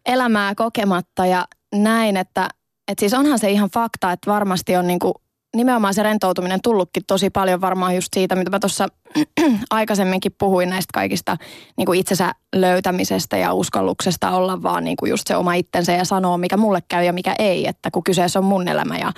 elämää 0.06 0.56
kokematta 0.56 1.26
ja 1.26 1.48
näin, 1.76 2.18
että, 2.18 2.50
että 2.88 3.00
siis 3.00 3.14
onhan 3.14 3.40
se 3.40 3.52
ihan 3.52 3.70
fakta, 3.70 4.12
että 4.12 4.32
varmasti 4.32 4.76
on 4.76 4.88
niinku 4.88 5.14
nimenomaan 5.56 5.94
se 5.94 6.04
rentoutuminen 6.04 6.60
tullutkin 6.64 7.04
tosi 7.08 7.30
paljon 7.30 7.62
varmaan 7.62 7.96
just 7.96 8.08
siitä, 8.14 8.36
mitä 8.36 8.52
mä 8.52 8.60
tuossa 8.60 8.88
aikaisemminkin 9.70 10.36
puhuin 10.38 10.70
näistä 10.70 10.92
kaikista 10.94 11.38
niin 11.78 11.86
kuin 11.86 12.00
itsensä 12.00 12.32
löytämisestä 12.56 13.38
ja 13.38 13.54
uskalluksesta 13.54 14.32
olla 14.32 14.64
vaan 14.64 14.84
niin 14.84 14.98
kuin 14.98 15.10
just 15.10 15.28
se 15.28 15.36
oma 15.36 15.54
itsensä 15.54 15.92
ja 15.92 16.06
sanoa, 16.06 16.38
mikä 16.38 16.58
mulle 16.58 16.80
käy 16.88 17.04
ja 17.04 17.14
mikä 17.14 17.36
ei, 17.40 17.68
että 17.68 17.92
kun 17.92 18.04
kyseessä 18.04 18.40
on 18.40 18.46
mun 18.46 18.68
elämä. 18.68 18.98
Ja, 18.98 19.12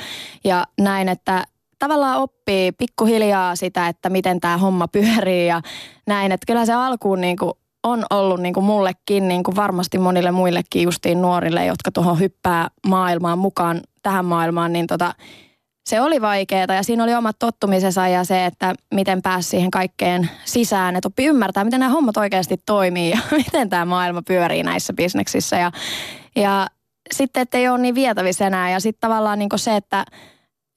ja 0.43 0.65
näin, 0.81 1.09
että 1.09 1.45
tavallaan 1.79 2.17
oppii 2.17 2.71
pikkuhiljaa 2.71 3.55
sitä, 3.55 3.87
että 3.87 4.09
miten 4.09 4.39
tämä 4.39 4.57
homma 4.57 4.87
pyörii 4.87 5.47
ja 5.47 5.61
näin, 6.07 6.31
että 6.31 6.45
kyllä 6.45 6.65
se 6.65 6.73
alkuun 6.73 7.21
niin 7.21 7.37
kuin 7.37 7.51
on 7.83 8.05
ollut 8.09 8.39
niin 8.39 8.53
kuin 8.53 8.63
mullekin, 8.63 9.27
niin 9.27 9.43
kuin 9.43 9.55
varmasti 9.55 9.97
monille 9.97 10.31
muillekin 10.31 10.83
justiin 10.83 11.21
nuorille, 11.21 11.65
jotka 11.65 11.91
tuohon 11.91 12.19
hyppää 12.19 12.67
maailmaan 12.87 13.37
mukaan, 13.37 13.81
tähän 14.01 14.25
maailmaan, 14.25 14.73
niin 14.73 14.87
tota, 14.87 15.15
se 15.83 16.01
oli 16.01 16.21
vaikeaa 16.21 16.75
ja 16.75 16.83
siinä 16.83 17.03
oli 17.03 17.15
omat 17.15 17.35
tottumisensa 17.39 18.07
ja 18.07 18.23
se, 18.23 18.45
että 18.45 18.73
miten 18.93 19.21
pääsi 19.21 19.49
siihen 19.49 19.71
kaikkeen 19.71 20.29
sisään, 20.45 20.95
että 20.95 21.07
oppi 21.07 21.25
ymmärtää, 21.25 21.63
miten 21.63 21.79
nämä 21.79 21.91
hommat 21.91 22.17
oikeasti 22.17 22.57
toimii 22.65 23.09
ja 23.09 23.17
miten 23.45 23.69
tämä 23.69 23.85
maailma 23.85 24.21
pyörii 24.27 24.63
näissä 24.63 24.93
bisneksissä. 24.93 25.57
Ja, 25.57 25.71
ja 26.35 26.67
sitten, 27.13 27.41
että 27.41 27.57
ei 27.57 27.69
ole 27.69 27.77
niin 27.77 27.95
vietävissä 27.95 28.47
enää. 28.47 28.69
Ja 28.69 28.79
sitten 28.79 29.01
tavallaan 29.01 29.39
niin 29.39 29.49
se, 29.55 29.75
että, 29.75 30.05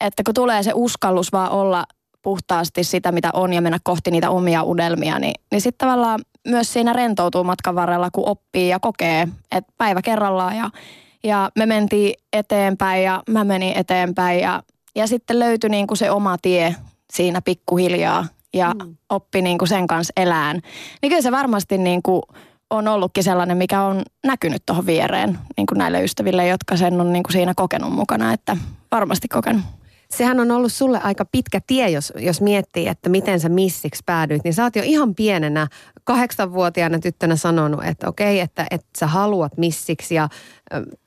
että 0.01 0.23
kun 0.25 0.35
tulee 0.35 0.63
se 0.63 0.73
uskallus 0.75 1.33
vaan 1.33 1.51
olla 1.51 1.85
puhtaasti 2.23 2.85
sitä, 2.85 3.13
mitä 3.13 3.31
on 3.33 3.53
ja 3.53 3.63
mennä 3.63 3.79
kohti 3.85 4.11
niitä 4.11 4.31
omia 4.31 4.63
unelmia, 4.63 5.19
niin, 5.19 5.35
niin 5.51 5.61
sitten 5.61 5.89
tavallaan 5.89 6.21
myös 6.49 6.73
siinä 6.73 6.93
rentoutuu 6.93 7.45
matkan 7.45 7.75
varrella, 7.75 8.11
kun 8.11 8.29
oppii 8.29 8.69
ja 8.69 8.81
kokee, 8.81 9.29
että 9.53 9.73
päivä 9.79 10.03
kerrallaan 10.03 10.57
ja, 10.57 10.71
ja 11.25 11.51
me 11.59 11.67
mentiin 11.67 12.15
eteenpäin 12.33 13.05
ja 13.05 13.23
mä 13.31 13.45
menin 13.45 13.77
eteenpäin 13.77 14.41
ja, 14.41 14.63
ja 14.97 15.07
sitten 15.07 15.39
löytyi 15.39 15.71
niin 15.71 15.87
kuin 15.87 15.99
se 15.99 16.11
oma 16.11 16.37
tie 16.43 16.75
siinä 17.13 17.43
pikkuhiljaa 17.43 18.27
ja 18.55 18.75
mm. 18.75 18.97
oppi 19.11 19.43
niin 19.43 19.59
kuin 19.59 19.69
sen 19.69 19.87
kanssa 19.87 20.13
elään. 20.17 20.61
Niin 21.03 21.11
kyllä 21.11 21.23
se 21.23 21.33
varmasti 21.33 21.79
niin 21.79 22.03
kuin 22.03 22.23
on 22.71 22.89
ollutkin 22.89 23.25
sellainen, 23.25 23.57
mikä 23.57 23.83
on 23.83 24.03
näkynyt 24.27 24.63
tuohon 24.67 24.87
viereen 24.87 25.39
niin 25.57 25.67
kuin 25.67 25.79
näille 25.79 26.05
ystäville, 26.05 26.47
jotka 26.47 26.77
sen 26.77 27.01
on 27.01 27.13
niin 27.13 27.23
kuin 27.23 27.33
siinä 27.33 27.53
kokenut 27.57 27.93
mukana, 27.93 28.33
että 28.33 28.57
varmasti 28.93 29.29
kokenut. 29.29 29.63
Sehän 30.17 30.41
on 30.41 30.51
ollut 30.51 30.73
sulle 30.73 31.01
aika 31.03 31.25
pitkä 31.25 31.61
tie, 31.67 31.91
jos, 31.91 32.13
jos 32.19 32.41
miettii, 32.41 32.89
että 32.89 33.09
miten 33.09 33.41
sä 33.41 33.49
missiksi 33.49 34.03
päädyit. 34.07 34.45
Niin 34.45 34.55
sä 34.55 34.63
oot 34.63 34.77
jo 34.77 34.83
ihan 34.85 35.15
pienenä, 35.15 35.69
kahdeksanvuotiaana 36.05 36.99
tyttönä 36.99 37.37
sanonut, 37.37 37.85
että 37.85 38.09
okei, 38.09 38.41
että, 38.41 38.67
että 38.71 38.87
sä 38.99 39.07
haluat 39.07 39.57
missiksi. 39.57 40.15
Ja 40.15 40.29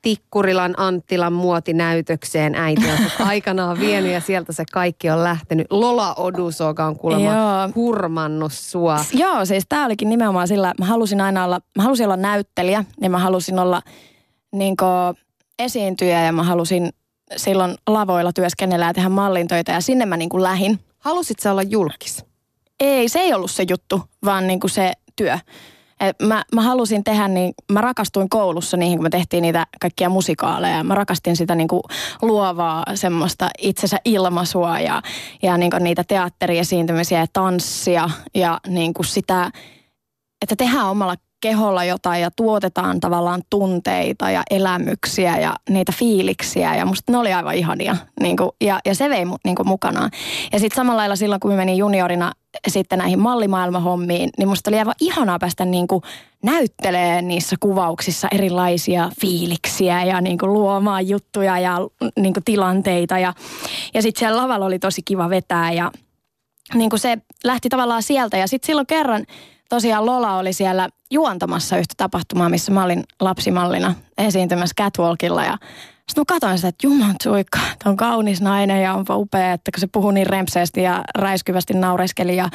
Tikkurilan 0.02 0.74
Anttilan 0.76 1.32
muotinäytökseen 1.32 2.54
äiti 2.54 2.90
on 2.90 2.98
aikanaan 3.28 3.80
vienyt 3.80 4.12
ja 4.12 4.20
sieltä 4.20 4.52
se 4.52 4.64
kaikki 4.72 5.10
on 5.10 5.24
lähtenyt. 5.24 5.66
Lola 5.70 6.14
Odusoga 6.14 6.86
on 6.86 6.96
kuulemma 6.96 7.30
Joo. 7.30 7.72
hurmannut 7.74 8.52
sua. 8.52 9.04
Joo, 9.12 9.44
siis 9.44 9.64
tämä 9.68 9.86
olikin 9.86 10.08
nimenomaan 10.08 10.48
sillä, 10.48 10.74
mä 10.78 10.86
halusin 10.86 11.20
aina 11.20 11.44
olla, 11.44 11.60
mä 11.76 11.82
halusin 11.82 12.06
olla 12.06 12.16
näyttelijä 12.16 12.84
ja 13.00 13.10
mä 13.10 13.18
halusin 13.18 13.58
olla 13.58 13.82
niin 14.52 14.76
esiintyjä 15.58 16.24
ja 16.24 16.32
mä 16.32 16.42
halusin 16.42 16.90
silloin 17.36 17.74
lavoilla 17.86 18.32
työskennellä 18.32 18.86
ja 18.86 18.94
tehdä 18.94 19.08
mallintöitä 19.08 19.72
ja 19.72 19.80
sinne 19.80 20.06
mä 20.06 20.16
niin 20.16 20.28
kuin 20.28 20.42
lähin. 20.42 20.78
Halusit 20.98 21.38
sä 21.38 21.50
olla 21.52 21.62
julkis? 21.62 22.24
Ei, 22.80 23.08
se 23.08 23.18
ei 23.18 23.34
ollut 23.34 23.50
se 23.50 23.64
juttu, 23.68 24.02
vaan 24.24 24.46
niin 24.46 24.60
kuin 24.60 24.70
se 24.70 24.92
työ. 25.16 25.38
Et 26.00 26.16
mä, 26.22 26.44
mä 26.54 26.62
halusin 26.62 27.04
tehdä 27.04 27.28
niin, 27.28 27.54
mä 27.72 27.80
rakastuin 27.80 28.28
koulussa 28.28 28.76
niihin, 28.76 28.98
kun 28.98 29.02
me 29.02 29.10
tehtiin 29.10 29.42
niitä 29.42 29.66
kaikkia 29.80 30.08
musikaaleja. 30.08 30.84
Mä 30.84 30.94
rakastin 30.94 31.36
sitä 31.36 31.54
niin 31.54 31.68
kuin 31.68 31.82
luovaa 32.22 32.84
semmoista 32.94 33.50
itsensä 33.58 33.96
ilmaisua 34.04 34.80
ja, 34.80 35.02
ja 35.42 35.56
niin 35.56 35.70
kuin 35.70 35.84
niitä 35.84 36.04
teatteriesiintymisiä 36.04 37.20
ja 37.20 37.26
tanssia 37.32 38.10
ja 38.34 38.60
niin 38.66 38.94
kuin 38.94 39.06
sitä, 39.06 39.50
että 40.42 40.56
tehdään 40.56 40.86
omalla 40.86 41.14
keholla 41.40 41.84
jotain 41.84 42.22
ja 42.22 42.30
tuotetaan 42.30 43.00
tavallaan 43.00 43.42
tunteita 43.50 44.30
ja 44.30 44.42
elämyksiä 44.50 45.38
ja 45.38 45.54
niitä 45.68 45.92
fiiliksiä. 45.92 46.76
Ja 46.76 46.86
musta 46.86 47.12
ne 47.12 47.18
oli 47.18 47.32
aivan 47.32 47.54
ihania 47.54 47.96
niin 48.20 48.36
kuin, 48.36 48.50
ja, 48.60 48.80
ja 48.86 48.94
se 48.94 49.10
vei 49.10 49.24
niin 49.44 49.56
kuin 49.56 49.68
mukanaan. 49.68 50.10
Ja 50.52 50.58
sitten 50.58 50.76
samalla 50.76 51.00
lailla 51.00 51.16
silloin, 51.16 51.40
kun 51.40 51.50
mä 51.50 51.56
menin 51.56 51.76
juniorina 51.76 52.32
sitten 52.68 52.98
näihin 52.98 53.18
mallimaailmahommiin, 53.18 54.30
niin 54.38 54.48
musta 54.48 54.70
oli 54.70 54.78
aivan 54.78 54.94
ihanaa 55.00 55.38
päästä 55.38 55.64
niin 55.64 55.88
kuin 55.88 56.02
näyttelee 56.42 57.22
niissä 57.22 57.56
kuvauksissa 57.60 58.28
erilaisia 58.32 59.10
fiiliksiä 59.20 60.04
ja 60.04 60.20
niin 60.20 60.38
kuin 60.38 60.52
luomaan 60.52 61.08
juttuja 61.08 61.58
ja 61.58 61.78
niin 62.16 62.34
kuin 62.34 62.44
tilanteita. 62.44 63.18
Ja, 63.18 63.34
ja 63.94 64.02
sitten 64.02 64.18
siellä 64.18 64.42
lavalla 64.42 64.66
oli 64.66 64.78
tosi 64.78 65.02
kiva 65.04 65.30
vetää 65.30 65.72
ja 65.72 65.90
niin 66.74 66.90
kuin 66.90 67.00
se 67.00 67.18
lähti 67.44 67.68
tavallaan 67.68 68.02
sieltä. 68.02 68.36
Ja 68.36 68.48
sitten 68.48 68.66
silloin 68.66 68.86
kerran 68.86 69.26
tosiaan 69.68 70.06
Lola 70.06 70.36
oli 70.36 70.52
siellä 70.52 70.88
juontamassa 71.10 71.78
yhtä 71.78 71.94
tapahtumaa, 71.96 72.48
missä 72.48 72.72
mä 72.72 72.84
olin 72.84 73.04
lapsimallina 73.20 73.94
esiintymässä 74.18 74.74
catwalkilla 74.80 75.44
ja 75.44 75.58
sitten 76.10 76.20
mä 76.20 76.24
katsoin 76.24 76.58
sitä, 76.58 76.68
että 76.68 76.86
juman 76.86 77.14
suikka, 77.22 77.58
on 77.84 77.96
kaunis 77.96 78.40
nainen 78.40 78.82
ja 78.82 78.94
onpa 78.94 79.16
upea, 79.16 79.52
että 79.52 79.70
kun 79.72 79.80
se 79.80 79.86
puhuu 79.92 80.10
niin 80.10 80.26
rempseesti 80.26 80.82
ja 80.82 81.02
räiskyvästi 81.18 81.74
naureskeli 81.74 82.36
ja 82.36 82.48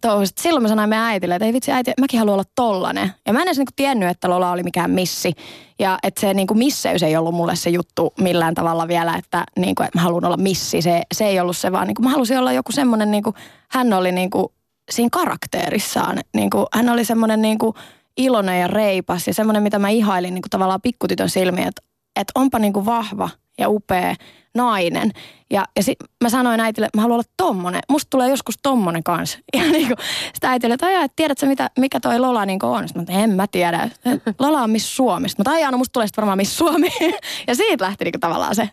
touhusi. 0.00 0.32
Silloin 0.40 0.62
mä 0.62 0.68
sanoin 0.68 0.88
meidän 0.88 1.06
äitille, 1.06 1.34
että 1.34 1.46
ei 1.46 1.52
vitsi 1.52 1.72
äiti, 1.72 1.92
mäkin 2.00 2.18
haluan 2.18 2.34
olla 2.34 2.44
tollanen. 2.54 3.12
Ja 3.26 3.32
mä 3.32 3.38
en 3.38 3.48
edes 3.48 3.58
niinku 3.58 3.72
tiennyt, 3.76 4.08
että 4.08 4.30
Lola 4.30 4.50
oli 4.50 4.62
mikään 4.62 4.90
missi. 4.90 5.32
Ja 5.78 5.98
että 6.02 6.20
se 6.20 6.34
niinku 6.34 6.54
misseys 6.54 7.02
ei 7.02 7.16
ollut 7.16 7.34
mulle 7.34 7.56
se 7.56 7.70
juttu 7.70 8.12
millään 8.20 8.54
tavalla 8.54 8.88
vielä, 8.88 9.14
että, 9.14 9.44
niinku, 9.58 9.82
että 9.82 9.98
mä 9.98 10.02
haluan 10.02 10.24
olla 10.24 10.36
missi. 10.36 10.82
Se, 10.82 11.02
se 11.14 11.26
ei 11.26 11.40
ollut 11.40 11.56
se, 11.56 11.72
vaan 11.72 11.86
niinku, 11.86 12.02
mä 12.02 12.10
halusin 12.10 12.38
olla 12.38 12.52
joku 12.52 12.72
semmoinen, 12.72 13.10
niinku, 13.10 13.34
hän 13.68 13.92
oli 13.92 14.12
niinku 14.12 14.52
siinä 14.90 15.08
karakteerissaan. 15.12 16.18
Niinku, 16.34 16.66
hän 16.74 16.88
oli 16.88 17.04
semmoinen 17.04 17.42
niinku 17.42 17.74
iloinen 18.20 18.60
ja 18.60 18.66
reipas 18.66 19.26
ja 19.26 19.34
semmoinen, 19.34 19.62
mitä 19.62 19.78
mä 19.78 19.88
ihailin 19.88 20.34
niinku 20.34 20.48
tavallaan 20.50 20.80
pikkutytön 20.82 21.28
silmiin, 21.28 21.68
että 21.68 21.82
että 22.16 22.32
onpa 22.34 22.58
niin 22.58 22.72
kuin 22.72 22.86
vahva 22.86 23.30
ja 23.58 23.68
upea 23.68 24.14
nainen. 24.54 25.12
Ja, 25.52 25.64
ja 25.76 25.82
sit 25.82 25.98
mä 26.24 26.30
sanoin 26.30 26.60
äitille, 26.60 26.86
että 26.86 26.98
mä 26.98 27.02
haluan 27.02 27.14
olla 27.14 27.30
tommonen. 27.36 27.80
Musta 27.88 28.10
tulee 28.10 28.28
joskus 28.28 28.54
tommonen 28.62 29.02
kanssa. 29.02 29.38
Ja 29.56 29.62
niinku, 29.62 29.94
sitä 30.34 30.50
äitille, 30.50 30.74
että 30.74 30.86
ajaa, 30.86 31.04
että 31.04 31.16
tiedätkö 31.16 31.46
mitä, 31.46 31.70
mikä 31.78 32.00
toi 32.00 32.18
Lola 32.18 32.46
niinku 32.46 32.66
on? 32.66 32.88
Sitten 32.88 33.14
mä, 33.14 33.22
en 33.22 33.30
mä 33.30 33.46
tiedä. 33.46 33.88
Lola 34.38 34.60
on 34.60 34.70
Miss. 34.70 34.96
Sitten 34.96 35.44
mä 35.46 35.52
ajaa, 35.52 35.70
no 35.70 35.78
musta 35.78 35.92
tulee 35.92 36.06
sitten 36.06 36.22
varmaan 36.22 36.38
Miss 36.38 36.58
Suomi. 36.58 36.88
ja 37.48 37.54
siitä 37.54 37.84
lähti 37.84 38.04
niinku 38.04 38.18
tavallaan 38.18 38.54
se. 38.54 38.68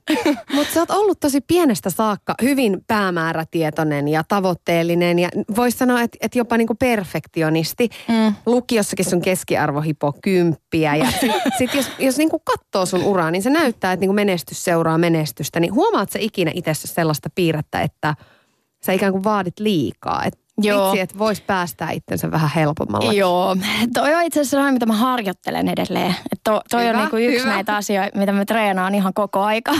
Mutta 0.54 0.74
sä 0.74 0.80
oot 0.80 0.92
ollut 0.92 1.20
tosi 1.20 1.42
pienestä 1.42 1.90
saakka 1.90 2.36
hyvin 2.42 2.82
päämäärätietoinen 2.88 4.08
ja 4.08 4.24
tavoitteellinen 4.28 5.20
ja 5.20 5.30
voisi 5.56 5.78
sanoa, 5.78 6.02
että 6.02 6.18
et 6.22 6.36
jopa 6.36 6.58
niinku 6.58 6.76
perfektionisti. 6.76 7.90
Mm. 8.08 8.36
Lukiossakin 8.46 9.10
sun 9.10 9.22
keskiarvo 9.22 9.82
hipo 9.82 10.14
kymppiä 10.24 10.96
ja 10.96 11.12
sit, 11.20 11.32
sit 11.58 11.74
jos, 11.74 11.92
jos 12.00 12.18
niinku 12.18 12.40
katsoo 12.40 12.86
sun 12.86 13.04
uraa, 13.04 13.32
niin 13.32 13.44
se 13.44 13.50
näyttää, 13.50 13.94
että 13.94 14.02
niinku 14.02 14.14
menestys 14.14 14.64
seuraa 14.64 14.98
menestystä. 14.98 15.60
Niin 15.60 15.67
huomaat 15.68 16.10
sä 16.10 16.20
ikinä 16.20 16.52
itse 16.56 16.74
sellaista 16.74 17.30
piirrettä, 17.36 17.82
että 17.82 18.16
sä 18.86 18.92
ikään 18.94 19.12
kuin 19.12 19.24
vaadit 19.24 19.60
liikaa. 19.60 20.24
Että 20.26 20.48
Joo. 20.62 20.86
Vitsi, 20.86 21.00
että 21.00 21.18
voisi 21.18 21.44
päästää 21.48 21.92
itsensä 21.92 22.32
vähän 22.32 22.50
helpommalla. 22.56 23.14
Joo, 23.14 23.56
toi 23.94 24.16
on 24.16 24.24
itse 24.24 24.42
asiassa 24.42 24.72
mitä 24.72 24.86
mä 24.86 24.94
harjoittelen 24.94 25.70
edelleen. 25.70 26.16
Et 26.32 26.40
to, 26.44 26.62
toi 26.70 26.82
hyvä, 26.82 26.92
on 26.92 26.98
niinku 26.98 27.18
yksi 27.18 27.40
hyvä. 27.40 27.54
näitä 27.54 27.76
asioita, 27.76 28.20
mitä 28.20 28.32
mä 28.32 28.46
treenaan 28.46 28.96
ihan 28.96 29.14
koko 29.14 29.42
aika. 29.42 29.72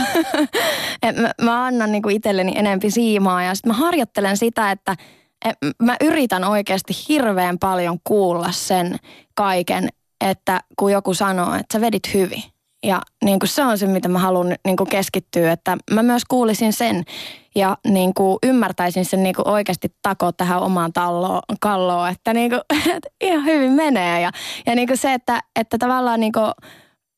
et 1.02 1.16
mä, 1.16 1.30
mä 1.42 1.64
annan 1.64 1.92
niinku 1.92 2.08
itselleni 2.08 2.52
enempi 2.56 2.90
siimaa 2.90 3.42
ja 3.42 3.54
sitten 3.54 3.72
mä 3.72 3.78
harjoittelen 3.78 4.36
sitä, 4.36 4.70
että 4.70 4.96
et 5.44 5.56
mä 5.82 5.96
yritän 6.00 6.44
oikeasti 6.44 6.92
hirveän 7.08 7.58
paljon 7.58 7.98
kuulla 8.04 8.52
sen 8.52 8.96
kaiken, 9.34 9.88
että 10.20 10.60
kun 10.78 10.92
joku 10.92 11.14
sanoo, 11.14 11.54
että 11.54 11.78
sä 11.78 11.80
vedit 11.80 12.14
hyvin. 12.14 12.42
Ja 12.86 13.02
niin 13.24 13.38
kuin 13.38 13.48
se 13.48 13.64
on 13.64 13.78
se, 13.78 13.86
mitä 13.86 14.08
mä 14.08 14.18
haluan 14.18 14.56
niin 14.64 14.76
kuin 14.76 14.90
keskittyä, 14.90 15.52
että 15.52 15.76
mä 15.90 16.02
myös 16.02 16.22
kuulisin 16.28 16.72
sen 16.72 17.04
ja 17.54 17.76
niin 17.86 18.14
kuin 18.14 18.38
ymmärtäisin 18.42 19.04
sen 19.04 19.22
niin 19.22 19.34
kuin 19.34 19.48
oikeasti 19.48 19.94
takoa 20.02 20.32
tähän 20.32 20.62
omaan 20.62 20.92
talloon, 20.92 21.42
kalloon, 21.60 22.08
että, 22.08 22.34
niin 22.38 22.50
kuin, 22.50 22.60
että 22.96 23.08
ihan 23.20 23.44
hyvin 23.44 23.72
menee. 23.72 24.20
Ja, 24.20 24.30
ja 24.66 24.74
niin 24.74 24.88
kuin 24.88 24.98
se, 24.98 25.14
että, 25.14 25.40
että 25.60 25.78
tavallaan 25.78 26.20
niin 26.20 26.32
kuin, 26.32 26.52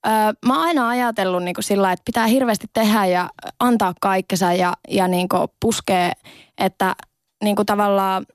ö, 0.07 0.11
mä 0.47 0.55
oon 0.55 0.67
aina 0.67 0.89
ajatellut 0.89 1.43
niin 1.43 1.55
kuin 1.55 1.65
sillä 1.65 1.93
että 1.93 2.05
pitää 2.05 2.27
hirveästi 2.27 2.67
tehdä 2.73 3.07
ja 3.07 3.31
antaa 3.61 3.95
kaikkensa 4.01 4.53
ja, 4.53 4.73
ja 4.89 5.09
niin 5.09 5.29
kuin 5.29 5.49
puskee, 5.61 6.13
että 6.59 6.95
niin 7.45 7.57
kuin 7.57 7.67
tavallaan 7.67 8.27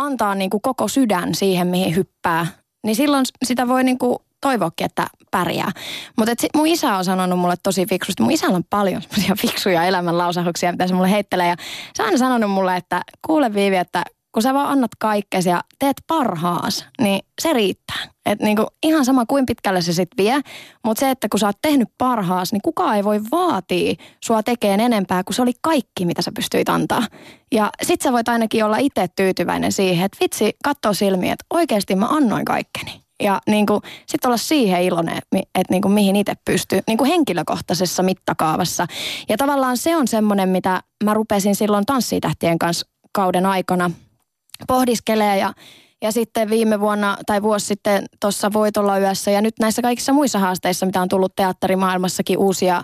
antaa 0.00 0.34
niin 0.34 0.50
kuin 0.50 0.62
koko 0.62 0.88
sydän 0.88 1.34
siihen, 1.34 1.66
mihin 1.66 1.96
hyppää. 1.96 2.46
Niin 2.86 2.96
silloin 2.96 3.24
sitä 3.44 3.68
voi 3.68 3.84
niin 3.84 3.98
kuin 3.98 4.18
toivoakin, 4.40 4.84
että 4.84 5.06
pärjää. 5.30 5.72
Mutta 6.18 6.32
mun 6.56 6.66
isä 6.66 6.96
on 6.96 7.04
sanonut 7.04 7.38
mulle 7.38 7.54
tosi 7.62 7.86
fiksusti. 7.86 8.22
Mun 8.22 8.32
isällä 8.32 8.56
on 8.56 8.64
paljon 8.70 9.02
semmoisia 9.02 9.36
fiksuja 9.46 9.84
elämänlausahuksia, 9.84 10.72
mitä 10.72 10.86
se 10.86 10.94
mulle 10.94 11.10
heittelee. 11.10 11.48
Ja 11.48 11.56
se 11.94 12.02
on 12.02 12.06
aina 12.06 12.18
sanonut 12.18 12.50
mulle, 12.50 12.76
että 12.76 13.02
kuule 13.26 13.54
Viivi, 13.54 13.76
että 13.76 14.02
kun 14.36 14.42
sä 14.42 14.54
vaan 14.54 14.68
annat 14.68 14.90
kaikkesi 14.98 15.48
ja 15.48 15.60
teet 15.78 15.96
parhaas, 16.06 16.86
niin 17.00 17.20
se 17.42 17.52
riittää. 17.52 17.96
Et 18.26 18.40
niinku 18.40 18.66
ihan 18.82 19.04
sama 19.04 19.26
kuin 19.26 19.46
pitkälle 19.46 19.82
se 19.82 19.92
sitten 19.92 20.24
vie, 20.24 20.40
mutta 20.84 21.00
se, 21.00 21.10
että 21.10 21.28
kun 21.28 21.40
sä 21.40 21.46
oot 21.46 21.56
tehnyt 21.62 21.88
parhaas, 21.98 22.52
niin 22.52 22.62
kukaan 22.62 22.96
ei 22.96 23.04
voi 23.04 23.20
vaatia 23.30 23.94
sua 24.24 24.42
tekemään 24.42 24.80
enempää, 24.80 25.24
kuin 25.24 25.34
se 25.34 25.42
oli 25.42 25.52
kaikki, 25.60 26.06
mitä 26.06 26.22
sä 26.22 26.32
pystyit 26.32 26.68
antaa. 26.68 27.02
Ja 27.52 27.70
sit 27.82 28.00
sä 28.00 28.12
voit 28.12 28.28
ainakin 28.28 28.64
olla 28.64 28.76
itse 28.76 29.06
tyytyväinen 29.16 29.72
siihen, 29.72 30.04
että 30.04 30.18
vitsi, 30.20 30.56
katsoo 30.64 30.94
silmiin, 30.94 31.32
että 31.32 31.44
oikeasti 31.50 31.94
mä 31.94 32.06
annoin 32.06 32.44
kaikkeni. 32.44 33.05
Ja 33.22 33.40
niin 33.46 33.66
kuin, 33.66 33.80
sitten 34.06 34.28
olla 34.28 34.36
siihen 34.36 34.82
iloinen, 34.82 35.18
että 35.32 35.70
niin 35.70 35.82
kuin, 35.82 35.92
mihin 35.92 36.16
itse 36.16 36.34
pystyy 36.44 36.80
niin 36.86 36.98
kuin 36.98 37.10
henkilökohtaisessa 37.10 38.02
mittakaavassa. 38.02 38.86
Ja 39.28 39.36
tavallaan 39.36 39.76
se 39.76 39.96
on 39.96 40.08
semmoinen, 40.08 40.48
mitä 40.48 40.82
mä 41.04 41.14
rupesin 41.14 41.56
silloin 41.56 41.86
tanssitähtien 41.86 42.58
kanssa 42.58 42.86
kauden 43.12 43.46
aikana 43.46 43.90
pohdiskelee 44.66 45.38
ja 45.38 45.52
ja 46.02 46.12
sitten 46.12 46.50
viime 46.50 46.80
vuonna 46.80 47.16
tai 47.26 47.42
vuosi 47.42 47.66
sitten 47.66 48.04
tuossa 48.20 48.52
Voitolla 48.52 48.98
yössä 48.98 49.30
ja 49.30 49.40
nyt 49.40 49.54
näissä 49.60 49.82
kaikissa 49.82 50.12
muissa 50.12 50.38
haasteissa, 50.38 50.86
mitä 50.86 51.02
on 51.02 51.08
tullut 51.08 51.36
teatterimaailmassakin 51.36 52.38
uusia 52.38 52.82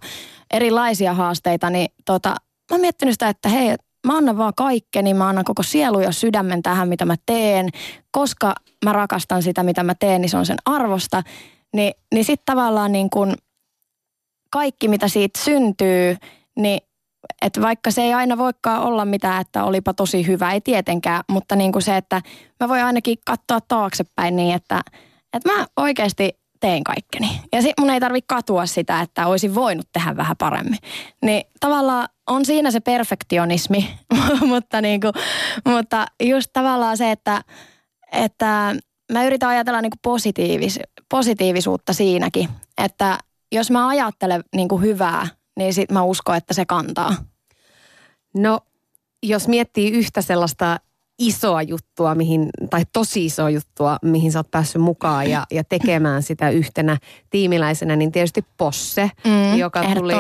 erilaisia 0.53 1.14
haasteita, 1.14 1.70
niin 1.70 1.89
tota, 2.05 2.28
mä 2.28 2.37
oon 2.70 2.80
miettinyt 2.80 3.14
sitä, 3.14 3.28
että 3.28 3.49
hei, 3.49 3.74
mä 4.07 4.17
annan 4.17 4.39
vaan 4.39 4.53
kaikkeni, 4.57 5.15
mä 5.15 5.29
annan 5.29 5.45
koko 5.45 5.63
sielu 5.63 6.01
ja 6.01 6.13
sydämen 6.13 6.63
tähän, 6.63 6.89
mitä 6.89 7.05
mä 7.05 7.15
teen, 7.27 7.69
koska 8.11 8.55
mä 8.85 8.93
rakastan 8.93 9.43
sitä, 9.43 9.63
mitä 9.63 9.83
mä 9.83 9.95
teen, 9.95 10.21
niin 10.21 10.31
se 10.31 10.37
on 10.37 10.47
sen 10.47 10.59
arvosta. 10.65 11.23
Ni, 11.73 11.93
niin 12.15 12.25
sitten 12.25 12.47
tavallaan 12.47 12.93
niin 12.93 13.11
kun 13.11 13.35
kaikki, 14.51 14.89
mitä 14.89 15.09
siitä 15.09 15.41
syntyy, 15.43 16.17
niin 16.57 16.81
että 17.43 17.61
vaikka 17.61 17.91
se 17.91 18.03
ei 18.03 18.15
aina 18.15 18.39
voikaan 18.39 18.83
olla 18.83 19.05
mitään, 19.05 19.41
että 19.41 19.65
olipa 19.65 19.95
tosi 19.95 20.27
hyvä, 20.27 20.53
ei 20.53 20.61
tietenkään, 20.61 21.25
mutta 21.29 21.57
niin 21.57 21.73
kuin 21.73 21.83
se, 21.83 21.97
että 21.97 22.23
mä 22.61 22.69
voin 22.69 22.85
ainakin 22.85 23.19
katsoa 23.27 23.61
taaksepäin 23.69 24.37
niin, 24.37 24.55
että, 24.55 24.81
että 25.33 25.53
mä 25.53 25.67
oikeasti 25.77 26.31
teen 26.61 26.85
kaikkeni. 26.85 27.41
Ja 27.53 27.63
sit 27.63 27.73
mun 27.81 27.91
ei 27.91 28.01
tarvi 28.01 28.21
katua 28.27 28.67
sitä, 28.67 29.01
että 29.01 29.27
olisin 29.27 29.55
voinut 29.55 29.87
tehdä 29.93 30.17
vähän 30.17 30.37
paremmin. 30.37 30.79
Niin 31.23 31.45
tavallaan 31.61 32.09
on 32.33 32.45
siinä 32.45 32.70
se 32.70 32.80
perfektionismi, 32.80 33.99
mutta, 34.47 34.80
niin 34.80 35.01
kuin, 35.01 35.12
mutta 35.64 36.07
just 36.22 36.51
tavallaan 36.53 36.97
se, 36.97 37.11
että, 37.11 37.43
että 38.12 38.74
mä 39.12 39.24
yritän 39.24 39.49
ajatella 39.49 39.80
niin 39.80 39.91
kuin 39.91 40.01
positiivis, 40.03 40.80
positiivisuutta 41.09 41.93
siinäkin, 41.93 42.49
että 42.85 43.18
jos 43.53 43.70
mä 43.70 43.89
ajattelen 43.89 44.45
niin 44.57 44.68
kuin 44.68 44.83
hyvää, 44.83 45.26
niin 45.57 45.74
sit 45.74 45.91
mä 45.91 46.03
uskon, 46.03 46.37
että 46.37 46.55
se 46.55 46.64
kantaa. 46.64 47.16
No, 48.35 48.61
jos 49.22 49.49
miettii 49.49 49.91
yhtä 49.91 50.22
sellaista 50.22 50.80
isoa 51.18 51.62
juttua, 51.62 52.14
mihin, 52.14 52.51
tai 52.70 52.83
tosi 52.93 53.24
isoa 53.24 53.51
juttua, 53.51 53.99
mihin 54.03 54.33
sä 54.33 54.39
oot 54.39 54.51
päässyt 54.51 54.83
mukaan 54.83 55.30
ja, 55.30 55.47
ja 55.51 55.64
tekemään 55.64 56.22
sitä 56.22 56.51
yhtenä 56.51 56.97
tiimiläisenä, 57.30 57.97
niin 57.97 58.12
tietysti 58.12 58.45
Posse, 58.57 59.11
mm, 59.24 59.59
joka 59.59 59.83
tuli 59.95 60.12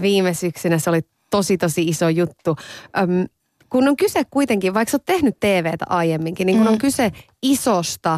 viime 0.00 0.34
syksynä. 0.34 0.78
Se 0.78 0.90
oli 0.90 1.00
tosi 1.30 1.58
tosi 1.58 1.88
iso 1.88 2.08
juttu. 2.08 2.56
Öm, 2.98 3.26
kun 3.70 3.88
on 3.88 3.96
kyse 3.96 4.22
kuitenkin, 4.30 4.74
vaikka 4.74 4.90
sä 4.90 4.96
oot 4.96 5.04
tehnyt 5.04 5.40
TVtä 5.40 5.84
aiemminkin, 5.88 6.46
niin 6.46 6.58
kun 6.58 6.66
mm. 6.66 6.72
on 6.72 6.78
kyse 6.78 7.12
isosta 7.42 8.14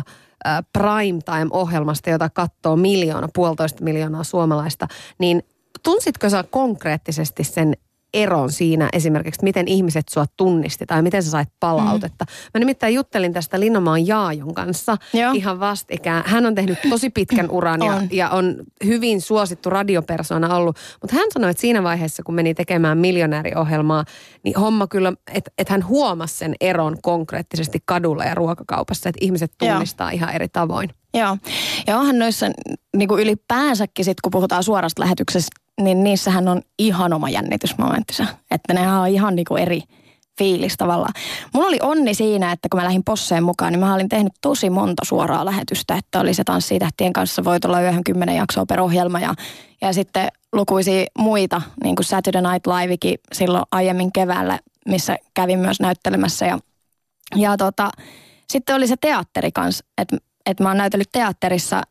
äh, 0.47 0.59
primetime-ohjelmasta, 0.73 2.11
jota 2.11 2.31
katsoo 2.31 2.77
miljoona, 2.77 3.29
puolitoista 3.35 3.85
miljoonaa 3.85 4.25
suomalaista, 4.25 4.89
niin 5.19 5.43
tunsitko 5.83 6.31
sä 6.31 6.45
konkreettisesti 6.51 7.45
sen 7.45 7.77
eron 8.17 8.53
siinä 8.53 8.89
esimerkiksi, 8.93 9.45
miten 9.45 9.69
ihmiset 9.69 10.09
sua 10.09 10.25
tunnisti 10.37 10.87
tai 10.87 11.03
miten 11.03 11.23
sä 11.23 11.31
sait 11.31 11.49
palautetta. 11.61 12.25
Mm. 12.25 12.51
Mä 12.55 12.59
nimittäin 12.59 12.95
juttelin 12.95 13.33
tästä 13.33 13.61
Linnomaan 13.61 14.07
Jaajon 14.07 14.55
kanssa 14.55 14.97
Joo. 15.13 15.33
ihan 15.35 15.61
vastikään. 15.61 16.23
Hän 16.27 16.47
on 16.47 16.55
tehnyt 16.55 16.79
tosi 16.91 17.11
pitkän 17.11 17.51
uran 17.51 17.81
ja, 17.83 17.93
on. 17.93 18.09
ja 18.11 18.31
on 18.31 18.57
hyvin 18.85 19.21
suosittu 19.21 19.71
radiopersona 19.71 20.57
ollut. 20.57 20.77
Mutta 21.03 21.17
hän 21.17 21.29
sanoi, 21.33 21.51
että 21.51 21.61
siinä 21.61 21.83
vaiheessa, 21.83 22.23
kun 22.23 22.35
meni 22.35 22.55
tekemään 22.55 22.99
miljonääriohjelmaa, 22.99 24.05
niin 24.43 24.57
homma 24.57 24.87
kyllä, 24.87 25.13
että 25.35 25.51
et 25.59 25.69
hän 25.69 25.87
huomasi 25.87 26.37
sen 26.37 26.55
eron 26.61 26.97
konkreettisesti 27.03 27.79
kadulla 27.85 28.25
ja 28.25 28.35
ruokakaupassa, 28.35 29.09
että 29.09 29.25
ihmiset 29.25 29.53
tunnistaa 29.59 30.13
Joo. 30.13 30.17
ihan 30.17 30.35
eri 30.35 30.49
tavoin. 30.49 30.91
Joo, 31.15 31.39
ja 31.87 31.99
onhan 31.99 32.19
noissa 32.19 32.47
niin 32.97 33.09
kuin 33.09 33.23
ylipäänsäkin 33.23 34.05
sit, 34.05 34.21
kun 34.21 34.31
puhutaan 34.31 34.63
suorasta 34.63 35.03
lähetyksestä, 35.03 35.66
niin 35.81 36.05
niissähän 36.05 36.49
on 36.49 36.63
ihan 36.79 37.13
oma 37.13 37.31
jännitysmomenttinsa. 37.31 38.27
Että 38.51 38.75
ne 38.75 38.93
on 38.93 39.09
ihan 39.09 39.37
niinku 39.37 39.57
eri 39.57 39.83
fiilis 40.39 40.77
tavallaan. 40.77 41.13
Mulla 41.55 41.69
oli 41.69 41.79
onni 41.83 42.15
siinä, 42.15 42.53
että 42.53 42.69
kun 42.69 42.81
mä 42.81 42.85
lähdin 42.85 43.05
Posseen 43.05 43.45
mukaan, 43.45 43.73
niin 43.73 43.81
mä 43.81 43.95
olin 43.95 44.09
tehnyt 44.09 44.33
tosi 44.41 44.71
monta 44.71 45.05
suoraa 45.05 45.45
lähetystä. 45.45 45.95
Että 45.95 46.21
oli 46.21 46.35
se 46.35 46.45
Tanssitähtien 46.45 47.13
kanssa, 47.13 47.45
voit 47.45 47.65
olla 47.65 47.81
yöhön 47.81 48.05
kymmenen 48.05 48.37
jaksoa 48.37 48.67
per 48.67 48.81
ohjelma 48.81 49.21
ja, 49.21 49.35
ja 49.81 49.93
sitten 49.93 50.29
lukuisia 50.53 51.07
muita, 51.19 51.63
niin 51.85 51.97
kuin 51.97 52.07
Saturday 52.07 52.43
Night 52.43 52.67
Livekin 52.67 53.19
silloin 53.33 53.65
aiemmin 53.71 54.13
keväällä, 54.13 54.59
missä 54.89 55.17
kävin 55.35 55.59
myös 55.59 55.81
näyttelemässä. 55.81 56.47
Ja, 56.47 56.59
ja 57.35 57.57
tota, 57.57 57.91
sitten 58.49 58.77
oli 58.77 58.87
se 58.87 58.97
teatteri 59.01 59.53
kanssa, 59.53 59.85
että, 59.99 60.17
että 60.47 60.63
mä 60.63 60.71
oon 60.71 60.79
näytellyt 60.79 61.09
teatterissa 61.13 61.83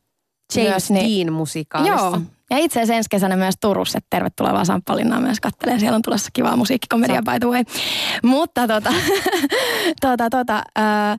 James 0.55 0.69
myös, 0.69 0.91
niin, 0.91 1.27
Dean 1.27 1.33
musikaalissa. 1.33 1.95
Joo, 1.95 2.21
ja 2.49 2.57
itse 2.57 2.79
asiassa 2.79 2.93
ensi 2.93 3.09
kesänä 3.09 3.35
myös 3.35 3.55
Turussa, 3.61 3.97
että 3.97 4.07
tervetuloa 4.09 4.53
vaan 4.53 4.65
Samppalinaan 4.65 5.23
myös 5.23 5.39
kattelemaan. 5.39 5.79
Siellä 5.79 5.95
on 5.95 6.01
tulossa 6.01 6.29
kivaa 6.33 6.55
musiikkikomedia 6.55 7.21
by 7.21 7.39
the 7.39 7.49
way. 7.49 7.63
Mutta 8.23 8.67
tota, 8.67 8.93
tota, 10.01 10.29
tota, 10.29 10.63
äh, 10.79 11.17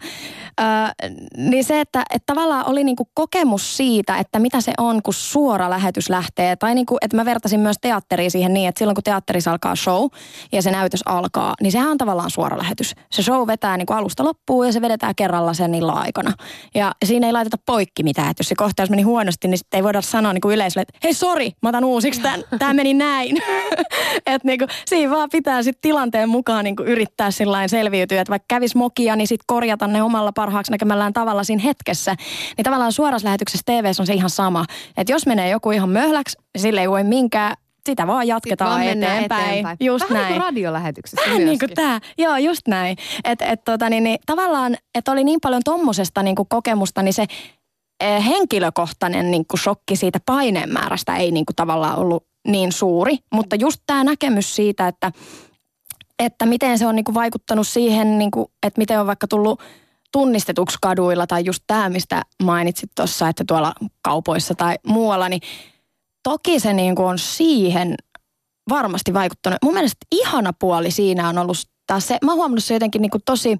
Öö, 0.60 1.10
niin 1.36 1.64
se, 1.64 1.80
että, 1.80 2.02
että 2.14 2.34
tavallaan 2.34 2.68
oli 2.68 2.84
niinku 2.84 3.08
kokemus 3.14 3.76
siitä, 3.76 4.18
että 4.18 4.38
mitä 4.38 4.60
se 4.60 4.72
on, 4.78 5.02
kun 5.02 5.14
suora 5.14 5.70
lähetys 5.70 6.10
lähtee. 6.10 6.56
Tai 6.56 6.74
niinku, 6.74 6.96
että 7.00 7.16
mä 7.16 7.24
vertasin 7.24 7.60
myös 7.60 7.76
teatteriin 7.80 8.30
siihen 8.30 8.54
niin, 8.54 8.68
että 8.68 8.78
silloin 8.78 8.94
kun 8.94 9.02
teatterissa 9.02 9.50
alkaa 9.50 9.76
show 9.76 10.04
ja 10.52 10.62
se 10.62 10.70
näytös 10.70 11.02
alkaa, 11.06 11.54
niin 11.62 11.72
sehän 11.72 11.90
on 11.90 11.98
tavallaan 11.98 12.30
suora 12.30 12.58
lähetys. 12.58 12.94
Se 13.12 13.22
show 13.22 13.46
vetää 13.46 13.76
niinku 13.76 13.92
alusta 13.92 14.24
loppuun 14.24 14.66
ja 14.66 14.72
se 14.72 14.80
vedetään 14.80 15.14
kerralla 15.14 15.54
sen 15.54 15.74
illan 15.74 15.98
aikana. 15.98 16.32
Ja 16.74 16.92
siinä 17.04 17.26
ei 17.26 17.32
laiteta 17.32 17.56
poikki 17.66 18.02
mitään. 18.02 18.30
Että 18.30 18.40
jos 18.40 18.48
se 18.48 18.54
kohtaus 18.54 18.90
meni 18.90 19.02
huonosti, 19.02 19.48
niin 19.48 19.58
sitten 19.58 19.78
ei 19.78 19.84
voida 19.84 20.00
sanoa 20.00 20.32
niinku 20.32 20.50
yleisölle, 20.50 20.82
että 20.82 20.98
hei 21.04 21.14
sori, 21.16 21.50
mä 21.62 21.68
otan 21.68 21.84
uusiksi, 21.84 22.22
tämä 22.58 22.74
meni 22.74 22.94
näin. 22.94 23.36
että 24.26 24.48
niinku, 24.48 24.66
siinä 24.86 25.10
vaan 25.10 25.28
pitää 25.32 25.62
sitten 25.62 25.80
tilanteen 25.82 26.28
mukaan 26.28 26.64
niinku 26.64 26.82
yrittää 26.82 27.30
sillä 27.30 27.68
selviytyä, 27.68 28.20
että 28.20 28.30
vaikka 28.30 28.46
kävis 28.48 28.74
mokia, 28.74 29.16
niin 29.16 29.26
sitten 29.26 29.44
korjata 29.46 29.86
ne 29.86 30.02
omalla 30.02 30.32
parhaaksi 30.32 30.72
näkemällään 30.72 31.12
tavalla 31.12 31.44
siinä 31.44 31.62
hetkessä. 31.62 32.16
Niin 32.56 32.64
tavallaan 32.64 32.92
suorassa 32.92 33.26
lähetyksessä 33.26 33.62
TV 33.66 33.92
on 33.98 34.06
se 34.06 34.14
ihan 34.14 34.30
sama. 34.30 34.64
Että 34.96 35.12
jos 35.12 35.26
menee 35.26 35.50
joku 35.50 35.70
ihan 35.70 35.88
möhläksi, 35.88 36.38
niin 36.54 36.62
sille 36.62 36.80
ei 36.80 36.90
voi 36.90 37.04
minkään 37.04 37.56
sitä 37.86 38.06
vaan 38.06 38.26
jatketaan 38.26 38.70
vaan 38.70 38.82
eteenpäin. 38.82 39.50
eteenpäin. 39.50 39.76
Just 39.80 40.10
Vähän 40.10 40.22
näin. 40.22 40.32
niin 40.32 40.40
kuin 40.40 40.46
radiolähetyksessä 40.46 41.22
Vähän 41.26 41.44
niin 41.46 41.58
kuin 41.58 41.74
tämä. 41.74 42.00
Joo, 42.18 42.36
just 42.36 42.68
näin. 42.68 42.96
Et, 43.24 43.42
et, 43.42 43.64
tota, 43.64 43.90
niin, 43.90 44.04
niin, 44.04 44.18
tavallaan, 44.26 44.76
että 44.94 45.12
oli 45.12 45.24
niin 45.24 45.40
paljon 45.42 45.62
tommosesta 45.64 46.22
niin 46.22 46.36
kuin 46.36 46.48
kokemusta, 46.48 47.02
niin 47.02 47.14
se 47.14 47.26
henkilökohtainen 48.02 49.30
niin 49.30 49.46
kuin 49.46 49.60
shokki 49.60 49.96
siitä 49.96 50.20
paineen 50.26 50.72
määrästä 50.72 51.16
ei 51.16 51.30
niin 51.30 51.46
kuin 51.46 51.56
tavallaan 51.56 51.98
ollut 51.98 52.26
niin 52.48 52.72
suuri. 52.72 53.18
Mutta 53.32 53.56
just 53.56 53.80
tämä 53.86 54.04
näkemys 54.04 54.56
siitä, 54.56 54.88
että, 54.88 55.12
että 56.18 56.46
miten 56.46 56.78
se 56.78 56.86
on 56.86 56.96
niin 56.96 57.04
kuin 57.04 57.14
vaikuttanut 57.14 57.68
siihen, 57.68 58.18
niin 58.18 58.30
kuin, 58.30 58.46
että 58.62 58.78
miten 58.78 59.00
on 59.00 59.06
vaikka 59.06 59.28
tullut 59.28 59.60
tunnistetuksi 60.12 60.78
kaduilla 60.82 61.26
tai 61.26 61.44
just 61.44 61.62
tämä, 61.66 61.88
mistä 61.88 62.22
mainitsit 62.42 62.90
tuossa, 62.94 63.28
että 63.28 63.44
tuolla 63.48 63.72
kaupoissa 64.02 64.54
tai 64.54 64.76
muualla, 64.86 65.28
niin 65.28 65.40
toki 66.22 66.60
se 66.60 66.72
niin 66.72 66.94
kuin 66.94 67.06
on 67.06 67.18
siihen 67.18 67.94
varmasti 68.68 69.14
vaikuttanut. 69.14 69.58
Mun 69.64 69.74
mielestä 69.74 70.06
ihana 70.12 70.52
puoli 70.52 70.90
siinä 70.90 71.28
on 71.28 71.38
ollut 71.38 71.56
taas 71.86 72.08
se, 72.08 72.18
mä 72.24 72.30
oon 72.30 72.38
huomannut 72.38 72.64
se 72.64 72.74
jotenkin 72.74 73.02
niin 73.02 73.10
kuin 73.10 73.22
tosi 73.24 73.58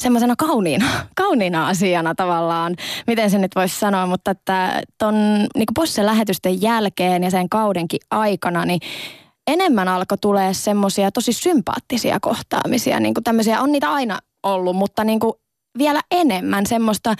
semmoisena 0.00 0.34
kauniina, 0.38 0.86
kauniina 1.16 1.68
asiana 1.68 2.14
tavallaan, 2.14 2.76
miten 3.06 3.30
se 3.30 3.38
nyt 3.38 3.54
voisi 3.54 3.78
sanoa, 3.78 4.06
mutta 4.06 4.30
että 4.30 4.82
ton 4.98 5.14
niin 5.56 5.66
Possen 5.74 6.06
lähetysten 6.06 6.62
jälkeen 6.62 7.24
ja 7.24 7.30
sen 7.30 7.48
kaudenkin 7.48 8.00
aikana, 8.10 8.64
niin 8.64 8.80
enemmän 9.46 9.88
alkoi 9.88 10.18
tulee 10.18 10.54
semmoisia 10.54 11.10
tosi 11.10 11.32
sympaattisia 11.32 12.20
kohtaamisia, 12.20 13.00
niin 13.00 13.14
kuin 13.14 13.24
tämmöisiä, 13.24 13.60
on 13.60 13.72
niitä 13.72 13.92
aina 13.92 14.18
ollut, 14.42 14.76
mutta 14.76 15.04
niin 15.04 15.20
kuin 15.20 15.32
vielä 15.78 16.00
enemmän 16.10 16.66
semmoista, 16.66 17.14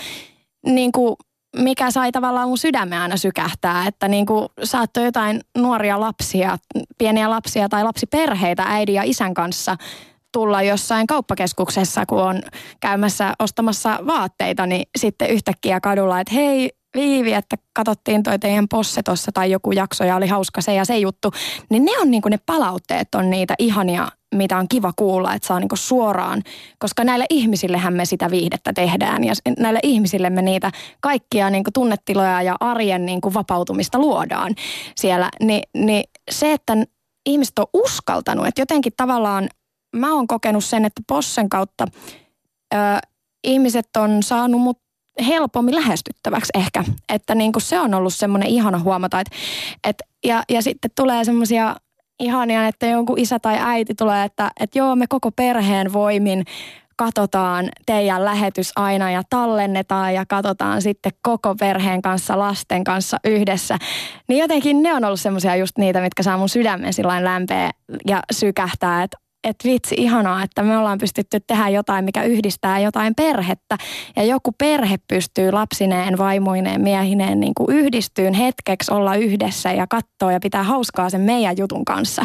niin 0.66 0.92
kuin, 0.92 1.16
mikä 1.56 1.90
sai 1.90 2.12
tavallaan 2.12 2.48
mun 2.48 2.58
sydämen 2.58 3.00
aina 3.00 3.16
sykähtää, 3.16 3.86
että 3.86 4.08
niin 4.08 4.26
kuin 4.26 4.48
saattoi 4.64 5.04
jotain 5.04 5.40
nuoria 5.58 6.00
lapsia, 6.00 6.58
pieniä 6.98 7.30
lapsia 7.30 7.68
tai 7.68 7.84
lapsiperheitä 7.84 8.64
äidin 8.66 8.94
ja 8.94 9.02
isän 9.02 9.34
kanssa 9.34 9.76
tulla 10.32 10.62
jossain 10.62 11.06
kauppakeskuksessa, 11.06 12.06
kun 12.06 12.22
on 12.22 12.42
käymässä 12.80 13.34
ostamassa 13.38 13.98
vaatteita, 14.06 14.66
niin 14.66 14.86
sitten 14.98 15.30
yhtäkkiä 15.30 15.80
kadulla, 15.80 16.20
että 16.20 16.34
hei 16.34 16.70
Viivi, 16.94 17.32
että 17.32 17.56
katsottiin 17.72 18.22
toi 18.22 18.38
teidän 18.38 18.68
posse 18.68 19.02
tuossa 19.02 19.32
tai 19.32 19.50
joku 19.50 19.72
jakso 19.72 20.04
ja 20.04 20.16
oli 20.16 20.26
hauska 20.26 20.60
se 20.60 20.74
ja 20.74 20.84
se 20.84 20.98
juttu. 20.98 21.30
Niin 21.70 21.84
ne 21.84 21.98
on 21.98 22.10
niinku 22.10 22.28
ne 22.28 22.38
palautteet 22.46 23.14
on 23.14 23.30
niitä 23.30 23.54
ihania, 23.58 24.08
mitä 24.34 24.58
on 24.58 24.68
kiva 24.68 24.92
kuulla, 24.96 25.34
että 25.34 25.48
saa 25.48 25.60
niinku 25.60 25.76
suoraan, 25.76 26.42
koska 26.78 27.04
näille 27.04 27.26
ihmisillehän 27.30 27.94
me 27.94 28.04
sitä 28.04 28.30
viihdettä 28.30 28.72
tehdään 28.72 29.24
ja 29.24 29.32
näille 29.58 29.80
ihmisille 29.82 30.30
me 30.30 30.42
niitä 30.42 30.72
kaikkia 31.00 31.50
niinku 31.50 31.70
tunnetiloja 31.74 32.42
ja 32.42 32.56
arjen 32.60 33.06
niinku 33.06 33.34
vapautumista 33.34 33.98
luodaan 33.98 34.54
siellä. 34.96 35.30
Ni, 35.40 35.62
niin 35.74 36.04
se, 36.30 36.52
että 36.52 36.76
ihmiset 37.26 37.58
on 37.58 37.66
uskaltanut, 37.74 38.46
että 38.46 38.60
jotenkin 38.60 38.92
tavallaan 38.96 39.48
mä 39.96 40.14
oon 40.14 40.26
kokenut 40.26 40.64
sen, 40.64 40.84
että 40.84 41.02
possen 41.06 41.48
kautta 41.48 41.86
ö, 42.74 42.76
ihmiset 43.44 43.88
on 43.96 44.22
saanut 44.22 44.60
mut 44.60 44.78
helpommin 45.26 45.74
lähestyttäväksi 45.74 46.50
ehkä. 46.54 46.84
Että 47.08 47.34
niin 47.34 47.52
kuin 47.52 47.62
se 47.62 47.80
on 47.80 47.94
ollut 47.94 48.14
semmoinen 48.14 48.48
ihana 48.48 48.78
huomata. 48.78 49.20
Että, 49.20 49.36
et, 49.84 49.96
ja, 50.24 50.42
ja 50.48 50.62
sitten 50.62 50.90
tulee 50.96 51.24
semmoisia 51.24 51.76
ihania, 52.20 52.66
että 52.66 52.86
jonkun 52.86 53.18
isä 53.18 53.38
tai 53.38 53.56
äiti 53.60 53.94
tulee, 53.94 54.24
että, 54.24 54.50
että 54.60 54.78
joo, 54.78 54.96
me 54.96 55.06
koko 55.06 55.30
perheen 55.30 55.92
voimin 55.92 56.44
katsotaan 56.96 57.68
teidän 57.86 58.24
lähetys 58.24 58.72
aina 58.76 59.10
ja 59.10 59.22
tallennetaan 59.30 60.14
ja 60.14 60.26
katsotaan 60.26 60.82
sitten 60.82 61.12
koko 61.22 61.54
perheen 61.54 62.02
kanssa, 62.02 62.38
lasten 62.38 62.84
kanssa 62.84 63.16
yhdessä. 63.24 63.78
Niin 64.28 64.38
jotenkin 64.38 64.82
ne 64.82 64.94
on 64.94 65.04
ollut 65.04 65.20
semmoisia 65.20 65.56
just 65.56 65.78
niitä, 65.78 66.00
mitkä 66.00 66.22
saa 66.22 66.38
mun 66.38 66.48
sydämen 66.48 66.92
sillä 66.92 67.24
lämpeä 67.24 67.70
ja 68.06 68.22
sykähtää, 68.32 69.02
että 69.02 69.18
että 69.44 69.68
vitsi 69.68 69.94
ihanaa, 69.98 70.42
että 70.42 70.62
me 70.62 70.78
ollaan 70.78 70.98
pystytty 70.98 71.40
tehdä 71.40 71.68
jotain, 71.68 72.04
mikä 72.04 72.22
yhdistää 72.22 72.78
jotain 72.78 73.14
perhettä. 73.14 73.76
Ja 74.16 74.24
joku 74.24 74.52
perhe 74.52 74.96
pystyy 75.08 75.52
lapsineen, 75.52 76.18
vaimoineen, 76.18 76.80
miehineen 76.80 77.40
niin 77.40 77.54
kuin 77.54 77.76
yhdistyyn 77.76 78.34
hetkeksi 78.34 78.92
olla 78.92 79.14
yhdessä 79.14 79.72
ja 79.72 79.86
katsoa 79.86 80.32
ja 80.32 80.40
pitää 80.40 80.62
hauskaa 80.62 81.10
sen 81.10 81.20
meidän 81.20 81.56
jutun 81.58 81.84
kanssa. 81.84 82.24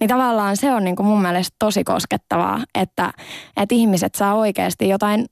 Niin 0.00 0.08
tavallaan 0.08 0.56
se 0.56 0.72
on 0.72 0.84
niin 0.84 0.96
kuin 0.96 1.06
mun 1.06 1.22
mielestä 1.22 1.56
tosi 1.58 1.84
koskettavaa, 1.84 2.60
että, 2.74 3.12
että 3.56 3.74
ihmiset 3.74 4.14
saa 4.14 4.34
oikeasti 4.34 4.88
jotain 4.88 5.24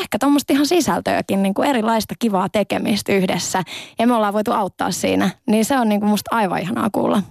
ehkä 0.00 0.18
tuommoista 0.18 0.52
ihan 0.52 0.66
sisältöäkin, 0.66 1.42
niin 1.42 1.54
kuin 1.54 1.68
erilaista 1.68 2.14
kivaa 2.18 2.48
tekemistä 2.48 3.12
yhdessä. 3.12 3.62
Ja 3.98 4.06
me 4.06 4.14
ollaan 4.14 4.34
voitu 4.34 4.52
auttaa 4.52 4.90
siinä. 4.90 5.30
Niin 5.46 5.64
se 5.64 5.78
on 5.78 5.88
niin 5.88 6.00
kuin 6.00 6.10
musta 6.10 6.36
aivan 6.36 6.60
ihanaa 6.60 6.88
kuulla. 6.92 7.22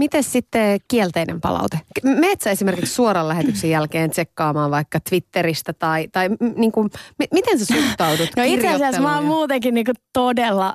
Miten 0.00 0.22
sitten 0.22 0.80
kielteinen 0.88 1.40
palaute? 1.40 1.80
Meet 2.02 2.40
sä 2.40 2.50
esimerkiksi 2.50 2.94
suoran 2.94 3.28
lähetyksen 3.28 3.70
jälkeen 3.70 4.10
tsekkaamaan 4.10 4.70
vaikka 4.70 5.00
Twitteristä 5.00 5.72
tai, 5.72 6.08
tai 6.12 6.28
niin 6.56 6.72
kuin, 6.72 6.90
m- 7.18 7.34
miten 7.34 7.58
sä 7.58 7.64
suhtaudut 7.64 8.28
No 8.36 8.42
itse 8.46 8.68
asiassa 8.68 9.00
mä 9.02 9.14
oon 9.14 9.24
muutenkin 9.24 9.74
niin 9.74 9.84
kuin 9.84 9.96
todella 10.12 10.74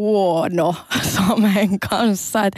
huono 0.00 0.74
somen 1.16 1.78
kanssa. 1.90 2.44
Et 2.44 2.54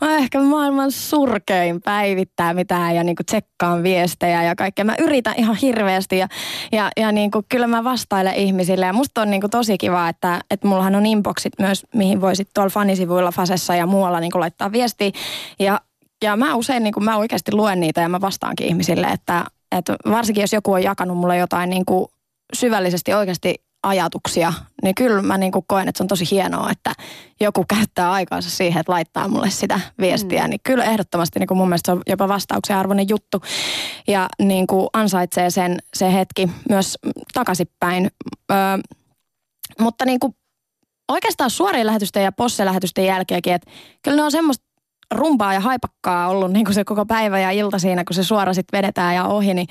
mä 0.00 0.16
ehkä 0.16 0.40
maailman 0.40 0.92
surkein 0.92 1.82
päivittää 1.82 2.54
mitään 2.54 2.96
ja 2.96 3.04
niinku 3.04 3.22
tsekkaan 3.26 3.82
viestejä 3.82 4.42
ja 4.42 4.54
kaikkea. 4.54 4.84
Mä 4.84 4.94
yritän 4.98 5.34
ihan 5.36 5.56
hirveästi 5.56 6.18
ja, 6.18 6.28
ja, 6.72 6.90
ja 6.96 7.12
niinku, 7.12 7.42
kyllä 7.48 7.66
mä 7.66 7.84
vastailen 7.84 8.34
ihmisille. 8.34 8.86
Ja 8.86 8.92
musta 8.92 9.22
on 9.22 9.30
niinku 9.30 9.48
tosi 9.48 9.78
kiva, 9.78 10.08
että, 10.08 10.40
että 10.50 10.68
mullahan 10.68 10.94
on 10.94 11.06
inboxit 11.06 11.52
myös, 11.58 11.86
mihin 11.94 12.20
voisit 12.20 12.48
tuolla 12.54 12.70
fanisivuilla 12.70 13.32
Fasessa 13.32 13.74
ja 13.74 13.86
muualla 13.86 14.20
niinku 14.20 14.40
laittaa 14.40 14.72
viestiä. 14.72 15.10
Ja, 15.58 15.80
ja 16.24 16.36
mä 16.36 16.54
usein 16.54 16.82
niinku, 16.82 17.00
mä 17.00 17.16
oikeasti 17.16 17.52
luen 17.52 17.80
niitä 17.80 18.00
ja 18.00 18.08
mä 18.08 18.20
vastaankin 18.20 18.66
ihmisille, 18.66 19.06
että, 19.06 19.44
että 19.76 19.96
varsinkin 20.10 20.42
jos 20.42 20.52
joku 20.52 20.72
on 20.72 20.82
jakanut 20.82 21.18
mulle 21.18 21.36
jotain 21.36 21.70
niinku 21.70 22.10
syvällisesti 22.54 23.14
oikeasti 23.14 23.54
ajatuksia, 23.82 24.52
niin 24.82 24.94
kyllä 24.94 25.22
mä 25.22 25.38
niin 25.38 25.52
kuin 25.52 25.64
koen, 25.68 25.88
että 25.88 25.98
se 25.98 26.02
on 26.02 26.08
tosi 26.08 26.24
hienoa, 26.30 26.70
että 26.70 26.92
joku 27.40 27.64
käyttää 27.74 28.12
aikaansa 28.12 28.50
siihen, 28.50 28.80
että 28.80 28.92
laittaa 28.92 29.28
mulle 29.28 29.50
sitä 29.50 29.80
viestiä. 30.00 30.44
Mm. 30.44 30.50
Niin 30.50 30.60
kyllä 30.64 30.84
ehdottomasti 30.84 31.38
niin 31.38 31.46
kuin 31.46 31.58
mun 31.58 31.68
mielestä 31.68 31.86
se 31.88 31.92
on 31.92 32.02
jopa 32.06 32.28
vastauksen 32.28 32.76
arvoinen 32.76 33.08
juttu 33.08 33.42
ja 34.08 34.28
niin 34.38 34.66
kuin 34.66 34.88
ansaitsee 34.92 35.50
sen 35.50 35.78
se 35.94 36.12
hetki 36.12 36.50
myös 36.68 36.98
takaisinpäin. 37.34 38.10
Öö, 38.50 38.56
mutta 39.80 40.04
niin 40.04 40.20
kuin 40.20 40.36
oikeastaan 41.08 41.50
suorien 41.50 41.86
lähetysten 41.86 42.24
ja 42.24 42.32
posse-lähetysten 42.32 43.06
jälkeenkin, 43.06 43.54
että 43.54 43.70
kyllä 44.02 44.16
ne 44.16 44.22
on 44.22 44.32
semmoista 44.32 44.64
rumpaa 45.14 45.54
ja 45.54 45.60
haipakkaa 45.60 46.28
ollut 46.28 46.52
niin 46.52 46.64
kuin 46.64 46.74
se 46.74 46.84
koko 46.84 47.06
päivä 47.06 47.40
ja 47.40 47.50
ilta 47.50 47.78
siinä, 47.78 48.04
kun 48.04 48.14
se 48.14 48.24
suora 48.24 48.54
sitten 48.54 48.78
vedetään 48.78 49.14
ja 49.14 49.24
ohi, 49.24 49.54
niin 49.54 49.66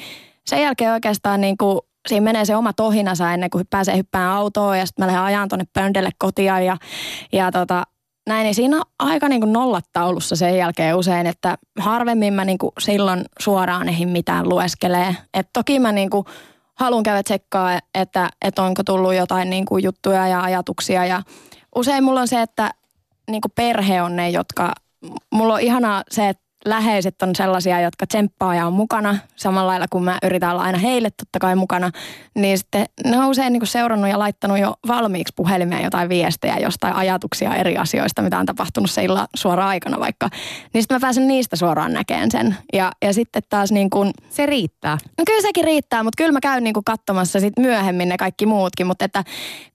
sen 0.45 0.62
jälkeen 0.62 0.91
oikeastaan 0.91 1.41
niin 1.41 1.57
kuin 1.57 1.80
siinä 2.10 2.24
menee 2.24 2.45
se 2.45 2.56
oma 2.56 2.74
tohinansa 2.74 3.34
ennen 3.34 3.49
kuin 3.49 3.68
pääsee 3.70 3.97
hyppään 3.97 4.32
autoon 4.32 4.80
ja 4.80 4.86
sitten 4.86 5.04
mä 5.04 5.08
lähden 5.08 5.24
ajan 5.24 5.49
tuonne 5.49 5.66
pöndelle 5.74 6.10
kotia 6.18 6.60
ja, 6.60 6.78
ja 7.32 7.52
tota, 7.52 7.84
näin, 8.28 8.43
niin 8.43 8.56
siinä 8.56 8.78
on 8.78 8.84
aika 8.99 9.30
niin 9.30 9.41
kuin 9.41 9.54
nollataulussa 9.54 10.36
sen 10.36 10.58
jälkeen 10.58 10.95
usein, 10.95 11.28
että 11.28 11.58
harvemmin 11.80 12.34
mä 12.34 12.45
niin 12.45 12.58
kuin 12.58 12.72
silloin 12.80 13.26
suoraan 13.39 13.89
ehin 13.89 14.10
mitään 14.10 14.49
lueskelee. 14.49 15.16
Et 15.34 15.49
toki 15.54 15.80
mä 15.80 15.91
niin 15.91 16.10
kuin 16.10 16.26
haluan 16.80 17.04
käydä 17.04 17.24
tsekkaa, 17.24 17.80
että, 17.95 18.30
että 18.41 18.64
onko 18.64 18.84
tullut 18.84 19.14
jotain 19.14 19.49
niin 19.49 19.66
kuin 19.66 19.84
juttuja 19.84 20.28
ja 20.28 20.41
ajatuksia 20.41 21.06
ja 21.06 21.22
usein 21.76 22.04
mulla 22.04 22.22
on 22.22 22.28
se, 22.28 22.41
että 22.41 22.72
niin 23.30 23.41
kuin 23.41 23.52
perhe 23.56 24.02
on 24.02 24.16
ne, 24.16 24.30
jotka, 24.30 24.74
mulla 25.32 25.54
on 25.54 25.62
ihanaa 25.62 26.04
se, 26.12 26.30
että 26.30 26.43
läheiset 26.66 27.22
on 27.22 27.36
sellaisia, 27.36 27.82
jotka 27.82 28.07
tsemppaa 28.07 28.55
ja 28.55 28.68
on 28.68 28.74
mukana, 28.74 29.18
samalla 29.36 29.68
lailla 29.68 29.86
kuin 29.89 30.03
mä 30.03 30.18
yritän 30.24 30.51
olla 30.51 30.62
aina 30.62 30.78
heille 30.78 31.09
totta 31.09 31.39
kai 31.39 31.55
mukana, 31.55 31.91
niin 32.36 32.57
sitten 32.57 32.86
ne 33.05 33.18
on 33.18 33.26
usein 33.26 33.53
niin 33.53 33.68
seurannut 33.68 34.09
ja 34.09 34.20
laittanut 34.20 34.59
jo 34.59 34.74
valmiiksi 34.88 35.34
puhelimeen 35.36 35.84
jotain 35.84 36.09
viestejä, 36.09 36.57
jostain 36.57 36.95
ajatuksia 36.95 37.55
eri 37.55 37.78
asioista, 37.78 38.22
mitä 38.22 38.39
on 38.39 38.45
tapahtunut 38.45 38.91
se 38.91 39.03
illan 39.03 39.28
suoraan 39.36 39.70
aikana 39.70 39.99
vaikka. 39.99 40.30
Niin 40.74 40.82
sitten 40.82 40.95
mä 40.95 40.99
pääsen 40.99 41.28
niistä 41.28 41.55
suoraan 41.55 41.93
näkeen 41.93 42.32
sen. 42.32 42.55
Ja, 42.74 42.91
ja 43.01 43.14
sitten 43.14 43.41
taas 43.49 43.72
niin 43.72 43.89
kuin... 43.89 44.12
Se 44.30 44.45
riittää. 44.45 44.97
No 45.18 45.24
kyllä 45.26 45.41
sekin 45.41 45.64
riittää, 45.64 46.03
mutta 46.03 46.18
kyllä 46.18 46.32
mä 46.32 46.39
käyn 46.39 46.64
niin 46.64 46.74
kuin 46.74 46.84
katsomassa 46.84 47.39
sit 47.39 47.53
myöhemmin 47.59 48.09
ne 48.09 48.18
kaikki 48.18 48.45
muutkin, 48.45 48.88
mutta 48.88 49.05
että 49.05 49.24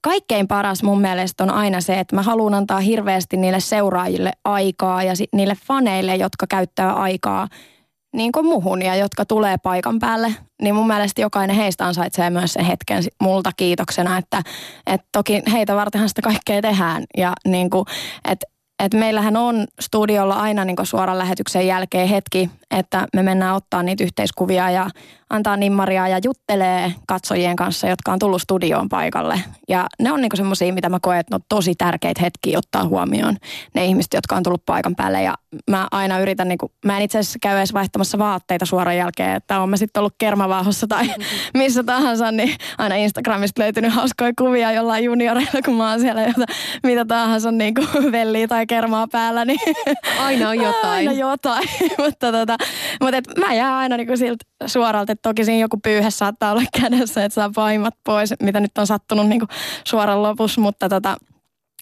kaikkein 0.01 0.47
paras 0.47 0.83
mun 0.83 1.01
mielestä 1.01 1.43
on 1.43 1.49
aina 1.49 1.81
se, 1.81 1.99
että 1.99 2.15
mä 2.15 2.21
haluan 2.21 2.53
antaa 2.53 2.79
hirveästi 2.79 3.37
niille 3.37 3.59
seuraajille 3.59 4.31
aikaa 4.45 5.03
ja 5.03 5.15
sit 5.15 5.29
niille 5.33 5.57
faneille, 5.67 6.15
jotka 6.15 6.47
käyttää 6.47 6.76
aikaa 6.83 7.47
niin 8.13 8.31
kuin 8.31 8.45
muhun 8.45 8.81
ja 8.81 8.95
jotka 8.95 9.25
tulee 9.25 9.57
paikan 9.57 9.99
päälle, 9.99 10.35
niin 10.61 10.75
mun 10.75 10.87
mielestä 10.87 11.21
jokainen 11.21 11.55
heistä 11.55 11.85
ansaitsee 11.85 12.29
myös 12.29 12.53
sen 12.53 12.65
hetken 12.65 13.03
multa 13.21 13.51
kiitoksena, 13.57 14.17
että, 14.17 14.41
että 14.87 15.07
toki 15.11 15.41
heitä 15.51 15.75
vartenhan 15.75 16.09
sitä 16.09 16.21
kaikkea 16.21 16.61
tehdään 16.61 17.03
ja 17.17 17.33
niin 17.47 17.69
kuin, 17.69 17.85
että 18.31 18.47
et 18.79 18.93
meillähän 18.93 19.37
on 19.37 19.65
studiolla 19.79 20.35
aina 20.35 20.65
niin 20.65 20.77
suoran 20.83 21.17
lähetyksen 21.17 21.67
jälkeen 21.67 22.07
hetki, 22.07 22.49
että 22.71 23.07
me 23.13 23.23
mennään 23.23 23.55
ottaa 23.55 23.83
niitä 23.83 24.03
yhteiskuvia 24.03 24.69
ja 24.69 24.89
antaa 25.29 25.57
nimmaria 25.57 26.07
ja 26.07 26.19
juttelee 26.23 26.93
katsojien 27.07 27.55
kanssa, 27.55 27.87
jotka 27.87 28.11
on 28.11 28.19
tullut 28.19 28.41
studioon 28.41 28.89
paikalle. 28.89 29.41
Ja 29.69 29.85
ne 29.99 30.11
on 30.11 30.21
niinku 30.21 30.35
semmoisia, 30.35 30.73
mitä 30.73 30.89
mä 30.89 30.99
koen, 31.01 31.19
että 31.19 31.35
on 31.35 31.41
tosi 31.49 31.75
tärkeitä 31.75 32.21
hetkiä 32.21 32.57
ottaa 32.57 32.85
huomioon. 32.85 33.37
Ne 33.73 33.85
ihmiset, 33.85 34.13
jotka 34.13 34.35
on 34.35 34.43
tullut 34.43 34.65
paikan 34.65 34.95
päälle. 34.95 35.23
Ja 35.23 35.35
mä 35.69 35.87
aina 35.91 36.19
yritän, 36.19 36.47
niinku, 36.47 36.71
mä 36.85 36.97
en 36.97 37.03
itse 37.03 37.19
asiassa 37.19 37.39
käy 37.41 37.57
edes 37.57 37.73
vaihtamassa 37.73 38.17
vaatteita 38.17 38.65
suoran 38.65 38.97
jälkeen, 38.97 39.35
että 39.35 39.59
on 39.59 39.69
mä 39.69 39.77
sitten 39.77 39.99
ollut 39.99 40.15
kermavaahossa 40.17 40.87
tai 40.87 41.09
missä 41.57 41.83
tahansa, 41.83 42.31
niin 42.31 42.55
aina 42.77 42.95
Instagramista 42.95 43.61
löytynyt 43.61 43.93
hauskoja 43.93 44.31
kuvia 44.37 44.71
jollain 44.71 45.03
junioreilla, 45.03 45.61
kun 45.65 45.75
mä 45.75 45.89
oon 45.89 45.99
siellä 45.99 46.21
jota, 46.21 46.45
mitä 46.83 47.05
tahansa 47.05 47.51
niinku 47.51 47.81
velliä 48.11 48.47
tai 48.47 48.66
kermaa 48.67 49.07
päällä. 49.11 49.45
Niin 49.45 49.59
aina 50.19 50.49
on 50.49 50.57
jotain. 50.61 51.09
Aina 51.09 51.11
jotain, 51.11 51.69
mutta 52.05 52.31
tota, 52.31 52.57
mutta 53.01 53.17
et 53.17 53.25
mä 53.37 53.53
jään 53.53 53.73
aina 53.73 53.97
niinku 53.97 54.17
siltä 54.17 54.45
suoralta, 54.65 55.11
että 55.11 55.29
toki 55.29 55.45
siinä 55.45 55.61
joku 55.61 55.77
pyyhe 55.83 56.09
saattaa 56.11 56.51
olla 56.51 56.63
kädessä, 56.81 57.25
että 57.25 57.33
saa 57.33 57.51
paimat 57.55 57.93
pois, 58.03 58.33
mitä 58.43 58.59
nyt 58.59 58.77
on 58.77 58.87
sattunut 58.87 59.27
niinku 59.27 59.47
suoran 59.87 60.23
lopussa, 60.23 60.61
mutta 60.61 60.89
tota, 60.89 61.17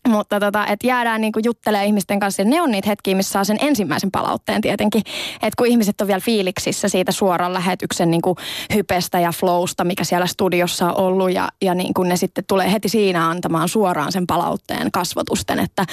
mutta 0.07 0.39
tota, 0.39 0.67
että 0.67 0.87
jäädään 0.87 1.21
niinku 1.21 1.39
juttelemaan 1.43 1.87
ihmisten 1.87 2.19
kanssa. 2.19 2.41
Ja 2.41 2.45
ne 2.45 2.61
on 2.61 2.71
niitä 2.71 2.89
hetkiä, 2.89 3.15
missä 3.15 3.31
saa 3.31 3.43
sen 3.43 3.57
ensimmäisen 3.61 4.11
palautteen 4.11 4.61
tietenkin. 4.61 5.01
Että 5.35 5.53
kun 5.57 5.67
ihmiset 5.67 6.01
on 6.01 6.07
vielä 6.07 6.19
fiiliksissä 6.19 6.89
siitä 6.89 7.11
suoran 7.11 7.53
lähetyksen 7.53 8.11
niinku 8.11 8.35
hypestä 8.73 9.19
ja 9.19 9.31
flowsta, 9.31 9.83
mikä 9.83 10.03
siellä 10.03 10.27
studiossa 10.27 10.85
on 10.85 10.95
ollut. 10.95 11.31
Ja, 11.31 11.49
ja 11.61 11.73
niinku 11.73 12.03
ne 12.03 12.17
sitten 12.17 12.43
tulee 12.47 12.71
heti 12.71 12.89
siinä 12.89 13.29
antamaan 13.29 13.69
suoraan 13.69 14.11
sen 14.11 14.27
palautteen 14.27 14.91
kasvotusten, 14.91 15.59
että, 15.59 15.85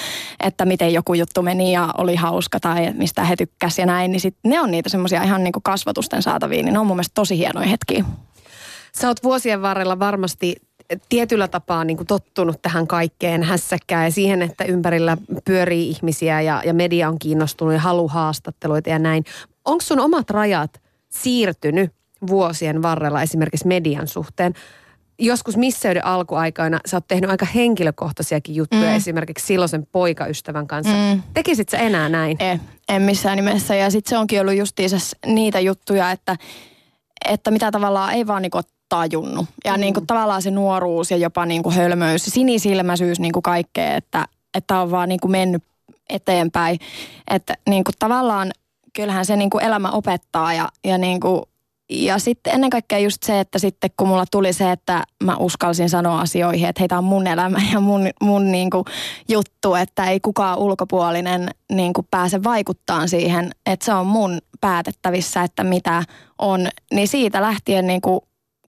että 0.43 0.65
miten 0.65 0.93
joku 0.93 1.13
juttu 1.13 1.41
meni 1.41 1.71
ja 1.71 1.89
oli 1.97 2.15
hauska 2.15 2.59
tai 2.59 2.93
mistä 2.93 3.23
he 3.23 3.35
tykkäsivät 3.35 3.83
ja 3.83 3.85
näin. 3.85 4.11
Niin 4.11 4.21
sit 4.21 4.37
ne 4.43 4.61
on 4.61 4.71
niitä 4.71 4.89
semmoisia 4.89 5.23
ihan 5.23 5.43
niinku 5.43 5.59
kasvotusten 5.63 6.21
saataviin. 6.21 6.65
Niin 6.65 6.73
ne 6.73 6.79
on 6.79 6.87
mun 6.87 6.95
mielestä 6.95 7.13
tosi 7.15 7.37
hienoja 7.37 7.67
hetkiä. 7.67 8.05
Sä 8.95 9.07
oot 9.07 9.23
vuosien 9.23 9.61
varrella 9.61 9.99
varmasti 9.99 10.55
tietyllä 11.09 11.47
tapaa 11.47 11.83
niin 11.83 11.97
kuin 11.97 12.07
tottunut 12.07 12.61
tähän 12.61 12.87
kaikkeen 12.87 13.43
hässäkkään 13.43 14.05
ja 14.05 14.11
siihen, 14.11 14.41
että 14.41 14.63
ympärillä 14.63 15.17
pyörii 15.45 15.89
ihmisiä 15.89 16.41
ja, 16.41 16.61
ja 16.65 16.73
media 16.73 17.09
on 17.09 17.19
kiinnostunut 17.19 17.73
ja 17.73 17.79
halu 17.79 18.07
haastatteluita 18.07 18.89
ja 18.89 18.99
näin. 18.99 19.23
Onko 19.65 19.81
sun 19.81 19.99
omat 19.99 20.29
rajat 20.29 20.81
siirtynyt 21.09 21.91
vuosien 22.27 22.81
varrella 22.81 23.21
esimerkiksi 23.21 23.67
median 23.67 24.07
suhteen? 24.07 24.53
Joskus 25.19 25.57
misseyden 25.57 26.05
alkuaikoina 26.05 26.79
sä 26.85 26.97
oot 26.97 27.07
tehnyt 27.07 27.29
aika 27.29 27.45
henkilökohtaisiakin 27.45 28.55
juttuja 28.55 28.89
mm. 28.89 28.95
esimerkiksi 28.95 29.45
silloisen 29.45 29.87
poikaystävän 29.91 30.67
kanssa. 30.67 30.93
Mm. 30.93 31.21
Tekisit 31.33 31.69
sä 31.69 31.77
enää 31.77 32.09
näin? 32.09 32.37
En, 32.39 32.61
en 32.89 33.01
missään 33.01 33.35
nimessä. 33.35 33.75
Ja 33.75 33.89
sitten 33.89 34.09
se 34.09 34.17
onkin 34.17 34.41
ollut 34.41 34.55
justiinsa 34.55 34.97
niitä 35.25 35.59
juttuja, 35.59 36.11
että, 36.11 36.37
että 37.29 37.51
mitä 37.51 37.71
tavallaan 37.71 38.13
ei 38.13 38.27
vaan 38.27 38.41
niinku 38.41 38.57
tajunnut. 38.93 39.45
Ja 39.65 39.73
mm. 39.73 39.81
niin 39.81 39.93
kuin 39.93 40.07
tavallaan 40.07 40.41
se 40.41 40.51
nuoruus 40.51 41.11
ja 41.11 41.17
jopa 41.17 41.45
niin 41.45 41.63
kuin 41.63 41.75
hölmöys, 41.75 42.25
sinisilmäisyys 42.25 43.19
niin 43.19 43.31
kuin 43.31 43.43
kaikkea, 43.43 43.95
että, 43.95 44.27
että 44.53 44.79
on 44.79 44.91
vaan 44.91 45.09
niin 45.09 45.19
kuin 45.19 45.31
mennyt 45.31 45.63
eteenpäin. 46.09 46.79
Että 47.29 47.53
niin 47.69 47.83
kuin 47.83 47.95
tavallaan 47.99 48.51
kyllähän 48.93 49.25
se 49.25 49.35
niin 49.35 49.49
kuin 49.49 49.63
elämä 49.63 49.91
opettaa 49.91 50.53
ja, 50.53 50.69
ja 50.83 50.97
niin 50.97 51.19
kuin 51.19 51.41
ja 51.89 52.19
sitten 52.19 52.53
ennen 52.53 52.69
kaikkea 52.69 52.99
just 52.99 53.23
se, 53.23 53.39
että 53.39 53.59
sitten 53.59 53.89
kun 53.97 54.07
mulla 54.07 54.25
tuli 54.31 54.53
se, 54.53 54.71
että 54.71 55.03
mä 55.23 55.35
uskalsin 55.37 55.89
sanoa 55.89 56.21
asioihin, 56.21 56.69
että 56.69 56.79
heitä 56.79 56.97
on 56.97 57.03
mun 57.03 57.27
elämä 57.27 57.57
ja 57.73 57.79
mun, 57.79 58.09
mun 58.21 58.51
niin 58.51 58.69
kuin 58.69 58.85
juttu, 59.29 59.75
että 59.75 60.05
ei 60.05 60.19
kukaan 60.19 60.57
ulkopuolinen 60.57 61.49
niin 61.71 61.93
kuin 61.93 62.07
pääse 62.11 62.43
vaikuttaa 62.43 63.07
siihen, 63.07 63.51
että 63.65 63.85
se 63.85 63.93
on 63.93 64.07
mun 64.07 64.41
päätettävissä, 64.61 65.43
että 65.43 65.63
mitä 65.63 66.03
on. 66.39 66.67
Niin 66.93 67.07
siitä 67.07 67.41
lähtien 67.41 67.87
niin 67.87 68.01
kuin 68.01 68.19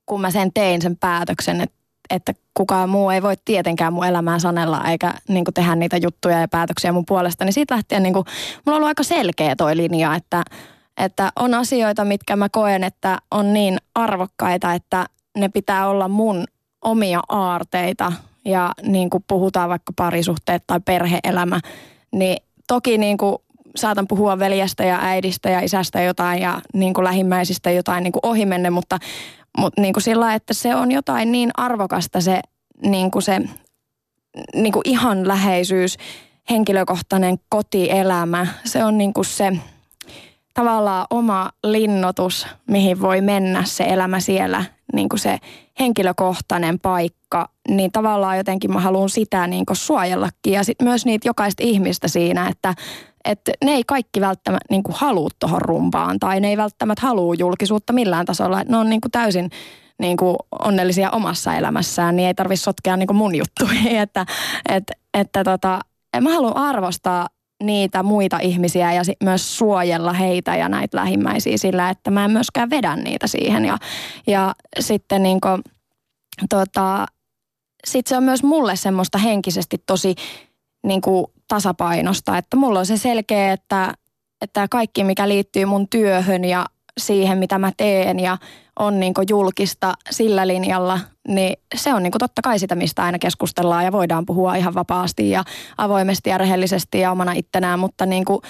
kun 0.06 0.20
mä 0.20 0.30
sen 0.30 0.50
tein 0.54 0.82
sen 0.82 0.96
päätöksen, 0.96 1.60
että, 1.60 1.76
että 2.10 2.32
kukaan 2.54 2.88
muu 2.88 3.10
ei 3.10 3.22
voi 3.22 3.34
tietenkään 3.44 3.92
mun 3.92 4.06
elämää 4.06 4.38
sanella 4.38 4.84
eikä 4.84 5.14
niin 5.28 5.44
tehdä 5.54 5.74
niitä 5.74 5.96
juttuja 5.96 6.40
ja 6.40 6.48
päätöksiä 6.48 6.92
mun 6.92 7.06
puolesta, 7.06 7.44
niin 7.44 7.52
siitä 7.52 7.74
lähtien 7.74 8.02
niin 8.02 8.12
kuin, 8.12 8.24
mulla 8.66 8.76
on 8.76 8.76
ollut 8.76 8.88
aika 8.88 9.02
selkeä 9.02 9.56
toi 9.56 9.76
linja, 9.76 10.14
että, 10.14 10.42
että 10.96 11.32
on 11.36 11.54
asioita, 11.54 12.04
mitkä 12.04 12.36
mä 12.36 12.48
koen, 12.48 12.84
että 12.84 13.18
on 13.30 13.52
niin 13.52 13.78
arvokkaita, 13.94 14.74
että 14.74 15.06
ne 15.38 15.48
pitää 15.48 15.88
olla 15.88 16.08
mun 16.08 16.44
omia 16.82 17.20
aarteita 17.28 18.12
ja 18.44 18.72
niin 18.82 19.10
kuin 19.10 19.24
puhutaan 19.28 19.68
vaikka 19.68 19.92
parisuhteet 19.96 20.64
tai 20.66 20.80
perheelämä, 20.80 21.60
niin 22.12 22.36
toki 22.68 22.98
niin 22.98 23.16
kuin 23.16 23.36
saatan 23.76 24.08
puhua 24.08 24.38
veljestä 24.38 24.84
ja 24.84 24.98
äidistä 25.02 25.50
ja 25.50 25.60
isästä 25.60 26.02
jotain 26.02 26.42
ja 26.42 26.60
niin 26.74 26.94
kuin 26.94 27.04
lähimmäisistä 27.04 27.70
jotain 27.70 28.04
niin 28.04 28.12
kuin 28.12 28.26
ohimenne, 28.26 28.70
mutta 28.70 28.98
mutta 29.58 29.80
niin 29.80 29.94
sillä 29.98 30.34
että 30.34 30.54
se 30.54 30.74
on 30.74 30.92
jotain 30.92 31.32
niin 31.32 31.50
arvokasta 31.56 32.20
se, 32.20 32.40
niin 32.82 33.10
kuin 33.10 33.22
se 33.22 33.40
niin 34.54 34.72
kuin 34.72 34.82
ihan 34.84 35.28
läheisyys, 35.28 35.96
henkilökohtainen 36.50 37.36
kotielämä. 37.48 38.46
Se 38.64 38.84
on 38.84 38.98
niin 38.98 39.12
kuin 39.12 39.24
se 39.24 39.52
tavallaan 40.54 41.06
oma 41.10 41.50
linnotus, 41.64 42.46
mihin 42.70 43.00
voi 43.00 43.20
mennä 43.20 43.64
se 43.64 43.84
elämä 43.84 44.20
siellä, 44.20 44.64
niin 44.92 45.08
kuin 45.08 45.20
se 45.20 45.38
henkilökohtainen 45.78 46.80
paikka, 46.80 47.48
niin 47.68 47.92
tavallaan 47.92 48.36
jotenkin 48.36 48.72
mä 48.72 48.80
haluan 48.80 49.10
sitä 49.10 49.46
niin 49.46 49.66
kuin 49.66 49.76
suojellakin 49.76 50.52
ja 50.52 50.64
sit 50.64 50.82
myös 50.82 51.06
niitä 51.06 51.28
jokaista 51.28 51.62
ihmistä 51.62 52.08
siinä, 52.08 52.48
että 52.48 52.74
että 53.26 53.52
ne 53.64 53.72
ei 53.72 53.84
kaikki 53.84 54.20
välttämättä 54.20 54.66
niin 54.70 54.82
kuin 54.82 54.96
halua 54.98 55.28
tuohon 55.38 55.62
rumpaan 55.62 56.18
tai 56.18 56.40
ne 56.40 56.48
ei 56.48 56.56
välttämättä 56.56 57.06
halua 57.06 57.34
julkisuutta 57.38 57.92
millään 57.92 58.26
tasolla. 58.26 58.62
Ne 58.68 58.76
on 58.76 58.90
niin 58.90 59.00
kuin 59.00 59.12
täysin 59.12 59.50
niin 59.98 60.16
kuin 60.16 60.36
onnellisia 60.64 61.10
omassa 61.10 61.54
elämässään, 61.54 62.16
niin 62.16 62.26
ei 62.26 62.34
tarvitse 62.34 62.62
sotkea 62.62 62.96
niin 62.96 63.06
kuin 63.06 63.16
mun 63.16 63.34
juttuihin. 63.34 63.96
että, 64.02 64.26
että, 64.68 64.92
että 65.14 65.44
tota, 65.44 65.80
mä 66.20 66.30
haluan 66.30 66.56
arvostaa 66.56 67.28
niitä 67.62 68.02
muita 68.02 68.38
ihmisiä 68.38 68.92
ja 68.92 69.02
myös 69.22 69.58
suojella 69.58 70.12
heitä 70.12 70.56
ja 70.56 70.68
näitä 70.68 70.96
lähimmäisiä 70.96 71.56
sillä, 71.56 71.90
että 71.90 72.10
mä 72.10 72.24
en 72.24 72.30
myöskään 72.30 72.70
vedä 72.70 72.96
niitä 72.96 73.26
siihen. 73.26 73.64
Ja, 73.64 73.78
ja 74.26 74.54
sitten 74.80 75.22
niin 75.22 75.40
kuin, 75.40 75.62
tota, 76.50 77.06
sit 77.86 78.06
se 78.06 78.16
on 78.16 78.22
myös 78.22 78.42
mulle 78.42 78.76
semmoista 78.76 79.18
henkisesti 79.18 79.82
tosi 79.86 80.14
niin 80.86 81.00
kuin 81.00 81.26
tasapainosta. 81.48 82.38
Että 82.38 82.56
mulla 82.56 82.78
on 82.78 82.86
se 82.86 82.96
selkeä, 82.96 83.52
että, 83.52 83.94
että 84.40 84.68
kaikki 84.70 85.04
mikä 85.04 85.28
liittyy 85.28 85.64
mun 85.64 85.88
työhön 85.88 86.44
ja 86.44 86.66
siihen 87.00 87.38
mitä 87.38 87.58
mä 87.58 87.72
teen 87.76 88.20
ja 88.20 88.38
on 88.78 89.00
niin 89.00 89.14
julkista 89.28 89.94
sillä 90.10 90.46
linjalla, 90.46 91.00
niin 91.28 91.56
se 91.74 91.94
on 91.94 92.02
niin 92.02 92.12
totta 92.18 92.42
kai 92.42 92.58
sitä, 92.58 92.74
mistä 92.74 93.02
aina 93.02 93.18
keskustellaan 93.18 93.84
ja 93.84 93.92
voidaan 93.92 94.26
puhua 94.26 94.54
ihan 94.54 94.74
vapaasti 94.74 95.30
ja 95.30 95.44
avoimesti 95.78 96.30
ja 96.30 96.38
rehellisesti 96.38 97.00
ja 97.00 97.12
omana 97.12 97.32
ittenään, 97.32 97.78
mutta 97.78 98.06
niin 98.06 98.24
kuin, 98.24 98.40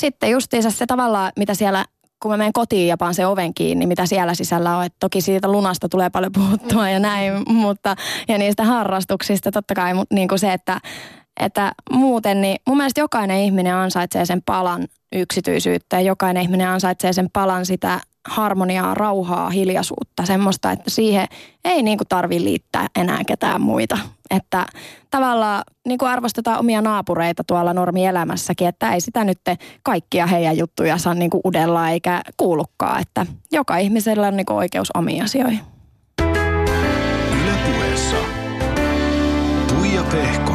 sitten 0.00 0.30
justiinsa 0.30 0.70
se 0.70 0.86
tavallaan, 0.86 1.32
mitä 1.36 1.54
siellä 1.54 1.84
kun 2.22 2.30
mä 2.30 2.36
menen 2.36 2.52
kotiin 2.52 2.88
ja 2.88 2.96
paan 2.96 3.14
se 3.14 3.26
oven 3.26 3.54
kiinni, 3.54 3.86
mitä 3.86 4.06
siellä 4.06 4.34
sisällä 4.34 4.76
on. 4.76 4.84
Et 4.84 4.94
toki 5.00 5.20
siitä 5.20 5.52
lunasta 5.52 5.88
tulee 5.88 6.10
paljon 6.10 6.32
puhuttua 6.32 6.90
ja 6.90 6.98
näin, 6.98 7.32
mutta 7.52 7.96
ja 8.28 8.38
niistä 8.38 8.64
harrastuksista 8.64 9.50
totta 9.50 9.74
kai, 9.74 9.92
niin 10.12 10.28
kuin 10.28 10.38
se, 10.38 10.52
että 10.52 10.80
että 11.38 11.72
muuten 11.92 12.40
niin 12.40 12.56
mun 12.66 12.76
mielestä 12.76 13.00
jokainen 13.00 13.38
ihminen 13.40 13.74
ansaitsee 13.74 14.24
sen 14.24 14.42
palan 14.42 14.86
yksityisyyttä 15.12 15.96
ja 15.96 16.00
jokainen 16.00 16.42
ihminen 16.42 16.68
ansaitsee 16.68 17.12
sen 17.12 17.30
palan 17.32 17.66
sitä 17.66 18.00
harmoniaa, 18.28 18.94
rauhaa, 18.94 19.50
hiljaisuutta, 19.50 20.26
semmoista, 20.26 20.72
että 20.72 20.90
siihen 20.90 21.26
ei 21.64 21.82
niin 21.82 21.98
kuin 21.98 22.08
tarvi 22.08 22.44
liittää 22.44 22.86
enää 22.96 23.20
ketään 23.26 23.60
muita. 23.60 23.98
Että 24.30 24.66
tavallaan 25.10 25.62
niin 25.88 25.98
kuin 25.98 26.10
arvostetaan 26.10 26.58
omia 26.58 26.82
naapureita 26.82 27.44
tuolla 27.44 27.74
normielämässäkin, 27.74 28.68
että 28.68 28.94
ei 28.94 29.00
sitä 29.00 29.24
nyt 29.24 29.38
kaikkia 29.82 30.26
heidän 30.26 30.58
juttuja 30.58 30.98
saa 30.98 31.14
niin 31.14 31.30
kuin 31.30 31.40
udella 31.44 31.90
eikä 31.90 32.22
kuulukaan, 32.36 33.00
että 33.00 33.26
joka 33.52 33.76
ihmisellä 33.76 34.26
on 34.26 34.36
niin 34.36 34.46
kuin 34.46 34.56
oikeus 34.56 34.88
omiin 34.94 35.24
asioihin. 35.24 35.60
Ylepuheessa 37.42 38.16
Tuija 39.68 40.02
Pehkonen. 40.02 40.47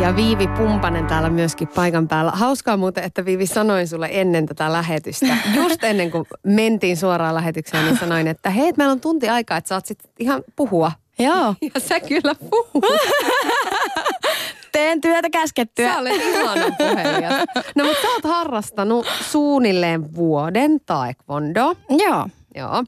Ja 0.00 0.16
Viivi 0.16 0.48
Pumpanen 0.48 1.06
täällä 1.06 1.30
myöskin 1.30 1.68
paikan 1.68 2.08
päällä. 2.08 2.30
Hauskaa 2.30 2.76
muuten, 2.76 3.04
että 3.04 3.24
Viivi 3.24 3.46
sanoin 3.46 3.88
sulle 3.88 4.08
ennen 4.12 4.46
tätä 4.46 4.72
lähetystä, 4.72 5.36
just 5.54 5.84
ennen 5.84 6.10
kuin 6.10 6.24
mentiin 6.42 6.96
suoraan 6.96 7.34
lähetykseen, 7.34 7.84
niin 7.84 7.98
sanoin, 7.98 8.26
että 8.26 8.50
hei, 8.50 8.72
meillä 8.76 8.92
on 8.92 9.00
tunti 9.00 9.28
aikaa, 9.28 9.56
että 9.56 9.68
saat 9.68 9.86
sitten 9.86 10.10
ihan 10.18 10.42
puhua. 10.56 10.92
Joo. 11.18 11.54
Ja 11.74 11.80
sä 11.80 12.00
kyllä 12.00 12.34
puhut. 12.34 12.84
Teen 14.72 15.00
työtä 15.00 15.30
käskettyä. 15.30 15.92
Sä 15.92 15.98
olet 15.98 16.22
ihana 16.22 16.66
puhelias. 16.78 17.44
No 17.76 17.84
mutta 17.84 18.02
sä 18.02 18.08
oot 18.08 18.24
harrastanut 18.24 19.06
suunnilleen 19.20 20.14
vuoden 20.14 20.80
taekwondo. 20.86 21.74
Joo. 21.90 22.28
Joo. 22.54 22.84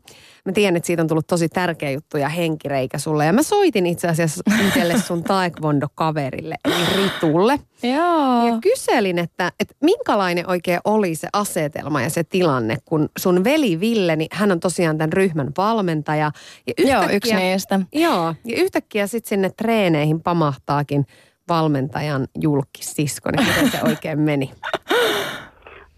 Mä 0.48 0.52
tiedän, 0.52 0.76
että 0.76 0.86
siitä 0.86 1.02
on 1.02 1.08
tullut 1.08 1.26
tosi 1.26 1.48
tärkeä 1.48 1.90
juttu 1.90 2.16
ja 2.16 2.28
henkireikä 2.28 2.98
sulle. 2.98 3.26
Ja 3.26 3.32
mä 3.32 3.42
soitin 3.42 3.86
itse 3.86 4.08
asiassa 4.08 4.42
itselle 4.66 4.98
sun 4.98 5.24
taekwondo-kaverille, 5.24 6.54
eli 6.64 6.74
Ritulle. 6.96 7.60
Joo. 7.82 8.46
Ja 8.46 8.58
kyselin, 8.62 9.18
että, 9.18 9.52
että 9.60 9.74
minkälainen 9.80 10.50
oikein 10.50 10.80
oli 10.84 11.14
se 11.14 11.28
asetelma 11.32 12.02
ja 12.02 12.10
se 12.10 12.24
tilanne, 12.24 12.76
kun 12.84 13.08
sun 13.18 13.44
veli 13.44 13.80
Ville, 13.80 14.16
niin 14.16 14.28
hän 14.32 14.52
on 14.52 14.60
tosiaan 14.60 14.98
tämän 14.98 15.12
ryhmän 15.12 15.50
valmentaja. 15.56 16.30
Ja 16.66 16.90
Joo, 16.90 17.10
yksi 17.12 17.34
niistä. 17.34 17.80
Joo, 17.92 18.34
ja 18.44 18.56
yhtäkkiä 18.56 19.06
sitten 19.06 19.28
sinne 19.28 19.50
treeneihin 19.56 20.22
pamahtaakin 20.22 21.06
valmentajan 21.48 22.28
julkisisko, 22.40 23.30
niin 23.30 23.46
miten 23.48 23.70
se 23.70 23.78
oikein 23.82 24.20
meni? 24.20 24.50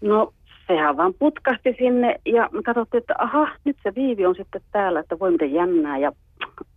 No 0.01 0.33
sehän 0.71 0.97
vaan 0.97 1.13
putkahti 1.19 1.75
sinne 1.77 2.15
ja 2.25 2.49
me 2.51 2.63
katsottiin, 2.63 3.01
että 3.01 3.15
aha, 3.17 3.47
nyt 3.65 3.77
se 3.83 3.95
Viivi 3.95 4.25
on 4.25 4.35
sitten 4.35 4.61
täällä, 4.71 4.99
että 4.99 5.19
voi 5.19 5.31
miten 5.31 5.53
jännää. 5.53 5.97
Ja 5.97 6.11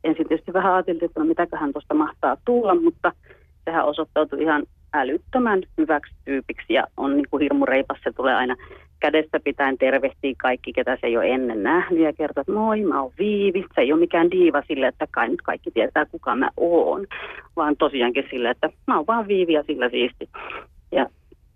ensin 0.04 0.28
tietysti 0.28 0.52
vähän 0.52 0.74
ajateltiin, 0.74 1.10
että 1.10 1.20
no 1.20 1.26
mitäköhän 1.26 1.72
tuosta 1.72 1.94
mahtaa 1.94 2.36
tulla, 2.44 2.74
mutta 2.74 3.12
sehän 3.64 3.84
osoittautui 3.84 4.42
ihan 4.42 4.62
älyttömän 4.94 5.62
hyväksi 5.78 6.14
tyypiksi 6.24 6.72
ja 6.74 6.84
on 6.96 7.16
niin 7.16 7.26
kuin 7.30 7.40
hirmu 7.40 7.64
reipas. 7.64 7.98
Se 8.04 8.12
tulee 8.12 8.34
aina 8.34 8.56
kädestä 9.00 9.40
pitäen 9.40 9.78
tervehtiä 9.78 10.34
kaikki, 10.42 10.72
ketä 10.72 10.98
se 11.00 11.06
ei 11.06 11.16
ole 11.16 11.28
ennen 11.28 11.62
nähnyt 11.62 12.02
ja 12.02 12.12
kertoo, 12.12 12.40
että 12.40 12.52
moi, 12.52 12.82
mä 12.82 13.02
oon 13.02 13.12
Viivi. 13.18 13.64
Se 13.74 13.80
ei 13.80 13.92
ole 13.92 14.00
mikään 14.00 14.30
diiva 14.30 14.62
sille, 14.68 14.86
että 14.86 15.06
kai 15.10 15.28
nyt 15.28 15.42
kaikki 15.42 15.70
tietää, 15.70 16.06
kuka 16.06 16.36
mä 16.36 16.50
oon, 16.56 17.06
vaan 17.56 17.76
tosiaankin 17.76 18.26
sille, 18.30 18.50
että 18.50 18.70
mä 18.86 18.96
oon 18.96 19.06
vaan 19.06 19.28
Viivi 19.28 19.52
ja 19.52 19.62
sillä 19.62 19.88
siisti. 19.88 20.28
Ja 20.92 21.06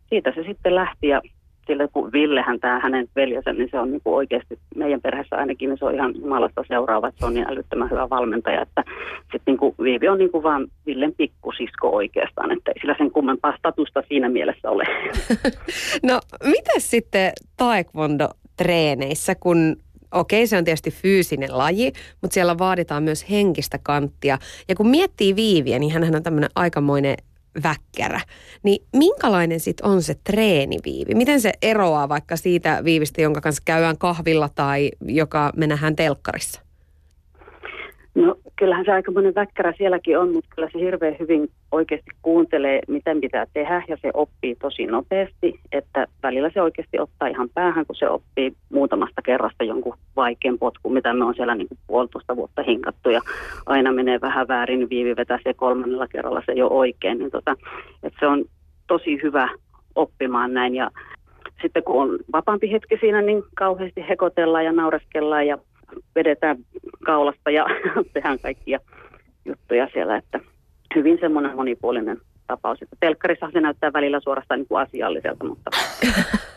siitä 0.08 0.32
se 0.34 0.42
sitten 0.42 0.74
lähti 0.74 1.08
ja 1.08 1.20
sillä 1.68 1.88
kun 1.88 2.12
Villehän 2.12 2.60
tämä 2.60 2.80
hänen 2.80 3.08
veljensä, 3.16 3.52
niin 3.52 3.68
se 3.70 3.78
on 3.78 3.90
niin 3.90 4.00
kuin 4.04 4.14
oikeasti 4.14 4.58
meidän 4.76 5.00
perheessä 5.00 5.36
ainakin, 5.36 5.68
niin 5.68 5.78
se 5.78 5.84
on 5.84 5.94
ihan 5.94 6.14
jumalasta 6.20 6.64
seuraava, 6.68 7.12
se 7.16 7.26
on 7.26 7.34
niin 7.34 7.50
älyttömän 7.50 7.90
hyvä 7.90 8.10
valmentaja, 8.10 8.62
että 8.62 8.84
sitten 9.32 9.56
niin 9.60 9.74
Viivi 9.82 10.08
on 10.08 10.18
niin 10.18 10.32
kuin 10.32 10.42
vaan 10.42 10.66
Villen 10.86 11.14
pikkusisko 11.16 11.90
oikeastaan, 11.90 12.52
että 12.52 12.70
ei 12.70 12.80
sillä 12.80 12.94
sen 12.98 13.10
kummempaa 13.10 13.56
statusta 13.58 14.02
siinä 14.08 14.28
mielessä 14.28 14.70
ole. 14.70 14.84
No, 16.02 16.20
miten 16.44 16.80
sitten 16.80 17.32
taekwondo-treeneissä, 17.56 19.34
kun 19.40 19.76
okei, 20.12 20.46
se 20.46 20.56
on 20.56 20.64
tietysti 20.64 20.90
fyysinen 20.90 21.58
laji, 21.58 21.92
mutta 22.22 22.34
siellä 22.34 22.58
vaaditaan 22.58 23.02
myös 23.02 23.30
henkistä 23.30 23.78
kanttia. 23.82 24.38
Ja 24.68 24.74
kun 24.74 24.88
miettii 24.88 25.36
Viiviä, 25.36 25.78
niin 25.78 25.92
hän 25.92 26.14
on 26.14 26.22
tämmöinen 26.22 26.50
aikamoinen 26.54 27.16
väkkärä. 27.62 28.20
Niin 28.62 28.86
minkälainen 28.96 29.60
sitten 29.60 29.86
on 29.86 30.02
se 30.02 30.14
treeniviivi? 30.24 31.14
Miten 31.14 31.40
se 31.40 31.52
eroaa 31.62 32.08
vaikka 32.08 32.36
siitä 32.36 32.80
viivistä, 32.84 33.22
jonka 33.22 33.40
kanssa 33.40 33.62
käydään 33.64 33.98
kahvilla 33.98 34.48
tai 34.54 34.90
joka 35.00 35.52
me 35.56 35.66
nähdään 35.66 35.96
telkkarissa? 35.96 36.62
No 38.14 38.36
kyllähän 38.58 38.84
se 38.84 38.92
aika 38.92 39.12
monen 39.12 39.34
väkkärä 39.34 39.72
sielläkin 39.78 40.18
on, 40.18 40.32
mutta 40.32 40.50
kyllä 40.54 40.68
se 40.72 40.78
hirveän 40.78 41.16
hyvin 41.20 41.50
oikeasti 41.72 42.10
kuuntelee, 42.22 42.80
miten 42.88 43.20
pitää 43.20 43.46
tehdä 43.52 43.82
ja 43.88 43.96
se 44.02 44.10
oppii 44.14 44.54
tosi 44.54 44.86
nopeasti, 44.86 45.60
että 45.72 46.06
välillä 46.22 46.50
se 46.54 46.62
oikeasti 46.62 46.98
ottaa 47.00 47.28
ihan 47.28 47.48
päähän, 47.54 47.86
kun 47.86 47.96
se 47.96 48.08
oppii 48.08 48.52
muutamasta 48.72 49.22
kerrasta 49.22 49.64
jonkun 49.64 49.96
vaikean 50.16 50.58
potkun, 50.58 50.92
mitä 50.92 51.14
me 51.14 51.24
on 51.24 51.34
siellä 51.34 51.54
niin 51.54 51.68
kuin 51.68 51.78
puolitoista 51.86 52.36
vuotta 52.36 52.62
hinkattu 52.62 53.10
ja 53.10 53.20
aina 53.66 53.92
menee 53.92 54.20
vähän 54.20 54.48
väärin, 54.48 54.90
viivi 54.90 55.16
vetää 55.16 55.38
se 55.44 55.54
kolmannella 55.54 56.08
kerralla 56.08 56.42
se 56.46 56.64
ole 56.64 56.72
oikein, 56.72 57.18
niin 57.18 57.30
tota, 57.30 57.56
että 58.02 58.18
se 58.20 58.26
on 58.26 58.44
tosi 58.86 59.22
hyvä 59.22 59.48
oppimaan 59.94 60.54
näin 60.54 60.74
ja 60.74 60.90
sitten 61.62 61.82
kun 61.82 62.02
on 62.02 62.18
vapaampi 62.32 62.72
hetki 62.72 62.98
siinä, 63.00 63.22
niin 63.22 63.42
kauheasti 63.56 64.08
hekotellaan 64.08 64.64
ja 64.64 64.72
naureskellaan 64.72 65.46
ja 65.46 65.58
vedetään 66.14 66.56
kaulasta 67.04 67.50
ja 67.50 67.66
tehdään 68.12 68.38
kaikkia 68.38 68.78
juttuja 69.44 69.88
siellä, 69.92 70.16
että 70.16 70.40
hyvin 70.94 71.18
semmoinen 71.20 71.56
monipuolinen 71.56 72.18
tapaus. 72.46 72.82
Että 72.82 72.96
telkkarissa 73.00 73.50
se 73.52 73.60
näyttää 73.60 73.92
välillä 73.92 74.20
suorastaan 74.20 74.60
niin 74.60 74.68
kuin 74.68 74.82
asialliselta, 74.82 75.44
mutta... 75.44 75.70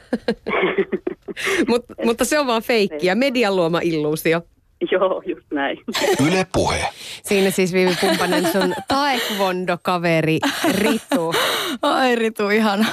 Mut, 1.68 1.86
mutta 2.06 2.26
se 2.26 2.40
on 2.40 2.48
vaan 2.48 2.62
feikkiä, 2.62 3.16
median 3.16 3.56
luoma 3.56 3.80
illuusio. 3.84 4.42
Joo, 4.92 5.22
just 5.26 5.46
näin. 5.54 5.78
Yle 6.28 6.48
Puhe. 6.54 6.86
Siinä 7.24 7.52
siis 7.52 7.74
Viivi 7.74 7.96
Pumpanen 8.02 8.52
sun 8.52 8.74
taekwondo-kaveri 8.88 10.40
Ritu. 10.72 11.34
Ai 11.82 12.16
Ritu, 12.16 12.50
ihana. 12.50 12.86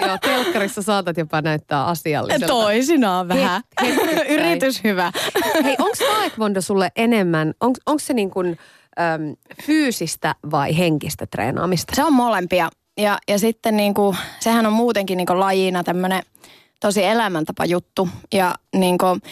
Joo, 0.00 0.18
telkkarissa 0.20 0.82
saatat 0.82 1.16
jopa 1.16 1.40
näyttää 1.40 1.84
asialliselta. 1.84 2.46
Toisinaan 2.46 3.28
vähän. 3.28 3.62
Het- 3.82 3.86
hetkittäin. 3.86 4.28
Yritys 4.28 4.84
hyvä. 4.84 5.12
Hei, 5.64 5.76
onko 5.78 5.96
taekwondo 6.16 6.60
sulle 6.60 6.90
enemmän, 6.96 7.54
onko 7.60 7.98
se 7.98 8.14
niin 8.14 8.30
kuin, 8.30 8.58
äm, 8.98 9.36
fyysistä 9.62 10.34
vai 10.50 10.78
henkistä 10.78 11.26
treenaamista? 11.26 11.96
Se 11.96 12.04
on 12.04 12.12
molempia. 12.12 12.68
Ja, 12.96 13.18
ja 13.28 13.38
sitten 13.38 13.76
niin 13.76 13.94
kuin, 13.94 14.16
sehän 14.40 14.66
on 14.66 14.72
muutenkin 14.72 15.16
niin 15.16 15.26
kuin 15.26 15.40
lajina 15.40 15.84
tämmöinen 15.84 16.22
tosi 16.80 17.04
elämäntapa 17.04 17.64
juttu. 17.64 18.08
Ja 18.34 18.54
niin 18.76 18.98
kuin, 18.98 19.22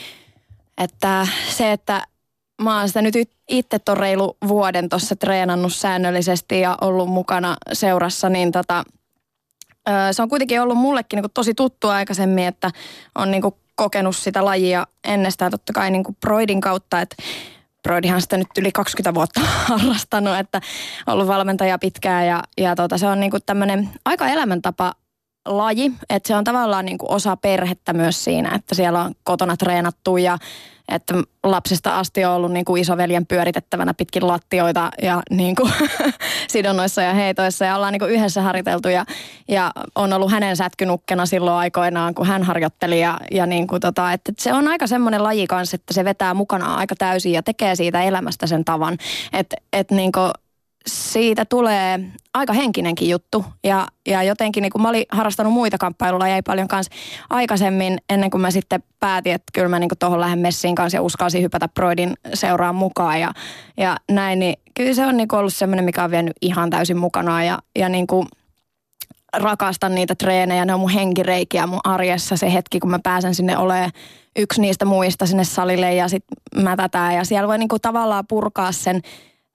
että 0.79 1.27
se, 1.49 1.73
että 1.73 2.03
mä 2.63 2.79
oon 2.79 2.89
sitä 2.89 3.03
nyt 3.03 3.15
itse 3.49 3.79
ton 3.79 3.97
reilu 3.97 4.37
vuoden 4.49 4.89
tuossa 4.89 5.17
treenannut 5.17 5.75
säännöllisesti 5.75 6.61
ja 6.61 6.77
ollut 6.81 7.09
mukana 7.09 7.57
seurassa, 7.73 8.29
niin 8.29 8.53
tota, 8.53 8.85
se 10.13 10.23
on 10.23 10.29
kuitenkin 10.29 10.63
ollut 10.63 10.79
mullekin 10.79 11.17
niin 11.17 11.23
kuin 11.23 11.33
tosi 11.35 11.55
tuttu 11.55 11.89
aikaisemmin, 11.89 12.47
että 12.47 12.71
on 13.15 13.31
niin 13.31 13.43
kuin 13.43 13.55
kokenut 13.75 14.17
sitä 14.17 14.45
lajia 14.45 14.87
ennestään 15.05 15.51
totta 15.51 15.73
kai 15.73 15.91
niin 15.91 16.05
kuin 16.05 16.17
Broidin 16.21 16.61
kautta, 16.61 17.01
että 17.01 17.17
Broidihan 17.83 18.23
sitä 18.23 18.37
nyt 18.37 18.49
yli 18.59 18.73
20 18.73 19.15
vuotta 19.15 19.41
harrastanut, 19.69 20.37
että 20.37 20.61
ollut 21.07 21.27
valmentaja 21.27 21.79
pitkään 21.79 22.27
ja, 22.27 22.43
ja 22.59 22.77
tota, 22.77 22.99
se 22.99 23.07
on 23.07 23.21
niinku 23.21 23.39
tämmöinen 23.41 23.89
aika 24.05 24.29
elämäntapa 24.29 24.95
laji, 25.49 25.93
että 26.11 26.27
se 26.27 26.37
on 26.37 26.45
tavallaan 26.45 26.85
niinku 26.85 27.07
osa 27.09 27.37
perhettä 27.37 27.93
myös 27.93 28.25
siinä, 28.25 28.55
että 28.55 28.75
siellä 28.75 29.03
on 29.03 29.15
kotona 29.25 29.57
treenattu 29.57 30.17
ja 30.17 30.39
että 30.89 31.15
lapsesta 31.45 31.99
asti 31.99 32.25
on 32.25 32.33
ollut 32.33 32.53
niinku 32.53 32.77
isoveljen 32.77 33.27
pyöritettävänä 33.27 33.95
pitkin 33.95 34.27
lattioita 34.27 34.91
ja 35.03 35.23
niinku 35.31 35.71
sidonnoissa 36.53 37.03
ja 37.03 37.15
heitoissa 37.15 37.65
ja 37.65 37.77
ollaan 37.77 37.93
niinku 37.93 38.07
yhdessä 38.07 38.43
harjoiteltu 38.43 38.89
ja, 38.89 39.05
ja 39.49 39.71
on 39.95 40.13
ollut 40.13 40.31
hänen 40.31 40.57
sätkynukkena 40.57 41.27
silloin 41.27 41.57
aikoinaan, 41.57 42.15
kun 42.15 42.27
hän 42.27 42.43
harjoitteli 42.43 43.01
ja, 43.01 43.21
ja 43.31 43.47
niinku 43.47 43.81
tota, 43.81 44.13
että 44.13 44.33
se 44.39 44.53
on 44.53 44.69
aika 44.69 44.87
semmoinen 44.87 45.23
laji 45.23 45.47
kanssa, 45.47 45.75
että 45.75 45.95
se 45.95 46.05
vetää 46.05 46.35
mukana 46.35 46.75
aika 46.75 46.95
täysin 46.99 47.33
ja 47.33 47.43
tekee 47.43 47.75
siitä 47.75 48.03
elämästä 48.03 48.47
sen 48.47 48.65
tavan, 48.65 48.99
että 49.33 49.57
et 49.73 49.91
niinku 49.91 50.21
siitä 50.89 51.45
tulee 51.45 52.01
aika 52.35 52.53
henkinenkin 52.53 53.09
juttu. 53.09 53.45
Ja, 53.65 53.87
ja 54.07 54.23
jotenkin 54.23 54.63
niin 54.63 54.73
kun 54.73 54.83
mä 54.83 54.89
olin 54.89 55.05
harrastanut 55.13 55.53
muita 55.53 55.79
kamppailulajeja 55.79 56.43
paljon 56.47 56.69
kanssa 56.69 56.93
aikaisemmin, 57.31 57.99
ennen 58.11 58.31
kuin 58.31 58.41
mä 58.41 58.51
sitten 58.51 58.83
päätin, 59.01 59.33
että 59.33 59.51
kyllä 59.53 59.69
mä 59.69 59.79
niin 59.79 59.91
tuohon 59.99 60.21
lähden 60.21 60.39
messiin 60.39 60.75
kanssa 60.75 60.97
ja 60.97 61.03
uskalsin 61.03 61.43
hypätä 61.43 61.69
Broidin 61.69 62.15
seuraan 62.35 62.75
mukaan. 62.75 63.21
Ja, 63.21 63.33
ja 63.77 63.97
näin, 64.11 64.39
niin 64.39 64.55
kyllä 64.75 64.95
se 64.95 65.07
on 65.07 65.17
niin 65.17 65.35
ollut 65.35 65.55
semmoinen, 65.55 65.85
mikä 65.85 66.05
on 66.05 66.11
vienyt 66.11 66.37
ihan 66.43 66.71
täysin 66.71 66.97
mukana. 66.97 67.45
Ja, 67.45 67.59
ja 67.79 67.89
niin 67.89 68.07
kuin 68.07 68.27
rakastan 69.37 69.95
niitä 69.95 70.15
treenejä, 70.15 70.65
ne 70.65 70.75
on 70.75 70.81
mun 70.81 70.91
henkireikiä 70.91 71.67
mun 71.67 71.81
arjessa 71.85 72.37
se 72.37 72.53
hetki, 72.53 72.81
kun 72.81 72.91
mä 72.91 72.99
pääsen 73.03 73.35
sinne 73.35 73.59
olemaan 73.59 73.91
yksi 74.39 74.61
niistä 74.61 74.85
muista 74.85 75.27
sinne 75.27 75.45
salille 75.45 75.95
ja 75.95 76.09
sitten 76.09 76.63
mä 76.63 76.77
tätä. 76.77 77.13
Ja 77.13 77.25
siellä 77.25 77.49
voi 77.49 77.59
niinku 77.59 77.79
tavallaan 77.79 78.27
purkaa 78.29 78.73
sen 78.73 79.01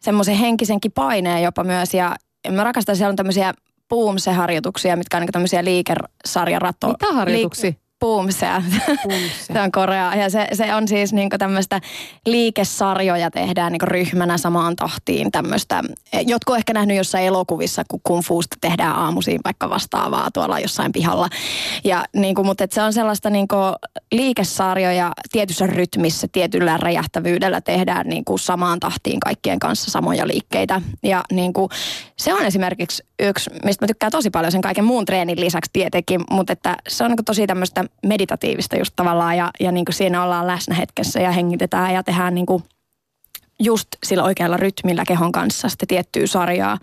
semmoisen 0.04 0.36
henkisenkin 0.36 0.92
paineen 0.92 1.44
jopa 1.44 1.64
myös. 1.64 1.94
Ja 1.94 2.16
mä 2.52 2.64
rakastan, 2.64 2.96
siellä 2.96 3.10
on 3.10 3.16
tämmöisiä 3.16 3.54
boomse-harjoituksia, 3.90 4.96
mitkä 4.96 5.18
on 5.18 5.22
niinku 5.22 5.32
tämmöisiä 5.32 5.64
liikesarjaratoja. 5.64 6.94
Mitä 6.94 7.14
harjoituksia? 7.14 7.70
Liik- 7.70 7.83
Boomsia. 8.04 8.62
se 9.54 9.62
on 9.62 9.72
Korea. 9.72 10.16
Ja 10.16 10.30
se, 10.30 10.48
se 10.54 10.76
on 10.76 10.88
siis 10.88 11.14
niinku 11.14 11.38
tämmöistä 11.38 11.82
liikesarjoja 12.26 13.32
tehdään 13.32 13.72
niinku 13.72 13.86
ryhmänä 13.86 14.38
samaan 14.38 14.76
tahtiin 14.76 15.32
tämmöistä. 15.32 15.84
Jotkut 16.26 16.56
ehkä 16.58 16.74
nähnyt 16.74 16.98
jossain 16.98 17.26
elokuvissa, 17.26 17.84
kun 17.88 18.00
kung 18.04 18.24
fuusta 18.24 18.58
tehdään 18.62 18.96
aamuisin 18.96 19.40
vaikka 19.46 19.70
vastaavaa 19.70 20.32
tuolla 20.34 20.60
jossain 20.60 20.92
pihalla. 20.92 21.30
Ja 21.84 22.06
niinku, 22.16 22.44
mutta 22.44 22.68
se 22.72 22.82
on 22.82 22.94
sellaista 22.94 23.30
niinku 23.30 23.56
liikesarjoja 24.12 25.12
tietyssä 25.32 25.68
rytmissä, 25.68 26.28
tietyllä 26.32 26.78
räjähtävyydellä 26.78 27.62
tehdään 27.62 28.08
niinku 28.08 28.38
samaan 28.38 28.80
tahtiin 28.80 29.20
kaikkien 29.20 29.60
kanssa 29.60 29.92
samoja 29.92 30.28
liikkeitä. 30.28 30.82
Ja 31.04 31.24
niinku, 31.32 31.70
se 32.18 32.34
on 32.34 32.46
esimerkiksi 32.46 33.04
yksi, 33.20 33.50
mistä 33.66 33.84
mä 33.84 33.88
tykkään 33.88 34.12
tosi 34.12 34.30
paljon 34.30 34.52
sen 34.52 34.62
kaiken 34.62 34.86
muun 34.86 35.06
treenin 35.06 35.40
lisäksi 35.40 35.70
tietenkin, 35.74 36.22
mutta 36.32 36.54
että 36.54 36.76
se 36.88 37.04
on 37.04 37.10
niinku 37.10 37.24
tosi 37.24 37.48
tämmöistä 37.48 37.86
meditatiivista 38.06 38.78
just 38.78 38.94
tavallaan 38.96 39.38
ja, 39.38 39.52
ja 39.60 39.72
niinku 39.72 39.92
siinä 39.92 40.24
ollaan 40.24 40.48
läsnä 40.48 40.76
hetkessä 40.76 41.20
ja 41.20 41.32
hengitetään 41.32 41.94
ja 41.94 42.04
tehdään 42.04 42.36
niinku 42.36 42.64
just 43.60 43.88
sillä 44.04 44.24
oikealla 44.24 44.58
rytmillä 44.58 45.04
kehon 45.08 45.32
kanssa 45.32 45.70
sitä 45.70 45.86
tiettyä 45.88 46.28
sarjaa. 46.28 46.78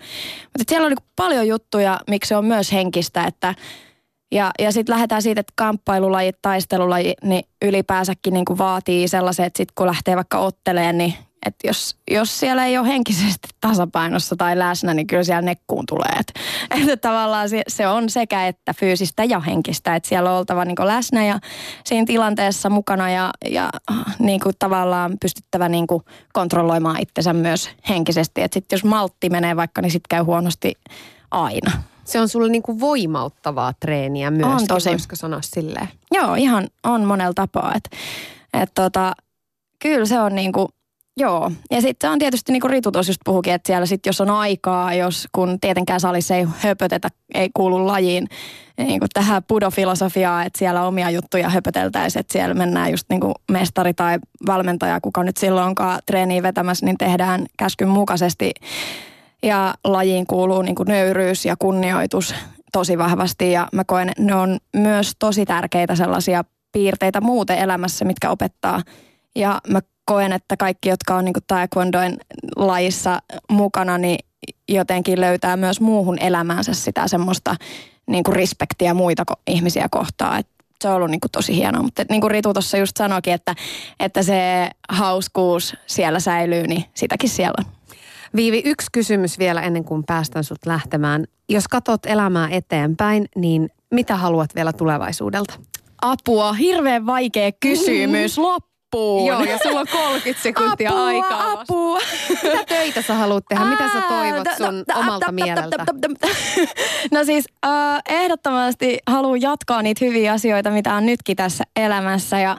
Mutta 0.45 0.65
siellä 0.69 0.87
on 0.87 0.91
niinku 0.91 1.11
paljon 1.17 1.49
juttuja, 1.49 2.01
miksi 2.09 2.29
se 2.29 2.37
on 2.37 2.45
myös 2.45 2.73
henkistä, 2.73 3.25
että 3.25 3.55
ja, 4.33 4.51
ja 4.59 4.73
sitten 4.73 4.93
lähdetään 4.93 5.23
siitä, 5.23 5.41
että 5.41 5.53
kamppailulajit, 5.57 6.37
taistelulajit, 6.43 7.19
niin 7.23 7.45
ylipäänsäkin 7.63 8.35
niin 8.35 8.59
vaatii 8.59 9.09
sellaiset, 9.09 9.47
että 9.47 9.57
sitten 9.57 9.73
kun 9.75 9.87
lähtee 9.87 10.17
vaikka 10.17 10.39
otteleen, 10.39 10.99
niin 10.99 11.15
että 11.47 11.67
jos, 11.67 11.97
jos 12.11 12.41
siellä 12.41 12.67
ei 12.67 12.79
ole 12.79 12.89
henkisesti 12.89 13.49
tasapainossa 13.61 14.37
tai 14.37 14.59
läsnä, 14.59 14.95
niin 14.95 15.07
kyllä 15.07 15.25
siellä 15.25 15.43
nekkuun 15.43 15.87
tulee. 15.87 16.13
Että, 16.21 16.33
että 16.81 16.97
tavallaan 16.97 17.49
se, 17.49 17.63
se 17.69 17.89
on 17.89 18.11
sekä 18.11 18.47
että 18.47 18.75
fyysistä 18.75 19.25
ja 19.25 19.41
henkistä, 19.41 19.97
että 19.97 20.09
siellä 20.09 20.33
on 20.33 20.39
oltava 20.39 20.65
niin 20.65 20.77
läsnä 20.81 21.25
ja 21.25 21.39
siinä 21.85 22.07
tilanteessa 22.07 22.71
mukana 22.71 23.11
ja, 23.11 23.31
ja 23.51 23.71
niin 24.19 24.41
kuin 24.41 24.55
tavallaan 24.59 25.17
pystyttävä 25.21 25.69
niin 25.69 25.87
kuin 25.87 26.03
kontrolloimaan 26.33 27.01
itsensä 27.01 27.33
myös 27.33 27.71
henkisesti. 27.89 28.43
Että 28.43 28.55
sitten 28.55 28.77
jos 28.77 28.85
maltti 28.85 29.31
menee 29.31 29.57
vaikka, 29.57 29.83
niin 29.83 29.93
sitten 29.93 30.09
käy 30.09 30.23
huonosti 30.23 30.75
aina. 31.31 31.83
Se 32.05 32.21
on 32.21 32.29
sulle 32.29 32.49
niin 32.49 32.63
kuin 32.63 32.81
voimauttavaa 32.81 33.73
treeniä 33.81 34.31
myös. 34.31 34.63
On 34.63 34.67
tosi. 34.67 34.91
Voisiko 34.91 35.17
sanoa 35.17 35.41
silleen? 35.43 35.89
Joo, 36.13 36.35
ihan 36.35 36.69
on 36.85 37.05
monella 37.05 37.35
tapaa. 37.35 37.73
Että 37.75 37.91
et 38.55 38.71
tota, 38.75 39.13
kyllä 39.79 40.07
se 40.07 40.21
on 40.21 40.35
niin 40.35 40.53
kuin 40.53 40.69
Joo, 41.21 41.53
ja 41.71 41.81
sitten 41.81 42.11
on 42.11 42.19
tietysti 42.19 42.53
niin 42.53 42.61
kuin 42.61 42.71
Ritu 42.71 42.93
tuossa 42.93 43.11
just 43.11 43.21
puhukin, 43.25 43.53
että 43.53 43.67
siellä 43.67 43.87
sitten 43.87 44.09
jos 44.09 44.21
on 44.21 44.31
aikaa, 44.31 44.95
jos 44.95 45.29
kun 45.33 45.61
tietenkään 45.61 46.01
salissa 46.01 46.35
ei 46.35 46.47
höpötetä, 46.59 47.09
ei 47.35 47.51
kuulu 47.55 47.87
lajiin 47.87 48.29
niin 48.79 49.01
kuin 49.01 49.09
tähän 49.13 49.43
pudofilosofiaan, 49.49 50.47
että 50.47 50.59
siellä 50.59 50.87
omia 50.87 51.11
juttuja 51.11 51.49
höpöteltäisiin, 51.49 52.21
että 52.21 52.33
siellä 52.33 52.55
mennään 52.55 52.91
just 52.91 53.07
niin 53.11 53.21
kuin 53.21 53.35
mestari 53.53 53.95
tai 53.95 54.19
valmentaja, 54.47 55.01
kuka 55.01 55.23
nyt 55.23 55.37
silloinkaan 55.37 56.01
treeniin 56.07 56.43
vetämässä, 56.43 56.87
niin 56.87 56.99
tehdään 56.99 57.47
käskyn 57.59 57.89
mukaisesti. 57.89 58.51
Ja 59.43 59.75
lajiin 59.85 60.27
kuuluu 60.27 60.63
niin 60.63 60.75
kuin 60.75 60.89
nöyryys 60.89 61.45
ja 61.45 61.57
kunnioitus 61.59 62.35
tosi 62.73 62.99
vahvasti 62.99 63.53
ja 63.53 63.69
mä 63.73 63.85
koen, 63.85 64.09
että 64.09 64.23
ne 64.23 64.35
on 64.35 64.59
myös 64.77 65.13
tosi 65.19 65.47
tärkeitä 65.47 65.95
sellaisia 65.95 66.45
piirteitä 66.73 67.21
muuten 67.21 67.59
elämässä, 67.59 68.05
mitkä 68.05 68.31
opettaa. 68.31 68.83
Ja 69.37 69.61
mä 69.69 69.81
koen, 70.11 70.33
että 70.33 70.57
kaikki, 70.57 70.89
jotka 70.89 71.15
on 71.15 71.25
niin 71.25 71.35
taekwondoin 71.47 72.17
lajissa 72.57 73.23
mukana, 73.51 73.99
niin 73.99 74.19
jotenkin 74.69 75.21
löytää 75.21 75.57
myös 75.57 75.81
muuhun 75.81 76.19
elämäänsä 76.19 76.75
sitä 76.75 77.09
semmoista 77.09 77.57
niin 78.07 78.25
kuin 78.25 78.37
respektiä 78.37 78.95
muita 78.95 79.25
ihmisiä 79.47 79.87
kohtaan. 79.91 80.41
Et 80.41 80.47
se 80.83 80.89
on 80.89 80.95
ollut 80.95 81.11
niin 81.11 81.21
kuin 81.21 81.31
tosi 81.31 81.57
hienoa. 81.57 81.83
Mutta 81.83 82.05
niin 82.09 82.21
kuin 82.21 82.31
Ritu 82.31 82.53
tuossa 82.53 82.77
just 82.77 82.97
sanoikin, 82.97 83.33
että, 83.33 83.55
että 84.01 84.23
se 84.23 84.71
hauskuus 84.89 85.77
siellä 85.87 86.21
säilyy, 86.21 86.67
niin 86.67 86.85
sitäkin 86.95 87.31
siellä 87.31 87.55
on. 87.59 87.73
Viivi, 88.37 88.63
yksi 88.65 88.87
kysymys 88.93 89.39
vielä 89.39 89.63
ennen 89.63 89.85
kuin 89.85 90.05
päästän 90.05 90.45
sut 90.45 90.67
lähtemään. 90.67 91.25
Jos 91.49 91.69
katsot 91.69 92.07
elämää 92.07 92.49
eteenpäin, 92.51 93.29
niin 93.37 93.71
mitä 93.91 94.17
haluat 94.17 94.55
vielä 94.55 94.73
tulevaisuudelta? 94.73 95.55
Apua, 96.03 96.53
hirveän 96.53 97.07
vaikea 97.07 97.53
kysymys. 97.61 98.39
Loppu 98.39 98.70
loppuun. 98.95 99.27
Joo, 99.27 99.45
ja 99.45 99.59
sulla 99.63 99.81
on 99.81 99.87
30 99.93 100.43
sekuntia 100.43 100.91
apua, 100.91 101.07
aikaa 101.07 101.39
vasta. 101.39 101.61
Apua, 101.61 101.99
Mitä 102.43 102.65
töitä 102.65 103.03
sä 103.03 103.15
haluat 103.15 103.45
tehdä? 103.49 103.65
Mitä 103.65 103.89
sä 103.93 104.01
toivot 104.09 104.49
sun 104.57 104.85
omalta 104.95 105.33
mieleltä? 105.33 105.87
No 107.11 107.25
siis 107.25 107.45
ehdottomasti 108.09 108.99
haluan 109.07 109.41
jatkaa 109.41 109.83
niitä 109.83 110.05
hyviä 110.05 110.33
asioita, 110.33 110.71
mitä 110.71 110.95
on 110.95 111.07
nytkin 111.07 111.37
tässä 111.37 111.65
elämässä. 111.77 112.39
Ja, 112.39 112.57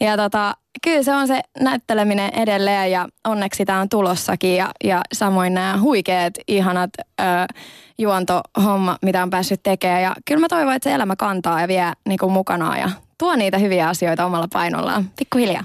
ja 0.00 0.16
tota, 0.16 0.54
kyllä 0.82 1.02
se 1.02 1.14
on 1.14 1.26
se 1.26 1.40
näytteleminen 1.60 2.34
edelleen 2.34 2.90
ja 2.90 3.08
onneksi 3.24 3.58
sitä 3.58 3.76
on 3.76 3.88
tulossakin. 3.88 4.56
Ja, 4.56 4.70
ja 4.84 5.00
samoin 5.12 5.54
nämä 5.54 5.78
huikeat, 5.80 6.34
ihanat 6.48 6.90
äh, 7.20 7.46
juontohomma, 7.98 8.98
mitä 9.02 9.22
on 9.22 9.30
päässyt 9.30 9.62
tekemään. 9.62 10.02
Ja 10.02 10.14
kyllä 10.24 10.40
mä 10.40 10.48
toivon, 10.48 10.74
että 10.74 10.90
se 10.90 10.94
elämä 10.94 11.16
kantaa 11.16 11.60
ja 11.60 11.68
vie 11.68 11.92
niin 12.08 12.18
kuin 12.18 12.32
mukanaan 12.32 12.78
ja 12.78 12.90
tuo 13.18 13.36
niitä 13.36 13.58
hyviä 13.58 13.88
asioita 13.88 14.24
omalla 14.24 14.48
painollaan. 14.52 15.10
Pikkuhiljaa. 15.18 15.64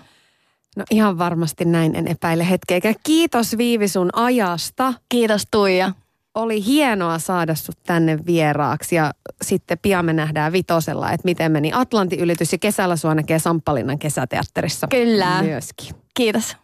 No 0.78 0.84
ihan 0.92 1.18
varmasti 1.18 1.66
näin 1.66 1.96
en 1.96 2.08
epäile 2.08 2.50
hetkeäkään. 2.50 2.96
Kiitos 3.04 3.58
Viivi 3.58 3.88
sun 3.88 4.10
ajasta. 4.14 4.94
Kiitos 5.10 5.48
Tuija. 5.52 5.92
Oli 6.36 6.66
hienoa 6.66 7.20
saada 7.20 7.56
sut 7.56 7.78
tänne 7.84 8.20
vieraaksi 8.26 8.96
ja 8.96 9.12
sitten 9.42 9.80
pian 9.82 10.06
me 10.06 10.14
nähdään 10.14 10.52
vitosella, 10.52 11.12
että 11.12 11.26
miten 11.26 11.52
meni 11.52 11.72
Atlantin 11.74 12.20
ylitys 12.20 12.52
ja 12.52 12.58
kesällä 12.58 12.96
sua 12.96 13.16
näkee 13.16 13.40
Samppalinnan 13.40 14.00
kesäteatterissa. 14.00 14.88
Kyllä. 14.88 15.42
Myöskin. 15.44 15.96
Kiitos. 16.14 16.58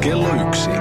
kello 0.00 0.48
yksi. 0.48 0.79